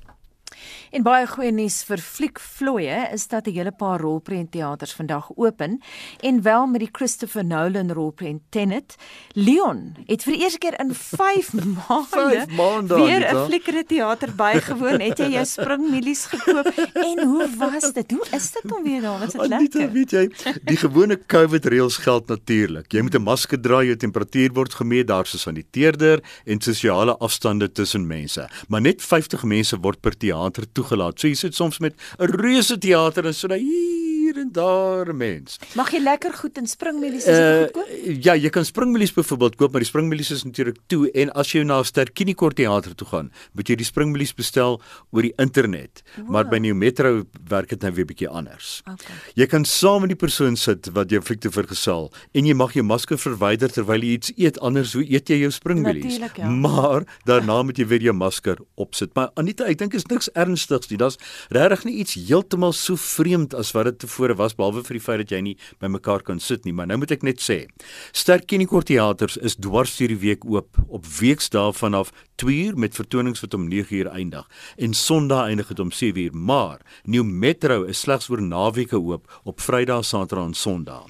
En 0.92 1.00
baie 1.06 1.24
goeie 1.24 1.48
nuus 1.56 1.78
vir 1.88 2.00
fliekvloeie 2.04 2.96
is 3.14 3.22
dat 3.32 3.46
'n 3.48 3.54
hele 3.56 3.72
paar 3.72 4.00
rolprentteaters 4.00 4.92
vandag 4.92 5.30
open 5.36 5.80
en 6.20 6.42
wel 6.42 6.66
met 6.66 6.80
die 6.80 6.88
Christopher 6.92 7.44
Nolan 7.44 7.90
rolprent 7.92 8.42
Tenet. 8.50 8.96
Leon 9.32 9.96
het 10.06 10.22
vir 10.22 10.32
die 10.32 10.42
eerste 10.42 10.58
keer 10.58 10.80
in 10.80 10.92
5 11.16 11.52
maande, 11.88 12.46
maande 12.56 12.94
weer 12.94 13.24
'n 13.24 13.46
fliekere 13.46 13.84
teater 13.84 14.34
bygewoon. 14.34 15.00
Het 15.00 15.18
jy 15.18 15.30
jou 15.32 15.44
springmielies 15.44 16.24
gekoop 16.26 16.66
en 16.92 17.24
hoe 17.24 17.48
was 17.56 17.92
dit? 17.92 18.10
Hoe 18.10 18.26
is 18.30 18.52
dit 18.52 18.72
om 18.72 18.82
weer 18.82 19.00
daar? 19.00 19.18
Was 19.18 19.32
dit 19.32 19.40
Anita, 19.40 19.78
lekker? 19.78 19.92
weet 19.92 20.10
jy, 20.10 20.30
die 20.64 20.76
gewone 20.76 21.16
COVID 21.26 21.64
reëls 21.66 21.96
geld 21.96 22.28
natuurlik. 22.28 22.92
Jy 22.92 23.00
moet 23.00 23.14
'n 23.14 23.22
masker 23.22 23.60
dra, 23.60 23.82
jou 23.82 23.96
temperatuur 23.96 24.52
word 24.52 24.74
gemeet, 24.74 25.06
daar's 25.06 25.32
'n 25.34 25.38
saniteerder 25.38 26.20
en 26.44 26.60
sosiale 26.60 27.16
afstande 27.16 27.72
tussen 27.72 28.06
mense. 28.06 28.48
Maar 28.68 28.80
net 28.80 29.02
50 29.02 29.42
mense 29.42 29.76
word 29.80 30.00
per 30.00 30.16
teater 30.16 30.64
toegelaat. 30.82 31.20
So 31.20 31.28
jy 31.30 31.38
sit 31.38 31.54
soms 31.54 31.80
met 31.80 31.94
'n 32.18 32.30
reuse 32.42 32.78
teater 32.78 33.26
en 33.26 33.34
so 33.34 33.48
daai 33.48 34.01
hier 34.32 34.42
en 34.42 34.52
daar 34.52 35.12
mens. 35.14 35.58
Mag 35.76 35.92
jy 35.92 36.00
lekker 36.02 36.32
goed 36.36 36.58
in 36.60 36.66
springmielies 36.70 37.26
is 37.26 37.38
dit 37.38 37.72
goedkoop? 37.74 37.90
ja, 38.24 38.34
jy 38.38 38.50
kan 38.52 38.64
springmielies 38.66 39.12
byvoorbeeld 39.16 39.56
koop, 39.60 39.74
maar 39.74 39.84
die 39.84 39.88
springmielies 39.88 40.32
is 40.34 40.44
natuurlik 40.46 40.80
toe 40.92 41.04
en 41.18 41.32
as 41.38 41.52
jy 41.52 41.62
na 41.66 41.80
Sterkini 41.86 42.34
kort 42.38 42.56
teater 42.60 42.94
toe 42.98 43.08
gaan, 43.10 43.30
moet 43.56 43.68
jy 43.68 43.76
die 43.80 43.88
springmielies 43.88 44.34
bestel 44.36 44.78
oor 45.12 45.26
die 45.26 45.34
internet. 45.42 46.02
Wow. 46.16 46.30
Maar 46.36 46.48
by 46.52 46.60
New 46.64 46.76
Metro 46.78 47.24
werk 47.50 47.72
dit 47.74 47.84
nou 47.84 47.92
weer 47.96 48.08
bietjie 48.08 48.30
anders. 48.30 48.80
Okay. 48.88 49.18
Jy 49.38 49.48
kan 49.52 49.66
saam 49.68 50.06
met 50.06 50.14
die 50.14 50.18
persoon 50.18 50.56
sit 50.60 50.88
wat 50.96 51.12
jou 51.12 51.20
fliek 51.24 51.42
te 51.44 51.52
vergesel 51.52 52.10
en 52.32 52.48
jy 52.48 52.56
mag 52.56 52.76
jou 52.76 52.84
masker 52.86 53.20
verwyder 53.20 53.72
terwyl 53.72 54.02
jy 54.02 54.16
iets 54.18 54.34
eet 54.36 54.60
anders 54.64 54.94
hoe 54.96 55.04
eet 55.04 55.30
jy 55.30 55.42
jou 55.44 55.52
springmielies. 55.54 56.18
Natuurlijk, 56.18 56.40
ja. 56.42 56.50
Maar 56.62 57.06
daarna 57.28 57.60
moet 57.66 57.80
jy 57.80 57.88
weer 57.90 58.08
jou 58.08 58.16
masker 58.16 58.60
opsit. 58.80 59.12
Maar 59.18 59.30
Anita, 59.40 59.68
ek 59.68 59.82
dink 59.82 59.96
is 59.98 60.08
niks 60.10 60.30
ernstigs 60.38 60.90
nie. 60.90 61.00
Daar's 61.00 61.18
regtig 61.52 61.86
nie 61.88 61.98
iets 62.02 62.16
heeltemal 62.16 62.74
so 62.76 62.98
vreemd 63.00 63.56
as 63.58 63.72
wat 63.76 63.90
dit 63.90 64.02
tevore 64.04 64.21
was 64.30 64.54
behalwe 64.54 64.84
vir 64.86 64.94
die 64.94 65.02
feit 65.02 65.18
dat 65.18 65.32
jy 65.34 65.40
nie 65.42 65.56
by 65.80 65.90
mekaar 65.90 66.22
kan 66.22 66.38
sit 66.40 66.64
nie. 66.64 66.72
Maar 66.72 66.86
nou 66.86 66.98
moet 67.02 67.10
ek 67.10 67.22
net 67.26 67.42
sê, 67.42 67.66
Sterk 68.12 68.46
Kinikor 68.46 68.86
teaters 68.86 69.36
is 69.36 69.56
dwars 69.56 69.96
deur 69.98 70.08
die 70.14 70.20
week 70.22 70.46
oop 70.46 70.78
op 70.88 71.06
weksdae 71.18 71.72
vanaf 71.74 72.12
2uur 72.42 72.78
met 72.78 72.94
vertonings 72.94 73.42
wat 73.42 73.54
om 73.54 73.68
9uur 73.70 74.12
eindig 74.14 74.46
en 74.78 74.94
Sondag 74.94 75.48
eindig 75.48 75.68
dit 75.68 75.80
om 75.82 75.90
7uur. 75.90 76.32
Maar 76.32 76.78
New 77.04 77.24
Metro 77.24 77.82
is 77.82 78.00
slegs 78.00 78.30
oor 78.30 78.42
naweke 78.42 79.00
oop 79.00 79.40
op 79.44 79.60
Vrydag, 79.60 80.04
Saterdag 80.04 80.52
en 80.52 80.54
Sondag. 80.54 81.08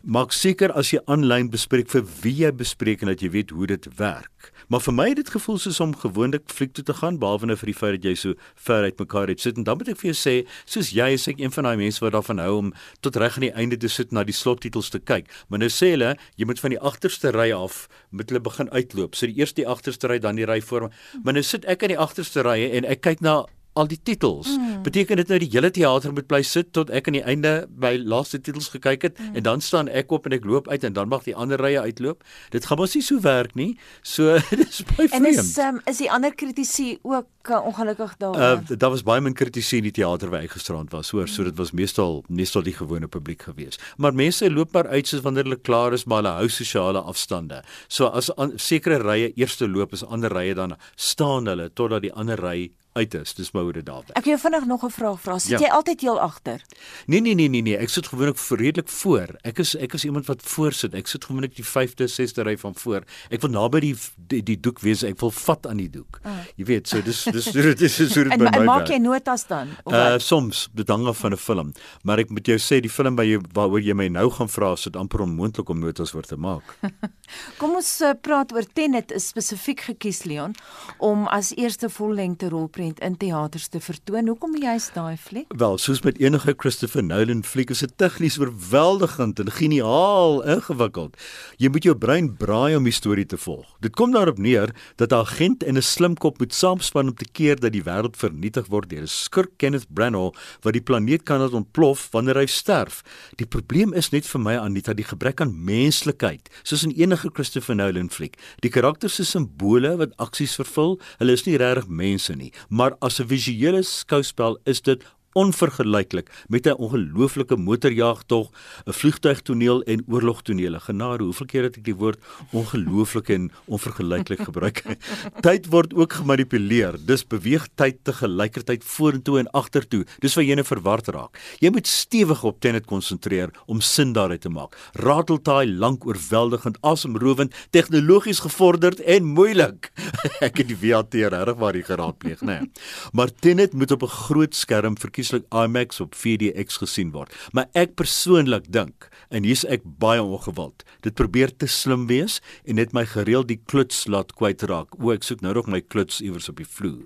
Maak 0.00 0.32
seker 0.32 0.72
as 0.72 0.94
jy 0.94 1.02
aanlyn 1.12 1.50
bespreek 1.52 1.90
vir 1.92 2.06
wie 2.22 2.38
jy 2.38 2.50
bespreek 2.56 3.02
en 3.04 3.10
dat 3.12 3.20
jy 3.20 3.28
weet 3.34 3.50
hoe 3.52 3.66
dit 3.68 3.88
werk. 3.98 4.48
Maar 4.70 4.82
vir 4.84 4.94
my 4.94 5.04
het 5.10 5.18
dit 5.18 5.30
gevoel 5.34 5.56
soos 5.58 5.80
om 5.82 5.92
gewoonlik 5.98 6.44
fliek 6.46 6.70
toe 6.78 6.84
te 6.86 6.94
gaan 6.94 7.16
behalwe 7.18 7.48
nou 7.50 7.56
vir 7.58 7.72
die 7.72 7.74
feit 7.74 7.96
dat 7.96 8.04
jy 8.06 8.12
so 8.14 8.36
ver 8.54 8.84
uit 8.86 9.00
mekaar 9.02 9.32
het 9.32 9.42
sit 9.42 9.58
en 9.58 9.66
dan 9.66 9.80
moet 9.80 9.90
ek 9.90 9.98
vir 9.98 10.12
jou 10.12 10.18
sê, 10.20 10.34
soos 10.62 10.92
jy 10.94 11.08
is 11.16 11.26
ek 11.32 11.42
een 11.42 11.50
van 11.56 11.66
daai 11.66 11.80
mense 11.80 11.98
wat 12.04 12.14
daarvan 12.14 12.38
hou 12.38 12.52
om 12.60 12.70
tot 13.02 13.18
reg 13.18 13.40
aan 13.40 13.48
die 13.48 13.52
einde 13.58 13.80
te 13.82 13.90
sit 13.90 14.14
na 14.14 14.22
die 14.22 14.36
slottitels 14.36 14.92
te 14.94 15.02
kyk. 15.02 15.26
Maar 15.50 15.64
nou 15.64 15.70
sê 15.74 15.90
hulle, 15.96 16.12
jy 16.38 16.46
moet 16.46 16.62
van 16.62 16.76
die 16.76 16.78
agterste 16.78 17.34
ry 17.34 17.50
af 17.56 17.88
met 18.14 18.30
hulle 18.30 18.44
begin 18.46 18.70
uitloop. 18.70 19.18
So 19.18 19.26
die 19.26 19.42
eerste 19.42 19.64
die 19.64 19.66
agterste 19.66 20.06
ry 20.06 20.20
dan 20.22 20.38
die 20.38 20.46
ry 20.46 20.60
voor. 20.62 20.92
Maar 21.24 21.40
nou 21.40 21.42
sit 21.42 21.66
ek 21.66 21.82
aan 21.82 21.96
die 21.96 22.02
agterste 22.06 22.46
rye 22.46 22.70
en 22.78 22.86
ek 22.86 23.02
kyk 23.08 23.26
na 23.26 23.40
al 23.78 23.86
die 23.86 23.98
titels. 24.02 24.48
Mm. 24.56 24.82
Beteken 24.82 25.20
dit 25.20 25.28
nou 25.30 25.38
die 25.38 25.48
hele 25.52 25.70
teater 25.70 26.12
moet 26.14 26.26
bly 26.30 26.40
sit 26.46 26.72
tot 26.74 26.90
ek 26.90 27.06
aan 27.10 27.18
die 27.18 27.24
einde 27.26 27.52
by 27.70 27.92
laaste 28.02 28.40
titels 28.42 28.70
gekyk 28.74 29.06
het 29.06 29.18
mm. 29.18 29.38
en 29.38 29.46
dan 29.46 29.62
staan 29.62 29.88
ek 29.88 30.10
op 30.14 30.26
en 30.26 30.34
ek 30.34 30.46
loop 30.48 30.68
uit 30.68 30.84
en 30.86 30.96
dan 30.96 31.10
mag 31.10 31.22
die 31.28 31.36
ander 31.36 31.60
rye 31.62 31.78
uitloop. 31.80 32.24
Dit 32.50 32.66
gaan 32.66 32.80
mos 32.80 32.96
nie 32.98 33.04
so 33.06 33.22
werk 33.22 33.54
nie. 33.58 33.76
So 34.02 34.38
dis 34.62 34.82
baie 34.90 35.06
vreemd. 35.06 35.20
En 35.20 35.28
is 35.30 35.52
um, 35.62 35.78
is 35.90 36.02
die 36.02 36.10
ander 36.10 36.34
kritici 36.34 36.96
ook 37.02 37.52
uh, 37.52 37.60
ongelukkig 37.70 38.16
daar? 38.22 38.40
Uh, 38.40 38.74
daar 38.74 38.90
was 38.96 39.04
baie 39.06 39.22
min 39.22 39.38
kritici 39.38 39.78
in 39.78 39.86
die 39.86 39.94
teater 40.00 40.32
waar 40.32 40.48
ek 40.48 40.56
gisterand 40.56 40.90
was, 40.94 41.12
hoor, 41.14 41.28
mm. 41.28 41.34
so 41.34 41.46
dit 41.46 41.56
was 41.60 41.70
meestal 41.76 42.20
meestal 42.28 42.66
die 42.66 42.74
gewone 42.74 43.06
publiek 43.06 43.46
gewees. 43.46 43.78
Maar 44.02 44.16
mense 44.18 44.50
loop 44.50 44.74
maar 44.74 44.90
uit 44.90 45.06
soos 45.06 45.22
wanneer 45.22 45.46
hulle 45.46 45.60
klaar 45.62 45.94
is, 45.94 46.08
maar 46.10 46.24
hulle 46.24 46.34
hou 46.40 46.50
sosiale 46.50 47.04
afstande. 47.06 47.62
So 47.88 48.10
as 48.10 48.32
sekere 48.58 48.98
rye 49.04 49.30
eerste 49.38 49.70
loop 49.70 49.94
is 49.94 50.04
ander 50.04 50.34
rye 50.34 50.58
dan 50.58 50.74
staan 50.96 51.46
hulle 51.46 51.70
totdat 51.70 52.02
die 52.08 52.14
ander 52.18 52.40
ry 52.40 52.70
uit 52.92 53.14
is. 53.14 53.34
Dis 53.34 53.52
my 53.52 53.60
hoe 53.60 53.72
dit 53.72 53.86
daar. 53.86 54.04
Ek 54.18 54.24
wil 54.24 54.38
vinnig 54.38 54.66
nog 54.66 54.84
'n 54.84 54.90
vraag 54.90 55.20
vra. 55.20 55.38
Sit 55.38 55.50
ja. 55.50 55.58
jy 55.58 55.70
altyd 55.70 56.00
heel 56.00 56.20
agter? 56.20 56.62
Nee 57.06 57.20
nee 57.20 57.34
nee 57.34 57.48
nee 57.48 57.62
nee, 57.62 57.76
ek 57.76 57.88
sit 57.88 58.06
gewoonlik 58.06 58.38
redelik 58.48 58.88
voor. 58.88 59.28
Ek 59.42 59.58
is 59.58 59.76
ek 59.76 59.92
is 59.92 60.04
iemand 60.04 60.26
wat 60.26 60.42
voor 60.42 60.72
sit. 60.72 60.94
Ek 60.94 61.06
sit 61.06 61.24
gewoonlik 61.24 61.56
die 61.56 61.64
5de, 61.64 62.08
6de 62.08 62.42
ry 62.42 62.56
van 62.58 62.74
voor. 62.74 63.02
Ek 63.30 63.40
wil 63.40 63.50
naby 63.50 63.80
die 63.80 63.96
die, 64.16 64.42
die 64.42 64.60
doek 64.60 64.80
wees. 64.80 65.02
Ek 65.02 65.20
wil 65.20 65.30
vat 65.30 65.66
aan 65.66 65.76
die 65.76 65.90
doek. 65.90 66.20
Oh. 66.24 66.30
Jy 66.56 66.64
weet, 66.64 66.88
so 66.88 67.02
dis 67.02 67.24
dis 67.24 67.44
dit 67.52 67.80
is 67.80 67.96
so 67.96 68.24
dit 68.24 68.38
by 68.38 68.44
my. 68.44 68.58
En 68.58 68.64
maak 68.64 68.88
jy 68.88 68.98
notas 68.98 69.46
dan? 69.46 69.68
Uh 69.86 70.18
soms 70.18 70.68
bedang 70.74 71.06
af 71.06 71.18
van 71.18 71.32
'n 71.32 71.36
film, 71.36 71.72
maar 72.02 72.18
ek 72.18 72.30
moet 72.30 72.46
jou 72.46 72.58
sê 72.58 72.80
die 72.80 72.90
film 72.90 73.16
by 73.16 73.24
jy 73.24 73.40
waaroor 73.52 73.80
jy 73.80 73.94
my 73.94 74.08
nou 74.08 74.30
gaan 74.30 74.48
vra, 74.48 74.72
is 74.72 74.82
dit 74.82 74.96
amper 74.96 75.20
onmoontlik 75.20 75.68
om 75.68 75.78
notas 75.78 76.14
oor 76.14 76.22
te 76.22 76.36
maak. 76.36 76.76
Kom 77.60 77.74
ons 77.74 78.00
uh, 78.00 78.12
praat 78.20 78.52
oor 78.52 78.66
Tenet 78.72 79.12
spesifiek 79.16 79.80
gekies 79.80 80.24
Leon 80.24 80.54
om 80.98 81.26
as 81.26 81.54
eerste 81.56 81.88
vollengte 81.88 82.48
rolprent 82.48 82.89
prent 82.90 83.00
in 83.00 83.16
teaters 83.16 83.68
te 83.68 83.80
vertoon. 83.80 84.28
Hoekom 84.30 84.56
jy's 84.58 84.90
daai 84.94 85.16
fliek? 85.18 85.50
Wel, 85.58 85.78
soos 85.78 86.02
met 86.02 86.18
enige 86.20 86.54
Christopher 86.58 87.02
Nolan 87.04 87.42
fliek 87.44 87.70
is 87.70 87.82
dit 87.84 87.92
tegnies 87.98 88.38
oorweldigend 88.40 89.40
en 89.40 89.50
geniaal 89.50 90.40
ingewikkeld. 90.56 91.16
Jy 91.58 91.70
moet 91.70 91.86
jou 91.86 91.94
brein 91.94 92.30
braai 92.36 92.76
om 92.76 92.84
die 92.84 92.94
storie 92.94 93.26
te 93.26 93.38
volg. 93.38 93.68
Dit 93.80 93.94
kom 93.98 94.12
daarop 94.12 94.38
neer 94.38 94.74
dat 94.96 95.12
'n 95.12 95.22
agent 95.22 95.62
en 95.62 95.76
'n 95.76 95.82
slimkop 95.82 96.38
moet 96.38 96.54
saamspan 96.54 97.08
om 97.08 97.14
te 97.14 97.26
keer 97.32 97.56
dat 97.60 97.72
die 97.72 97.82
wêreld 97.82 98.16
vernietig 98.16 98.66
word 98.68 98.90
deur 98.90 99.02
'n 99.02 99.06
skurk 99.06 99.58
Kenneth 99.58 99.86
Branagh 99.88 100.34
wat 100.62 100.72
die 100.72 100.82
planeet 100.82 101.22
kan 101.24 101.40
laat 101.40 101.52
ontplof 101.52 102.08
wanneer 102.10 102.36
hy 102.36 102.46
sterf. 102.46 103.02
Die 103.36 103.46
probleem 103.46 103.92
is 103.92 104.10
net 104.10 104.26
vir 104.26 104.40
my 104.40 104.56
Anita 104.56 104.92
die 104.92 105.04
gebrek 105.04 105.40
aan 105.40 105.64
menslikheid, 105.64 106.48
soos 106.62 106.82
in 106.82 106.92
enige 106.96 107.30
Christopher 107.32 107.74
Nolan 107.74 108.10
fliek. 108.10 108.36
Die 108.60 108.70
karakters 108.70 109.20
is 109.20 109.30
simbole 109.30 109.96
wat 109.96 110.16
aksies 110.16 110.54
vervul. 110.54 111.00
Hulle 111.18 111.32
is 111.32 111.44
nie 111.44 111.56
regtig 111.56 111.88
mense 111.88 112.34
nie 112.34 112.52
maar 112.70 112.94
as 112.98 113.18
'n 113.20 113.26
visuele 113.26 113.82
skouspel 113.82 114.58
is 114.64 114.80
dit 114.82 115.04
onvergelyklik 115.32 116.30
met 116.48 116.66
'n 116.66 116.74
ongelooflike 116.74 117.56
motorjagtog, 117.56 118.50
'n 118.84 118.92
vliegtuigtoneel 118.92 119.82
en 119.82 120.04
oorlogtonele. 120.08 120.80
Genade, 120.80 121.22
hoeveel 121.22 121.46
keer 121.46 121.62
het 121.62 121.76
ek 121.76 121.84
die 121.84 121.94
woord 121.94 122.18
ongelooflik 122.50 123.28
en 123.28 123.50
onvergelyklik 123.64 124.40
gebruik? 124.40 124.82
tyd 125.46 125.66
word 125.66 125.94
ook 125.94 126.12
gemanipuleer. 126.12 126.96
Dis 127.06 127.26
beweeg 127.26 127.68
tyd 127.74 127.96
te 128.02 128.12
gelykertyd 128.12 128.84
vorentoe 128.84 129.38
en 129.38 129.50
agtertoe. 129.50 130.04
Dis 130.18 130.34
waar 130.34 130.44
jy 130.44 130.54
net 130.54 130.66
verward 130.66 131.08
raak. 131.08 131.38
Jy 131.58 131.70
moet 131.70 131.86
stewig 131.86 132.44
op 132.44 132.60
Tenet 132.60 132.86
konsentreer 132.86 133.50
om 133.66 133.80
sin 133.80 134.12
daaruit 134.12 134.40
te 134.40 134.48
maak. 134.48 134.76
Rateltaai 134.92 135.66
lank 135.66 136.06
oorweldigend, 136.06 136.78
asemrowend, 136.80 137.54
tegnologies 137.70 138.38
gevorderd 138.38 139.00
en 139.00 139.24
moeilik. 139.24 139.92
ek 140.46 140.58
het 140.58 140.68
die 140.68 140.76
VAT 140.76 141.14
reg 141.14 141.56
waar 141.56 141.74
jy 141.76 141.82
geraadpleeg, 141.82 142.40
né? 142.40 142.60
Nee. 142.60 142.70
Maar 143.12 143.30
Tenet 143.40 143.72
moet 143.72 143.90
op 143.90 144.02
'n 144.02 144.06
groot 144.08 144.54
skerm 144.54 144.98
verkies 144.98 145.19
verkieslik 145.20 145.44
IMAX 145.52 146.00
op 146.00 146.14
4DX 146.14 146.80
gesien 146.80 147.12
word. 147.12 147.32
Maar 147.52 147.68
ek 147.76 147.94
persoonlik 147.98 148.70
dink 148.72 149.08
en 149.30 149.44
hier's 149.44 149.64
ek 149.68 149.84
baie 150.00 150.22
ongewild. 150.22 150.84
Dit 151.04 151.14
probeer 151.14 151.52
te 151.52 151.68
slim 151.68 152.06
wees 152.08 152.40
en 152.64 152.80
net 152.80 152.94
my 152.96 153.04
gereeld 153.04 153.50
die 153.50 153.60
kluts 153.60 154.06
laat 154.08 154.32
kwytraak. 154.38 154.96
O, 154.98 155.12
ek 155.12 155.26
soek 155.26 155.44
nou 155.44 155.52
nog 155.54 155.68
my 155.68 155.80
kluts 155.80 156.20
iewers 156.24 156.48
op 156.48 156.60
die 156.60 156.68
vloer. 156.68 157.04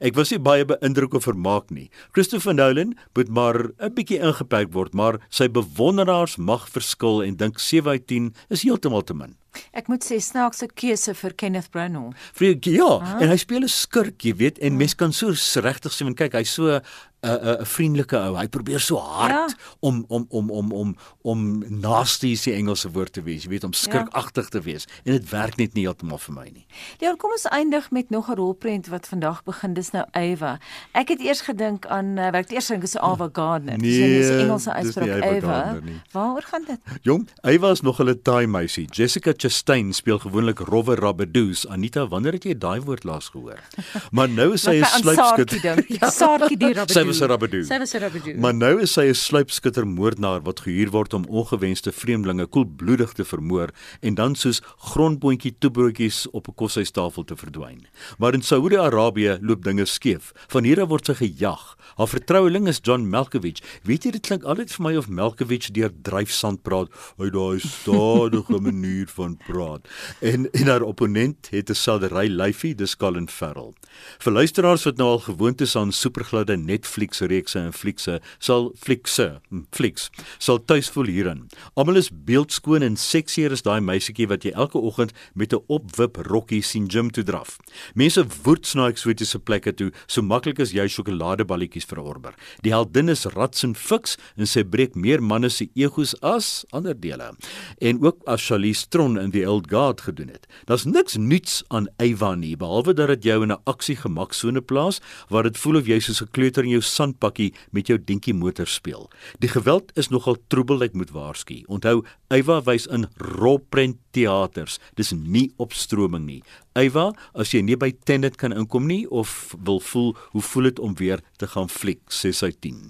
Ek 0.00 0.14
was 0.14 0.30
nie 0.30 0.38
baie 0.38 0.64
beïndruk 0.64 1.14
of 1.14 1.24
vermaak 1.24 1.70
nie. 1.70 1.90
Christopher 2.12 2.54
Nolan 2.54 2.96
moet 3.14 3.28
maar 3.28 3.70
'n 3.78 3.94
bietjie 3.94 4.20
ingeperk 4.20 4.72
word, 4.72 4.94
maar 4.94 5.18
sy 5.30 5.48
bewonderaars 5.48 6.36
mag 6.36 6.68
verskil 6.68 7.22
en 7.22 7.36
dink 7.36 7.58
7 7.58 7.90
uit 7.90 8.06
10 8.06 8.34
is 8.50 8.62
heeltemal 8.62 9.02
te 9.02 9.14
min. 9.14 9.36
Ek 9.72 9.88
moet 9.88 10.04
sê 10.04 10.18
snaakse 10.20 10.68
keuse 10.74 11.14
vir 11.14 11.34
Kenneth 11.40 11.70
Branagh. 11.70 12.14
Vir 12.36 12.56
ja, 12.60 12.88
ah. 13.00 13.16
en 13.22 13.32
hy 13.32 13.36
speel 13.40 13.64
'n 13.64 13.68
skurk, 13.68 14.24
jy 14.24 14.34
weet, 14.36 14.58
en 14.58 14.72
ah. 14.72 14.78
mens 14.78 14.94
kan 14.94 15.12
so 15.12 15.32
regtig 15.60 15.92
sien, 15.92 16.14
kyk, 16.14 16.32
hy's 16.32 16.52
so 16.52 16.76
'n 16.76 16.82
'n 17.26 17.64
vriendelike 17.66 18.16
ou. 18.16 18.36
Hy 18.36 18.46
probeer 18.52 18.80
so 18.80 19.00
hard 19.00 19.32
ja. 19.32 19.46
om 19.80 20.04
om 20.08 20.26
om 20.28 20.50
om 20.50 20.72
om 20.72 20.96
om 21.22 21.40
nasty 21.68 22.32
is 22.36 22.44
die 22.46 22.54
Engelse 22.54 22.90
woord 22.94 23.12
te 23.16 23.22
wees. 23.22 23.46
Jy 23.46 23.50
weet 23.56 23.64
om 23.64 23.74
ja. 23.74 23.78
skurkagtig 23.78 24.50
te 24.52 24.60
wees 24.62 24.86
en 25.04 25.16
dit 25.16 25.30
werk 25.30 25.56
net 25.56 25.74
nie 25.74 25.86
heeltemal 25.86 26.20
vir 26.22 26.36
my 26.36 26.46
nie. 26.52 26.66
Ja, 27.02 27.14
kom 27.18 27.34
ons 27.34 27.48
eindig 27.50 27.90
met 27.90 28.10
nog 28.10 28.30
'n 28.30 28.38
rolprent 28.38 28.86
wat 28.92 29.08
vandag 29.08 29.42
begin. 29.44 29.65
Dis 29.74 29.90
nou 29.90 30.04
Eva. 30.12 30.58
Ek 30.92 31.08
het 31.08 31.20
eers 31.20 31.40
gedink 31.40 31.86
aan 31.86 32.18
uh, 32.18 32.30
ek 32.32 32.50
eers 32.50 32.66
dink 32.66 32.82
is 32.82 32.96
Ava 32.96 33.28
Gardner. 33.32 33.78
Nee, 33.78 34.18
dis 34.18 34.28
'n 34.28 34.40
Engelse 34.46 34.72
uitspraak 34.72 35.24
Eva. 35.24 35.78
Waaroor 36.12 36.42
gaan 36.42 36.64
dit? 36.66 36.80
Jong, 37.02 37.28
Eva 37.42 37.70
is 37.70 37.80
nog 37.80 38.00
'n 38.02 38.20
taai 38.22 38.46
meisie. 38.46 38.86
Jessica 38.90 39.32
Chastain 39.36 39.92
speel 39.92 40.18
gewoonlik 40.18 40.58
rowwe 40.58 40.94
rabbedoos. 40.94 41.68
Anita, 41.68 42.06
wanneer 42.08 42.32
het 42.32 42.44
jy 42.44 42.58
daai 42.58 42.80
woord 42.80 43.04
laas 43.04 43.28
gehoor? 43.28 43.60
Maar 44.16 44.28
nou 44.28 44.52
is 44.52 44.62
sy 44.62 44.80
'n 44.80 44.84
sluipskutter. 44.84 45.84
Ja, 46.00 46.10
Saartjie 46.10 46.56
die 46.56 46.72
rabbedoos 46.72 47.06
was 47.06 47.20
'n 47.20 47.28
rabbedoe. 47.28 47.64
Sy 47.64 47.78
was 47.78 47.94
'n 47.94 47.98
rabbedoe. 47.98 48.34
Maar 48.38 48.54
nou 48.54 48.80
is 48.80 48.92
sy 48.92 49.08
'n 49.08 49.14
sluipskutter 49.14 49.86
moordenaar 49.86 50.42
wat 50.42 50.60
gehuur 50.60 50.90
word 50.90 51.14
om 51.14 51.24
ongewenste 51.24 51.92
vreemdelinge 51.92 52.46
koelbloedig 52.46 53.12
te 53.12 53.24
vermoor 53.24 53.70
en 54.00 54.14
dan 54.14 54.34
soos 54.34 54.62
grondboontjie 54.76 55.56
toebroodjies 55.58 56.30
op 56.30 56.48
'n 56.48 56.54
koshuistafel 56.54 57.24
te 57.24 57.36
verdwyn. 57.36 57.86
Maar 58.18 58.34
in 58.34 58.42
Saudi-Arabië 58.42 59.38
loop 59.56 59.64
dinge 59.64 59.86
skeef. 59.86 60.32
Van 60.52 60.64
hier 60.64 60.80
af 60.82 60.90
word 60.90 61.08
sy 61.08 61.16
gejag. 61.16 61.76
Haar 61.96 62.10
vertroueling 62.10 62.68
is 62.68 62.80
John 62.82 63.06
Malkovich. 63.08 63.62
Weet 63.88 64.04
jy 64.04 64.12
dit 64.16 64.24
klink 64.26 64.44
altyd 64.44 64.72
vir 64.74 64.84
my 64.84 64.92
of 65.00 65.08
Malkovich 65.08 65.70
deur 65.72 65.92
dryfsand 66.04 66.62
praat. 66.66 66.92
Hy 67.16 67.30
daai 67.32 67.60
stadige 67.62 68.60
manier 68.66 69.08
van 69.16 69.36
praat. 69.46 69.86
En 70.20 70.48
en 70.52 70.68
haar 70.68 70.84
opponent 70.84 71.48
het 71.50 71.70
'n 71.70 71.74
sadery 71.74 72.28
lyfie, 72.28 72.74
dis 72.74 72.96
Colin 72.96 73.28
Farrell. 73.28 73.72
Vir 74.18 74.32
luisteraars 74.32 74.84
wat 74.84 74.96
nou 74.96 75.08
al 75.08 75.24
gewoond 75.24 75.60
is 75.60 75.76
aan 75.76 75.92
supergladde 75.92 76.56
Netflix 76.56 77.20
reekse 77.20 77.58
en 77.58 77.72
fliekse, 77.72 78.20
sal 78.38 78.72
fliekse, 78.76 79.40
hm, 79.48 79.64
flieks, 79.70 80.10
sal 80.38 80.64
tuis 80.64 80.90
voel 80.90 81.06
hierin. 81.06 81.48
Almal 81.74 81.96
is 81.96 82.10
beeldskoon 82.12 82.82
en 82.82 82.96
seksier 82.96 83.50
as 83.52 83.62
daai 83.62 83.80
meisietjie 83.80 84.28
wat 84.28 84.44
jy 84.44 84.52
elke 84.52 84.78
oggend 84.78 85.12
met 85.34 85.52
'n 85.52 85.64
opwip 85.68 86.16
rokkie 86.16 86.62
sien 86.62 86.90
gym 86.90 87.10
toe 87.10 87.24
draf. 87.24 87.56
Mense 87.94 88.26
woed 88.42 88.74
na 88.74 88.90
eksotiese 89.36 89.44
plekke 89.44 89.72
toe, 89.76 89.92
so 90.06 90.22
maklik 90.22 90.60
as 90.60 90.72
jy 90.72 90.86
sjokoladeballetjies 90.88 91.86
verorber. 91.86 92.34
Die 92.62 92.72
heldin 92.72 93.08
is 93.08 93.26
rats 93.34 93.64
en 93.64 93.74
fiks 93.74 94.16
en 94.36 94.46
sy 94.46 94.64
breek 94.64 94.96
meer 94.96 95.20
manne 95.20 95.50
se 95.50 95.68
egos 95.76 96.14
as 96.22 96.64
ander 96.72 96.94
dele. 96.94 97.34
En 97.80 98.02
ook 98.04 98.22
as 98.26 98.46
Charlize 98.46 98.88
Theron 98.88 99.18
in 99.18 99.32
The 99.32 99.46
Old 99.46 99.68
Guard 99.70 100.00
gedoen 100.06 100.28
het. 100.28 100.46
Daar's 100.66 100.86
niks 100.86 101.16
nuuts 101.16 101.62
aan 101.70 101.88
Eva 101.98 102.34
nie 102.34 102.56
behalwe 102.56 102.94
dat 102.94 103.08
dit 103.08 103.24
jou 103.24 103.42
in 103.42 103.52
'n 103.52 103.62
aksie 103.66 103.96
gemaksone 103.96 104.60
plaas 104.60 105.00
waar 105.28 105.42
dit 105.42 105.58
voel 105.58 105.76
of 105.76 105.86
jy 105.86 106.00
soos 106.00 106.22
'n 106.22 106.30
kleuter 106.32 106.64
in 106.64 106.70
jou 106.70 106.82
sandpakkie 106.82 107.52
met 107.72 107.86
jou 107.86 107.98
dinkie 107.98 108.34
motor 108.34 108.66
speel. 108.66 109.10
Die 109.38 109.48
geweld 109.48 109.92
is 109.96 110.08
nogal 110.10 110.36
troebel, 110.48 110.82
ek 110.82 110.94
moet 110.94 111.10
waarsku. 111.10 111.64
Onthou, 111.68 112.04
Eva 112.30 112.62
wys 112.62 112.86
in 112.86 113.06
rolprent 113.16 113.96
teaters. 114.16 114.80
Dis 114.96 115.12
nie 115.12 115.50
opstroming 115.62 116.24
nie. 116.26 116.40
Eva, 116.76 117.10
as 117.32 117.54
jy 117.54 117.62
nie 117.64 117.76
by 117.80 117.90
Tenet 118.08 118.36
kan 118.40 118.52
inkom 118.52 118.88
nie 118.88 119.04
of 119.08 119.54
wil 119.64 119.80
voel 119.80 120.10
hoe 120.34 120.44
voel 120.44 120.68
dit 120.68 120.80
om 120.84 120.96
weer 121.00 121.22
te 121.40 121.48
gaan 121.48 121.70
fliek 121.72 122.02
6 122.12 122.42
uit 122.44 122.58
10. 122.66 122.80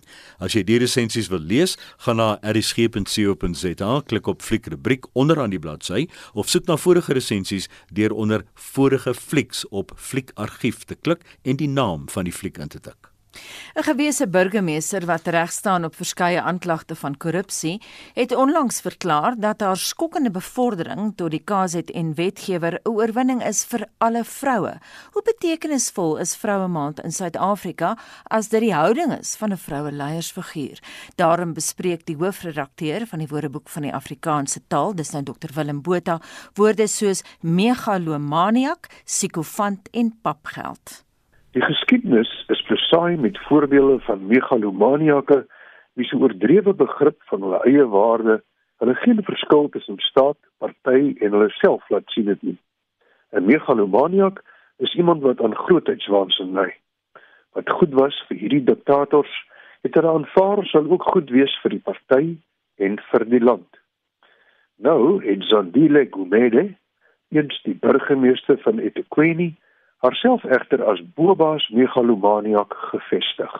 As 0.42 0.56
jy 0.56 0.64
die 0.66 0.80
resensies 0.82 1.30
wil 1.30 1.42
lees, 1.42 1.76
gaan 2.02 2.18
na 2.18 2.28
erisg.co.za, 2.42 3.90
klik 4.10 4.30
op 4.30 4.42
fliek 4.42 4.70
rubriek 4.74 5.06
onderaan 5.14 5.54
die 5.54 5.62
bladsy 5.62 6.06
of 6.34 6.50
soek 6.50 6.66
na 6.70 6.78
vorige 6.80 7.14
resensies 7.16 7.70
deur 7.94 8.14
onder 8.14 8.46
vorige 8.72 9.14
flieks 9.14 9.66
op 9.70 9.94
fliekargief 9.96 10.84
te 10.86 10.98
klik 10.98 11.26
en 11.44 11.60
die 11.62 11.70
naam 11.70 12.10
van 12.10 12.26
die 12.26 12.34
fliek 12.34 12.58
in 12.58 12.72
te 12.72 12.82
tik. 12.82 13.15
'n 13.74 13.82
Gewese 13.82 14.28
burgemeester 14.28 15.06
wat 15.06 15.26
reg 15.26 15.52
staan 15.52 15.84
op 15.84 15.94
verskeie 15.94 16.42
aanklagte 16.42 16.94
van 16.94 17.16
korrupsie, 17.16 17.82
het 18.14 18.34
onlangs 18.34 18.80
verklaar 18.80 19.34
dat 19.38 19.60
haar 19.60 19.76
skokkende 19.76 20.30
bevordering 20.30 21.12
tot 21.16 21.30
die 21.30 21.44
KZN 21.44 22.12
wetgewer 22.14 22.80
'n 22.82 22.88
oorwinning 22.88 23.44
is 23.44 23.64
vir 23.64 23.86
alle 23.98 24.24
vroue. 24.24 24.78
Hoe 25.12 25.22
betekenisvol 25.22 26.16
is 26.18 26.36
Vroue 26.36 26.68
Maand 26.68 27.00
in 27.00 27.12
Suid-Afrika 27.12 27.96
as 28.24 28.48
dit 28.48 28.60
die 28.60 28.74
houding 28.74 29.18
is 29.18 29.36
van 29.36 29.52
'n 29.52 29.56
vroue 29.56 29.92
leiersfiguur? 29.92 30.78
Daarom 31.16 31.52
bespreek 31.52 32.06
die 32.06 32.16
hoofredakteur 32.16 33.06
van 33.06 33.18
die 33.18 33.28
Woordeboek 33.28 33.68
van 33.68 33.82
die 33.82 33.94
Afrikaanse 33.94 34.60
taal, 34.68 34.94
dis 34.94 35.10
nou 35.10 35.22
Dr 35.22 35.54
Willem 35.54 35.82
Botha, 35.82 36.20
woorde 36.54 36.86
soos 36.86 37.22
megalomaniak, 37.40 38.86
psigofant 39.04 39.88
en 39.90 40.18
papgeld. 40.22 41.05
Die 41.56 41.64
geskiedenis 41.64 42.28
is 42.52 42.60
besaai 42.68 43.16
met 43.16 43.38
voorbeelde 43.48 44.00
van 44.04 44.26
megalomaniake 44.26 45.46
wie 45.96 46.04
se 46.04 46.16
oordrewe 46.16 46.74
begrip 46.74 47.16
van 47.30 47.40
hulle 47.46 47.60
eie 47.64 47.86
waarde 47.94 48.42
hulle 48.82 48.94
geen 48.94 49.22
verskil 49.24 49.70
tussen 49.72 49.96
staat, 50.04 50.36
party 50.60 51.14
en 51.24 51.32
hulle 51.32 51.48
self 51.56 51.88
laat 51.88 52.12
sien 52.12 52.28
dit 52.28 52.42
nie. 52.42 52.58
'n 53.32 53.48
Megalomaniak 53.48 54.44
is 54.84 54.94
iemand 54.94 55.22
wat 55.22 55.40
aan 55.40 55.56
grootheidswaansin 55.56 56.52
lei. 56.52 56.74
Wat 57.52 57.70
goed 57.70 57.92
was 58.04 58.22
vir 58.28 58.36
hierdie 58.36 58.64
diktators, 58.64 59.32
het 59.80 59.94
hulle 59.94 60.12
aanvaar 60.12 60.64
sal 60.66 60.90
ook 60.92 61.08
goed 61.08 61.30
wees 61.30 61.58
vir 61.62 61.70
die 61.70 61.84
party 61.88 62.36
en 62.76 63.00
vir 63.10 63.24
die 63.24 63.44
land. 63.50 63.80
Nou, 64.76 65.24
het 65.24 65.48
Zandile 65.48 66.06
Gumede, 66.10 66.74
eens 67.28 67.62
die 67.62 67.78
burgemeester 67.80 68.58
van 68.58 68.78
eThekwini, 68.78 69.54
haarself 70.06 70.44
egter 70.44 70.84
as 70.84 71.00
Boba's 71.14 71.68
megalomaniak 71.68 72.74
gevestig. 72.90 73.54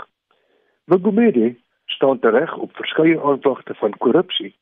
Magumede 0.84 1.57
staan 1.84 2.18
reg 2.20 2.57
op 2.57 2.76
verskeie 2.76 3.20
aanklagte 3.20 3.74
van 3.74 3.97
korrupsie, 3.99 4.53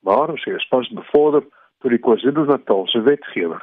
maar 0.00 0.32
sy 0.38 0.52
is 0.58 0.68
pas 0.68 0.88
bevorder 0.92 1.46
deur 1.80 1.94
die 1.94 2.02
KwaZulu-Natalse 2.04 3.00
wetgewer. 3.08 3.62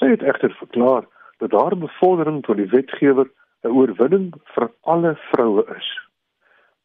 Sy 0.00 0.08
het 0.14 0.24
egter 0.24 0.56
verklaar 0.60 1.04
dat 1.44 1.52
haar 1.52 1.76
bevordering 1.76 2.40
tot 2.46 2.56
die 2.56 2.70
wetgewer 2.72 3.28
'n 3.64 3.76
oorwinning 3.76 4.32
vir 4.54 4.70
alle 4.80 5.12
vroue 5.32 5.64
is. 5.76 5.88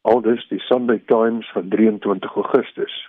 Aldus 0.02 0.48
die 0.48 0.60
Sunday 0.60 1.00
Times 1.06 1.48
van 1.52 1.68
23 1.68 2.34
Augustus. 2.34 3.08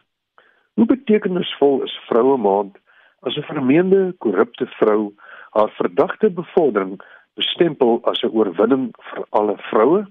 Hoe 0.73 0.85
betekenisvol 0.85 1.83
is 1.83 1.99
Vroue 2.07 2.37
Maand 2.37 2.77
as 3.19 3.35
'n 3.35 3.49
vermeende 3.51 4.15
korrupte 4.17 4.65
vrou 4.79 5.13
haar 5.51 5.69
verdagte 5.69 6.29
bevordering 6.29 7.01
bestempel 7.33 7.99
as 8.03 8.23
'n 8.23 8.33
oorwinning 8.37 8.93
vir 9.09 9.25
alle 9.29 9.57
vroue. 9.57 10.05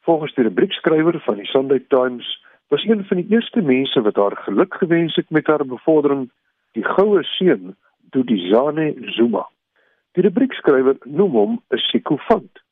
Volgens 0.00 0.34
die 0.34 0.44
rubriekskrywer 0.44 1.20
van 1.20 1.36
die 1.36 1.46
Sunday 1.46 1.84
Times 1.88 2.44
was 2.68 2.84
een 2.84 3.04
van 3.04 3.16
die 3.16 3.26
eerste 3.28 3.60
mense 3.60 4.02
wat 4.02 4.16
haar 4.16 4.36
geluk 4.36 4.74
gewens 4.74 5.14
het 5.14 5.30
met 5.30 5.46
haar 5.46 5.66
bevordering, 5.66 6.30
die 6.72 6.84
goue 6.84 7.22
seun 7.22 7.76
Dudizane 8.10 8.94
Zuma. 9.00 9.48
Die 10.12 10.22
rubriekskrywer 10.22 10.96
noem 11.04 11.30
hom 11.30 11.62
'n 11.68 11.76
psigofant. 11.76 12.62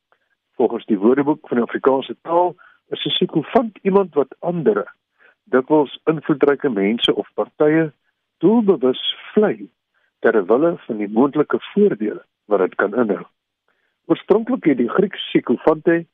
Volgens 0.55 0.85
die 0.85 0.97
Woordeboek 0.97 1.47
van 1.47 1.57
die 1.57 1.65
Afrikaanse 1.65 2.15
taal 2.21 2.55
is 2.89 3.05
'n 3.05 3.09
psigofant 3.09 3.77
iemand 3.81 4.13
wat 4.13 4.35
ander, 4.39 4.93
dikwels 5.43 5.99
invloedryke 6.03 6.69
mense 6.69 7.15
of 7.15 7.29
partye 7.33 7.91
doelbewus 8.37 9.15
vlei 9.33 9.69
ter 10.23 10.45
wille 10.47 10.75
van 10.85 10.97
die 10.97 11.09
moontlike 11.11 11.59
voordele 11.73 12.21
wat 12.47 12.61
dit 12.63 12.75
kan 12.79 12.95
inhou. 12.95 13.25
Oorspronklik 14.11 14.69
het 14.71 14.79
die 14.79 14.89
Grieks 14.89 15.25
psychofante 15.29 16.05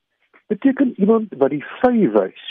beteken 0.49 0.93
iemand 0.97 1.35
wat 1.37 1.53
die 1.53 1.63
vy 1.81 2.09
wys, 2.15 2.45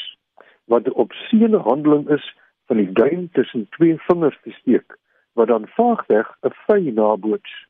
wat 0.70 0.86
'n 0.86 0.98
opsiene 1.04 1.58
handeling 1.66 2.06
is 2.16 2.26
van 2.66 2.76
die 2.76 2.92
duim 2.92 3.28
tussen 3.32 3.66
twee 3.76 3.98
vingers 4.06 4.38
te 4.42 4.50
steek, 4.60 4.96
wat 5.32 5.48
dan 5.48 5.66
vaagweg 5.66 6.30
'n 6.42 6.54
vy 6.66 6.90
naboots. 6.94 7.66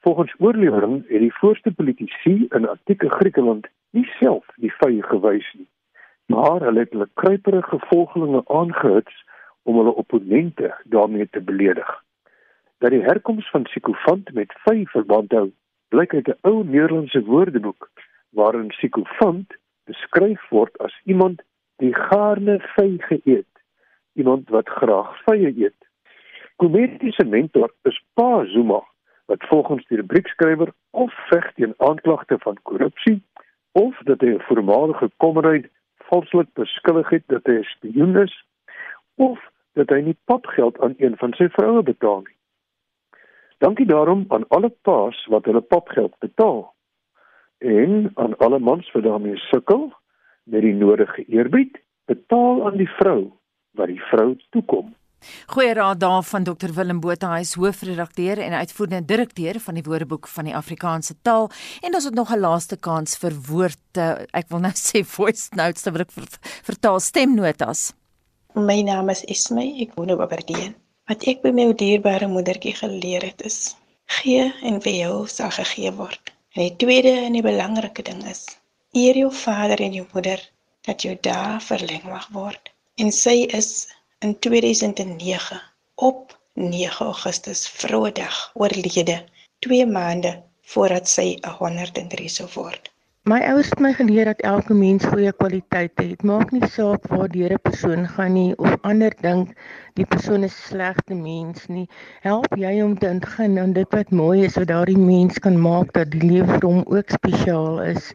Volgens 0.00 0.34
oorlewering 0.38 1.08
het 1.08 1.20
die 1.20 1.34
voorste 1.34 1.72
politici 1.72 2.46
in 2.48 2.68
antieke 2.68 3.10
Griekeland 3.10 3.66
nie 3.90 4.08
self 4.18 4.46
die 4.56 4.72
vy 4.82 5.00
gewys 5.00 5.52
nie, 5.54 5.68
maar 6.26 6.60
hulle 6.60 6.78
het 6.78 6.90
hulle 6.90 7.08
kruiperige 7.14 7.78
volgelinge 7.78 8.42
aangehits 8.46 9.24
om 9.62 9.76
hulle 9.76 9.94
opponente 9.94 10.74
daarmee 10.84 11.28
te 11.30 11.40
beledig 11.40 12.01
dat 12.82 12.90
die 12.90 13.02
herkoms 13.02 13.50
van 13.50 13.62
psigofant 13.62 14.32
met 14.34 14.54
vy 14.66 14.80
verband 14.90 15.30
hou, 15.32 15.50
blyk 15.94 16.14
uit 16.14 16.28
'n 16.28 16.38
ou 16.50 16.64
Nederlandse 16.64 17.22
woordeboek 17.24 17.90
waarin 18.34 18.74
psigofant 18.74 19.54
beskryf 19.84 20.48
word 20.50 20.78
as 20.78 20.94
iemand 21.04 21.42
die 21.76 21.94
gaarne 21.94 22.58
vy 22.74 22.96
geëet, 22.98 23.54
iemand 24.18 24.48
wat 24.48 24.68
graag 24.68 25.14
vye 25.28 25.52
eet. 25.64 25.80
Komediese 26.56 27.24
mentor 27.24 27.70
is 27.82 28.02
Pa 28.14 28.44
Zuma 28.44 28.82
wat 29.26 29.46
volgens 29.46 29.86
die 29.86 29.96
rubriekskrywer 29.96 30.74
of 30.90 31.14
veg 31.30 31.52
teen 31.54 31.74
aanklagte 31.76 32.38
van 32.38 32.58
korrupsie 32.62 33.22
of 33.72 33.96
dat 34.10 34.20
hy 34.20 34.34
'n 34.34 34.46
voormalige 34.50 35.10
komrade 35.16 35.70
valslik 36.10 36.50
beskuldig 36.52 37.08
het 37.08 37.24
dat 37.26 37.46
hy 37.46 37.58
'n 37.62 37.72
spioen 37.74 38.16
is 38.16 38.44
of 39.14 39.38
dat 39.72 39.88
hy 39.88 40.00
nie 40.00 40.18
papgeld 40.24 40.80
aan 40.80 40.94
een 40.98 41.16
van 41.16 41.32
sy 41.32 41.48
vroue 41.48 41.82
betaal 41.82 42.20
nie. 42.20 42.36
Dankie 43.62 43.86
daarom 43.86 44.24
aan 44.28 44.44
alle 44.48 44.72
paas 44.82 45.26
wat 45.30 45.44
hulle 45.46 45.60
papgeld 45.60 46.14
betaal 46.18 46.64
en 47.58 48.10
aan 48.14 48.34
alle 48.42 48.58
mans 48.58 48.88
wat 48.92 49.04
daarmee 49.06 49.36
sukkel 49.36 49.92
met 50.50 50.64
die 50.66 50.74
nodige 50.74 51.22
eerbied 51.30 51.78
betaal 52.10 52.66
aan 52.66 52.80
die 52.80 52.90
vrou 52.98 53.30
wat 53.78 53.86
die 53.92 54.02
vrou 54.10 54.34
toekom. 54.50 54.90
Goeie 55.54 55.74
raad 55.78 56.00
daar 56.00 56.26
van 56.26 56.42
Dr 56.42 56.74
Willem 56.74 57.00
Botha, 57.00 57.36
hy 57.36 57.46
is 57.46 57.54
hoofredakteur 57.54 58.42
en 58.42 58.58
uitvoerende 58.58 59.06
direkteur 59.14 59.60
van 59.62 59.78
die 59.78 59.86
Woordeboek 59.86 60.26
van 60.34 60.50
die 60.50 60.58
Afrikaanse 60.58 61.14
taal 61.22 61.46
en 61.86 61.94
ons 61.94 62.10
het 62.10 62.18
nog 62.18 62.34
'n 62.34 62.42
laaste 62.42 62.76
kans 62.76 63.14
vir 63.22 63.38
woorde, 63.46 64.26
ek 64.34 64.50
wil 64.50 64.58
nou 64.58 64.74
sê 64.88 65.06
voice 65.06 65.54
notes, 65.54 65.86
wat 65.86 66.00
ek 66.00 66.10
vertaal 66.66 67.00
stemnotas. 67.00 67.92
My 68.54 68.82
naam 68.82 69.08
is 69.08 69.22
Ismay, 69.24 69.86
ek 69.86 69.94
woon 69.94 70.10
op 70.10 70.20
Aberdeen. 70.20 70.81
Wat 71.12 71.26
ek 71.28 71.42
by 71.44 71.50
my 71.52 71.64
dierbare 71.80 72.26
moedertjie 72.32 72.72
geleer 72.76 73.24
het 73.26 73.42
is: 73.44 73.56
gee 74.18 74.44
en 74.68 74.78
vir 74.84 74.94
jou 74.98 75.16
sal 75.32 75.50
gegee 75.52 75.90
word. 75.98 76.30
En 76.54 76.62
die 76.62 76.76
tweede 76.84 77.10
en 77.24 77.34
die 77.36 77.42
belangrike 77.44 78.04
ding 78.06 78.22
is: 78.30 78.40
eer 79.00 79.18
jou 79.20 79.28
vader 79.40 79.82
en 79.86 79.98
jou 79.98 80.06
moeder 80.14 80.40
dat 80.88 81.04
jou 81.04 81.12
dae 81.28 81.58
verleng 81.66 82.06
mag 82.14 82.30
word. 82.38 82.72
En 82.96 83.12
sy 83.18 83.34
is 83.60 83.68
in 84.24 84.32
2009 84.48 85.60
op 86.08 86.32
9 86.70 87.04
Augustus 87.10 87.66
Vrouedag 87.82 88.40
oorlede, 88.64 89.18
2 89.68 89.90
maande 89.98 90.32
voordat 90.76 91.12
sy 91.18 91.28
103 91.60 92.32
sou 92.38 92.48
word. 92.56 92.91
My 93.30 93.36
ouers 93.46 93.68
het 93.70 93.78
my 93.78 93.92
geleer 93.94 94.24
dat 94.26 94.40
elke 94.42 94.74
mens 94.74 95.04
goeie 95.06 95.30
kwaliteite 95.32 96.02
het. 96.02 96.24
Maak 96.26 96.50
nie 96.50 96.66
saak 96.66 97.04
waar 97.06 97.28
deur 97.30 97.52
'n 97.54 97.62
persoon 97.62 98.08
gaan 98.14 98.32
nie 98.34 98.56
of 98.58 98.74
ander 98.90 99.14
dink 99.20 99.52
die 99.94 100.06
persoon 100.14 100.42
is 100.48 100.56
slegte 100.64 101.14
mens 101.14 101.68
nie. 101.68 101.86
Help 102.26 102.56
jy 102.58 102.72
hom 102.80 102.98
te 102.98 103.06
ingin 103.06 103.58
aan 103.58 103.76
dit 103.78 103.94
wat 103.94 104.10
mooi 104.10 104.42
is 104.48 104.58
wat 104.58 104.66
daardie 104.72 104.98
mens 104.98 105.38
kan 105.38 105.60
maak 105.68 105.92
dat 105.92 106.10
die 106.10 106.26
lewe 106.32 106.50
vir 106.58 106.66
hom 106.66 106.82
ook 106.96 107.14
spesiaal 107.14 107.80
is. 107.94 108.12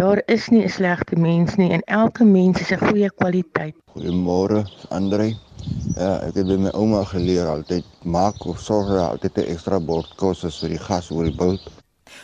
Daar 0.00 0.22
is 0.26 0.48
nie 0.48 0.64
'n 0.64 0.72
slegte 0.78 1.16
mens 1.16 1.56
nie 1.56 1.70
en 1.70 1.84
elke 1.84 2.24
mens 2.24 2.58
het 2.58 2.80
'n 2.80 2.86
goeie 2.88 3.10
kwaliteit. 3.10 3.76
Goeiemôre, 3.92 4.64
Andre. 4.88 5.34
Ja, 5.96 6.20
ek 6.20 6.34
het 6.34 6.46
by 6.46 6.56
my 6.56 6.70
ouma 6.70 7.04
geleer 7.04 7.46
altyd 7.46 7.84
maak 8.04 8.46
of 8.46 8.58
sorg 8.58 8.88
dat 8.88 9.10
altyd 9.10 9.36
'n 9.38 9.50
ekstra 9.52 9.80
bord 9.80 10.16
kos 10.16 10.44
is 10.44 10.58
vir 10.60 10.68
die 10.68 10.84
gas 10.88 11.10
oor 11.10 11.24
die 11.24 11.36
boot. 11.44 11.60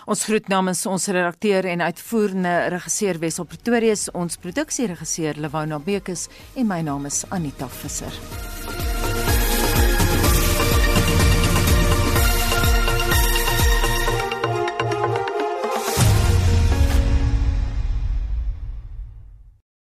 Ons 0.06 0.24
groet 0.26 0.48
namens 0.50 0.82
ons 0.90 1.08
redakteur 1.14 1.66
en 1.70 1.84
uitvoerende 1.86 2.54
regisseur 2.74 3.20
Wessel 3.22 3.46
Pretorius, 3.46 4.08
ons 4.18 4.38
produksieregisseur 4.42 5.38
Lewona 5.38 5.78
Bekes 5.78 6.26
en 6.58 6.66
my 6.66 6.82
naam 6.82 7.06
is 7.06 7.22
Anita 7.30 7.70
Visser. 7.70 9.11